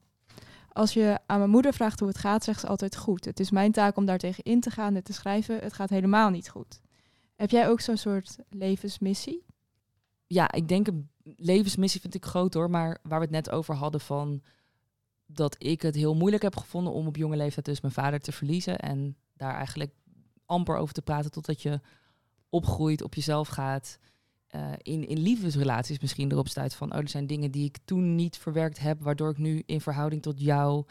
als 0.79 0.93
je 0.93 1.19
aan 1.27 1.39
mijn 1.39 1.51
moeder 1.51 1.73
vraagt 1.73 2.01
hoe 2.01 2.09
het 2.09 2.19
gaat, 2.19 2.45
zegt 2.45 2.61
ze 2.61 2.67
altijd 2.67 2.97
goed. 2.97 3.25
Het 3.25 3.41
is 3.41 3.51
mijn 3.51 3.73
taak 3.73 3.97
om 3.97 4.05
daar 4.05 4.19
tegen 4.19 4.45
in 4.45 4.61
te 4.61 4.71
gaan 4.71 4.95
en 4.95 5.03
te 5.03 5.13
schrijven. 5.13 5.59
Het 5.59 5.73
gaat 5.73 5.91
helemaal 5.91 6.31
niet 6.31 6.49
goed. 6.49 6.81
Heb 7.37 7.51
jij 7.51 7.69
ook 7.69 7.81
zo'n 7.81 7.97
soort 7.97 8.37
levensmissie? 8.49 9.45
Ja, 10.27 10.53
ik 10.53 10.69
denk 10.69 10.87
een 10.87 11.09
levensmissie 11.37 12.01
vind 12.01 12.15
ik 12.15 12.25
groot 12.25 12.55
hoor. 12.55 12.71
Maar 12.71 12.99
waar 13.03 13.19
we 13.19 13.25
het 13.25 13.35
net 13.35 13.51
over 13.51 13.75
hadden 13.75 14.01
van 14.01 14.43
dat 15.27 15.57
ik 15.59 15.83
het 15.83 15.95
heel 15.95 16.15
moeilijk 16.15 16.43
heb 16.43 16.57
gevonden 16.57 16.93
om 16.93 17.07
op 17.07 17.17
jonge 17.17 17.37
leeftijd 17.37 17.67
dus 17.67 17.81
mijn 17.81 17.95
vader 17.95 18.21
te 18.21 18.33
verliezen. 18.33 18.79
En 18.79 19.17
daar 19.37 19.55
eigenlijk 19.55 19.93
amper 20.47 20.77
over 20.77 20.95
te 20.95 21.03
praten 21.03 21.31
totdat 21.31 21.63
je 21.63 21.81
opgroeit, 22.49 23.03
op 23.03 23.15
jezelf 23.15 23.49
gaat. 23.49 23.99
Uh, 24.55 24.73
in, 24.79 25.09
in 25.09 25.19
liefdesrelaties 25.19 25.99
misschien 25.99 26.33
erop 26.33 26.49
stuit 26.49 26.75
van, 26.75 26.93
oh, 26.93 26.99
er 26.99 27.09
zijn 27.09 27.27
dingen 27.27 27.51
die 27.51 27.65
ik 27.65 27.79
toen 27.85 28.15
niet 28.15 28.39
verwerkt 28.39 28.79
heb, 28.79 29.03
waardoor 29.03 29.31
ik 29.31 29.39
nu 29.39 29.63
in 29.67 29.81
verhouding 29.81 30.23
tot 30.23 30.41
jou 30.41 30.85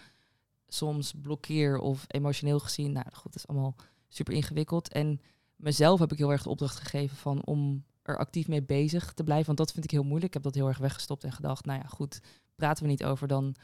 soms 0.68 1.14
blokkeer 1.22 1.80
of 1.80 2.06
emotioneel 2.08 2.60
gezien. 2.60 2.92
Nou 2.92 3.06
goed, 3.12 3.34
dat 3.34 3.36
is 3.36 3.48
allemaal 3.48 3.76
super 4.08 4.34
ingewikkeld. 4.34 4.92
En 4.92 5.22
mezelf 5.56 6.00
heb 6.00 6.12
ik 6.12 6.18
heel 6.18 6.32
erg 6.32 6.44
de 6.44 6.50
opdracht 6.50 6.80
gegeven 6.80 7.18
van 7.18 7.46
om 7.46 7.84
er 8.08 8.18
actief 8.18 8.48
mee 8.48 8.64
bezig 8.64 9.14
te 9.14 9.24
blijven, 9.24 9.46
want 9.46 9.58
dat 9.58 9.72
vind 9.72 9.86
ik 9.86 9.92
heel 9.92 10.04
moeilijk. 10.04 10.26
Ik 10.26 10.34
heb 10.34 10.44
dat 10.44 10.56
heel 10.56 10.68
erg 10.68 10.78
weggestopt 10.78 11.24
en 11.24 11.32
gedacht, 11.32 11.66
nou 11.66 11.80
ja, 11.80 11.88
goed, 11.88 12.22
praten 12.56 12.84
we 12.84 12.90
niet 12.90 13.04
over, 13.04 13.28
dan 13.28 13.56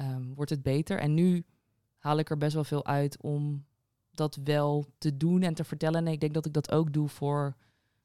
um, 0.00 0.34
wordt 0.34 0.50
het 0.50 0.62
beter. 0.62 0.98
En 0.98 1.14
nu 1.14 1.44
haal 1.98 2.18
ik 2.18 2.30
er 2.30 2.38
best 2.38 2.54
wel 2.54 2.64
veel 2.64 2.86
uit 2.86 3.20
om 3.20 3.66
dat 4.10 4.38
wel 4.44 4.86
te 4.98 5.16
doen 5.16 5.42
en 5.42 5.54
te 5.54 5.64
vertellen. 5.64 6.06
En 6.06 6.12
ik 6.12 6.20
denk 6.20 6.34
dat 6.34 6.46
ik 6.46 6.52
dat 6.52 6.70
ook 6.70 6.92
doe 6.92 7.08
voor 7.08 7.56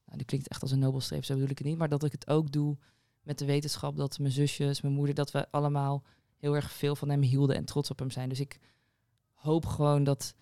nou, 0.06 0.18
die 0.18 0.26
klinkt 0.26 0.48
echt 0.48 0.62
als 0.62 0.72
een 0.72 0.80
nobelstreep, 0.80 1.26
zo 1.26 1.34
bedoel 1.34 1.50
ik 1.50 1.58
het 1.58 1.68
niet. 1.68 1.78
Maar 1.78 1.90
dat 1.90 2.04
ik 2.04 2.12
het 2.12 2.28
ook 2.28 2.52
doe 2.52 2.78
met 3.22 3.40
de 3.40 3.46
wetenschap 3.46 3.96
dat 3.96 4.20
mijn 4.20 4.32
zusjes, 4.32 4.82
mijn 4.82 4.94
moeder, 4.94 5.16
dat 5.16 5.32
we 5.32 5.52
allemaal 5.52 6.04
heel 6.38 6.56
erg 6.56 6.72
veel 6.72 6.96
van 6.96 7.10
hem 7.10 7.22
hielden 7.22 7.56
en 7.56 7.66
trots 7.66 7.92
op 7.92 8.00
hem 8.00 8.12
zijn. 8.12 8.30
Dus 8.30 8.40
ik 8.40 8.60
hoop 9.34 9.66
gewoon 9.66 10.04
dat 10.04 10.36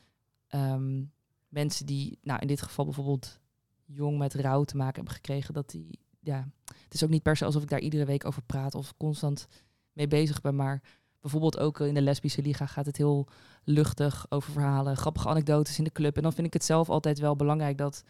ehm, 0.47 1.03
mensen 1.47 1.85
die, 1.85 2.19
nou 2.21 2.39
in 2.39 2.47
dit 2.47 2.61
geval 2.61 2.85
bijvoorbeeld 2.85 3.39
jong 3.85 4.17
met 4.17 4.33
rouw 4.33 4.63
te 4.63 4.77
maken 4.77 4.95
hebben 4.95 5.13
gekregen, 5.13 5.53
dat 5.53 5.69
die, 5.69 5.99
ja, 6.19 6.47
het 6.65 6.93
is 6.93 7.03
ook 7.03 7.09
niet 7.09 7.23
per 7.23 7.37
se 7.37 7.45
alsof 7.45 7.63
ik 7.63 7.69
daar 7.69 7.79
iedere 7.79 8.05
week 8.05 8.25
over 8.25 8.41
praat 8.41 8.75
of 8.75 8.93
constant 8.97 9.47
mee 9.93 10.07
bezig 10.07 10.41
ben, 10.41 10.55
maar 10.55 10.81
bijvoorbeeld 11.21 11.59
ook 11.59 11.79
in 11.79 11.93
de 11.93 12.01
lesbische 12.01 12.41
liga 12.41 12.65
gaat 12.65 12.85
het 12.85 12.97
heel 12.97 13.27
luchtig 13.63 14.25
over 14.29 14.51
verhalen, 14.51 14.97
grappige 14.97 15.29
anekdotes 15.29 15.77
in 15.77 15.83
de 15.83 15.91
club. 15.91 16.15
En 16.15 16.23
dan 16.23 16.33
vind 16.33 16.47
ik 16.47 16.53
het 16.53 16.63
zelf 16.63 16.89
altijd 16.89 17.19
wel 17.19 17.35
belangrijk 17.35 17.77
dat 17.77 18.03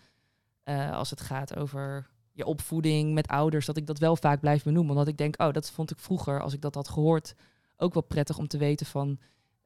uh, 0.65 0.91
als 0.91 1.09
het 1.09 1.21
gaat 1.21 1.55
over 1.55 2.09
je 2.31 2.45
opvoeding 2.45 3.13
met 3.13 3.27
ouders, 3.27 3.65
dat 3.65 3.77
ik 3.77 3.87
dat 3.87 3.99
wel 3.99 4.15
vaak 4.15 4.39
blijf 4.39 4.63
benoemen. 4.63 4.91
Omdat 4.91 5.07
ik 5.07 5.17
denk, 5.17 5.41
oh, 5.41 5.51
dat 5.51 5.71
vond 5.71 5.91
ik 5.91 5.99
vroeger, 5.99 6.41
als 6.41 6.53
ik 6.53 6.61
dat 6.61 6.75
had 6.75 6.89
gehoord, 6.89 7.35
ook 7.77 7.93
wel 7.93 8.03
prettig 8.03 8.37
om 8.37 8.47
te 8.47 8.57
weten 8.57 8.85
van, 8.85 9.19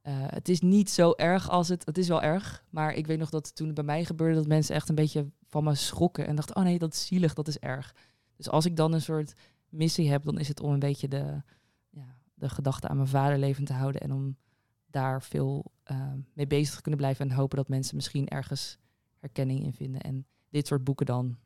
uh, 0.04 0.14
het 0.28 0.50
is 0.50 0.62
niet 0.62 0.90
zo 0.90 1.14
erg 1.16 1.50
als 1.50 1.68
het, 1.68 1.86
het 1.86 1.98
is 1.98 2.08
wel 2.08 2.22
erg. 2.22 2.66
Maar 2.70 2.94
ik 2.94 3.08
weet 3.08 3.20
nog 3.20 3.30
dat 3.30 3.56
toen 3.56 3.66
het 3.66 3.76
bij 3.76 3.84
mij 3.84 4.06
gebeurde, 4.06 4.36
dat 4.36 4.48
mensen 4.48 4.76
echt 4.76 4.90
een 4.90 4.96
beetje 4.96 5.32
van 5.48 5.64
me 5.64 5.76
schrokken 5.76 6.28
en 6.28 6.36
dachten, 6.36 6.56
oh 6.56 6.64
nee, 6.64 6.80
dat 6.80 6.94
is 6.94 7.06
zielig, 7.06 7.34
dat 7.34 7.48
is 7.48 7.60
erg. 7.60 7.96
Dus 8.36 8.50
als 8.50 8.66
ik 8.66 8.76
dan 8.76 8.94
een 8.94 9.02
soort 9.02 9.34
missie 9.70 10.10
heb, 10.10 10.24
dan 10.24 10.40
is 10.40 10.48
het 10.48 10.60
om 10.60 10.72
een 10.72 10.80
beetje 10.80 11.08
de, 11.08 11.42
ja, 11.90 12.18
de 12.34 12.50
gedachte 12.50 12.88
aan 12.88 12.96
mijn 12.96 13.08
vader 13.08 13.38
levend 13.38 13.68
te 13.68 13.74
houden 13.74 14.02
en 14.02 14.12
om 14.12 14.38
daar 14.86 15.22
veel 15.24 15.72
uh, 15.92 16.14
mee 16.34 16.48
bezig 16.48 16.76
te 16.76 16.82
kunnen 16.82 17.00
blijven 17.00 17.30
en 17.30 17.36
hopen 17.36 17.58
dat 17.58 17.68
mensen 17.68 17.96
misschien 17.96 18.28
ergens 18.28 18.78
herkenning 19.18 19.64
in 19.64 19.74
vinden. 19.74 20.02
En 20.02 20.26
dit 20.50 20.68
soort 20.68 20.84
boeken 20.84 21.06
dan, 21.06 21.38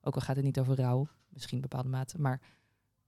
ook 0.00 0.14
al 0.14 0.20
gaat 0.20 0.36
het 0.36 0.44
niet 0.44 0.58
over 0.58 0.76
rouw, 0.76 1.08
misschien 1.28 1.56
in 1.56 1.68
bepaalde 1.68 1.88
mate, 1.88 2.18
maar 2.18 2.40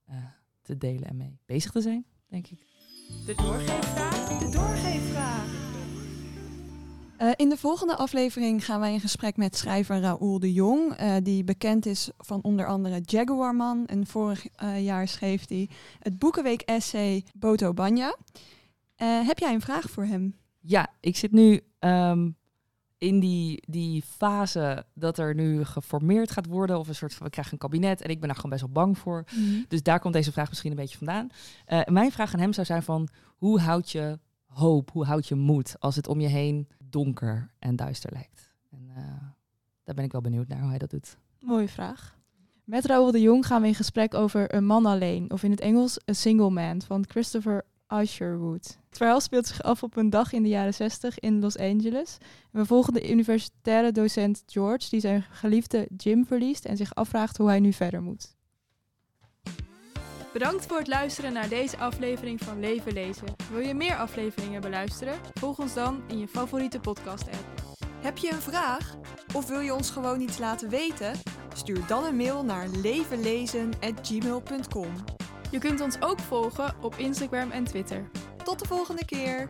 uh, 0.09 0.15
te 0.61 0.77
delen 0.77 1.09
en 1.09 1.17
mee 1.17 1.37
bezig 1.45 1.71
te 1.71 1.81
zijn, 1.81 2.05
denk 2.27 2.47
ik. 2.47 2.78
De 3.25 3.35
doorgeefvraag. 3.35 4.39
De 4.39 4.49
doorgeefvraag. 4.49 5.45
Uh, 7.21 7.31
in 7.35 7.49
de 7.49 7.57
volgende 7.57 7.95
aflevering 7.95 8.65
gaan 8.65 8.79
wij 8.79 8.93
in 8.93 8.99
gesprek 8.99 9.37
met 9.37 9.57
schrijver 9.57 9.99
Raoul 9.99 10.39
de 10.39 10.53
Jong, 10.53 11.01
uh, 11.01 11.15
die 11.23 11.43
bekend 11.43 11.85
is 11.85 12.09
van 12.17 12.39
onder 12.41 12.65
andere 12.65 13.01
Jaguarman. 13.01 13.85
En 13.85 14.07
vorig 14.07 14.45
uh, 14.63 14.83
jaar 14.83 15.07
schreef 15.07 15.47
hij 15.47 15.69
het 15.99 16.19
Boekenweek-essay 16.19 17.23
Boto 17.33 17.73
Banya. 17.73 18.15
heb 18.95 19.39
jij 19.39 19.53
een 19.53 19.61
vraag 19.61 19.89
voor 19.89 20.05
hem? 20.05 20.35
Ja, 20.59 20.87
ik 20.99 21.17
zit 21.17 21.31
nu 21.31 21.61
um, 21.79 22.38
in 22.99 23.19
die, 23.19 23.63
die 23.67 24.01
fase 24.01 24.85
dat 24.93 25.17
er 25.17 25.35
nu 25.35 25.65
geformeerd 25.65 26.31
gaat 26.31 26.45
worden, 26.45 26.79
of 26.79 26.87
een 26.87 26.95
soort 26.95 27.13
van 27.13 27.25
we 27.25 27.31
krijgen 27.31 27.53
een 27.53 27.59
kabinet 27.59 28.01
en 28.01 28.09
ik 28.09 28.19
ben 28.19 28.27
daar 28.27 28.35
gewoon 28.35 28.51
best 28.51 28.63
wel 28.63 28.83
bang 28.83 28.97
voor. 28.97 29.23
Mhm. 29.35 29.63
Dus 29.67 29.83
daar 29.83 29.99
komt 29.99 30.13
deze 30.13 30.31
vraag 30.31 30.49
misschien 30.49 30.71
een 30.71 30.77
beetje 30.77 30.97
vandaan. 30.97 31.29
Uh, 31.67 31.81
mijn 31.85 32.11
vraag 32.11 32.33
aan 32.33 32.39
hem 32.39 32.53
zou 32.53 32.65
zijn 32.65 32.83
van 32.83 33.07
hoe 33.37 33.59
houd 33.59 33.91
je 33.91 34.19
hoop, 34.45 34.91
hoe 34.91 35.05
houd 35.05 35.27
je 35.27 35.35
moed 35.35 35.75
als 35.79 35.95
het 35.95 36.07
om 36.07 36.19
je 36.19 36.27
heen 36.27 36.67
donker 36.83 37.51
en 37.59 37.75
duister 37.75 38.11
lijkt? 38.13 38.53
En 38.71 38.87
uh, 38.89 38.95
daar 39.83 39.95
ben 39.95 40.03
ik 40.03 40.11
wel 40.11 40.21
benieuwd 40.21 40.47
naar 40.47 40.59
hoe 40.59 40.69
hij 40.69 40.77
dat 40.77 40.89
doet. 40.89 41.17
Mooie 41.39 41.69
vraag. 41.69 42.17
Met 42.63 42.85
Raoul 42.85 43.11
de 43.11 43.21
Jong 43.21 43.45
gaan 43.45 43.61
we 43.61 43.67
in 43.67 43.75
gesprek 43.75 44.13
over 44.13 44.55
Een 44.55 44.65
man 44.65 44.85
alleen, 44.85 45.31
of 45.31 45.43
in 45.43 45.51
het 45.51 45.59
Engels 45.59 45.99
A 46.09 46.13
Single 46.13 46.49
Man, 46.49 46.81
van 46.81 47.05
Christopher 47.07 47.65
Usherwood. 47.93 48.77
Het 48.87 48.97
verhaal 48.97 49.21
speelt 49.21 49.47
zich 49.47 49.63
af 49.63 49.83
op 49.83 49.97
een 49.97 50.09
dag 50.09 50.33
in 50.33 50.43
de 50.43 50.49
jaren 50.49 50.73
60 50.73 51.19
in 51.19 51.39
Los 51.39 51.57
Angeles. 51.57 52.17
we 52.51 52.65
volgen 52.65 52.93
de 52.93 53.11
universitaire 53.11 53.91
docent 53.91 54.43
George, 54.45 54.89
die 54.89 54.99
zijn 54.99 55.25
geliefde 55.31 55.87
Jim 55.97 56.25
verliest 56.25 56.65
en 56.65 56.77
zich 56.77 56.95
afvraagt 56.95 57.37
hoe 57.37 57.47
hij 57.47 57.59
nu 57.59 57.73
verder 57.73 58.01
moet. 58.01 58.37
Bedankt 60.33 60.65
voor 60.65 60.77
het 60.77 60.87
luisteren 60.87 61.33
naar 61.33 61.49
deze 61.49 61.77
aflevering 61.77 62.43
van 62.43 62.59
Leven 62.59 62.93
Lezen. 62.93 63.27
Wil 63.51 63.59
je 63.59 63.73
meer 63.73 63.95
afleveringen 63.95 64.61
beluisteren? 64.61 65.19
Volg 65.33 65.59
ons 65.59 65.73
dan 65.73 66.01
in 66.07 66.19
je 66.19 66.27
favoriete 66.27 66.79
podcast-app. 66.79 67.77
Heb 68.01 68.17
je 68.17 68.31
een 68.31 68.41
vraag? 68.41 68.95
Of 69.33 69.47
wil 69.47 69.59
je 69.59 69.73
ons 69.73 69.89
gewoon 69.89 70.21
iets 70.21 70.37
laten 70.37 70.69
weten? 70.69 71.11
Stuur 71.53 71.85
dan 71.87 72.03
een 72.03 72.15
mail 72.15 72.43
naar 72.43 72.67
levenlezen.gmail.com. 72.67 74.93
Je 75.51 75.59
kunt 75.59 75.81
ons 75.81 76.01
ook 76.01 76.19
volgen 76.19 76.75
op 76.81 76.95
Instagram 76.97 77.51
en 77.51 77.63
Twitter. 77.63 78.09
Tot 78.43 78.59
de 78.59 78.65
volgende 78.67 79.05
keer! 79.05 79.49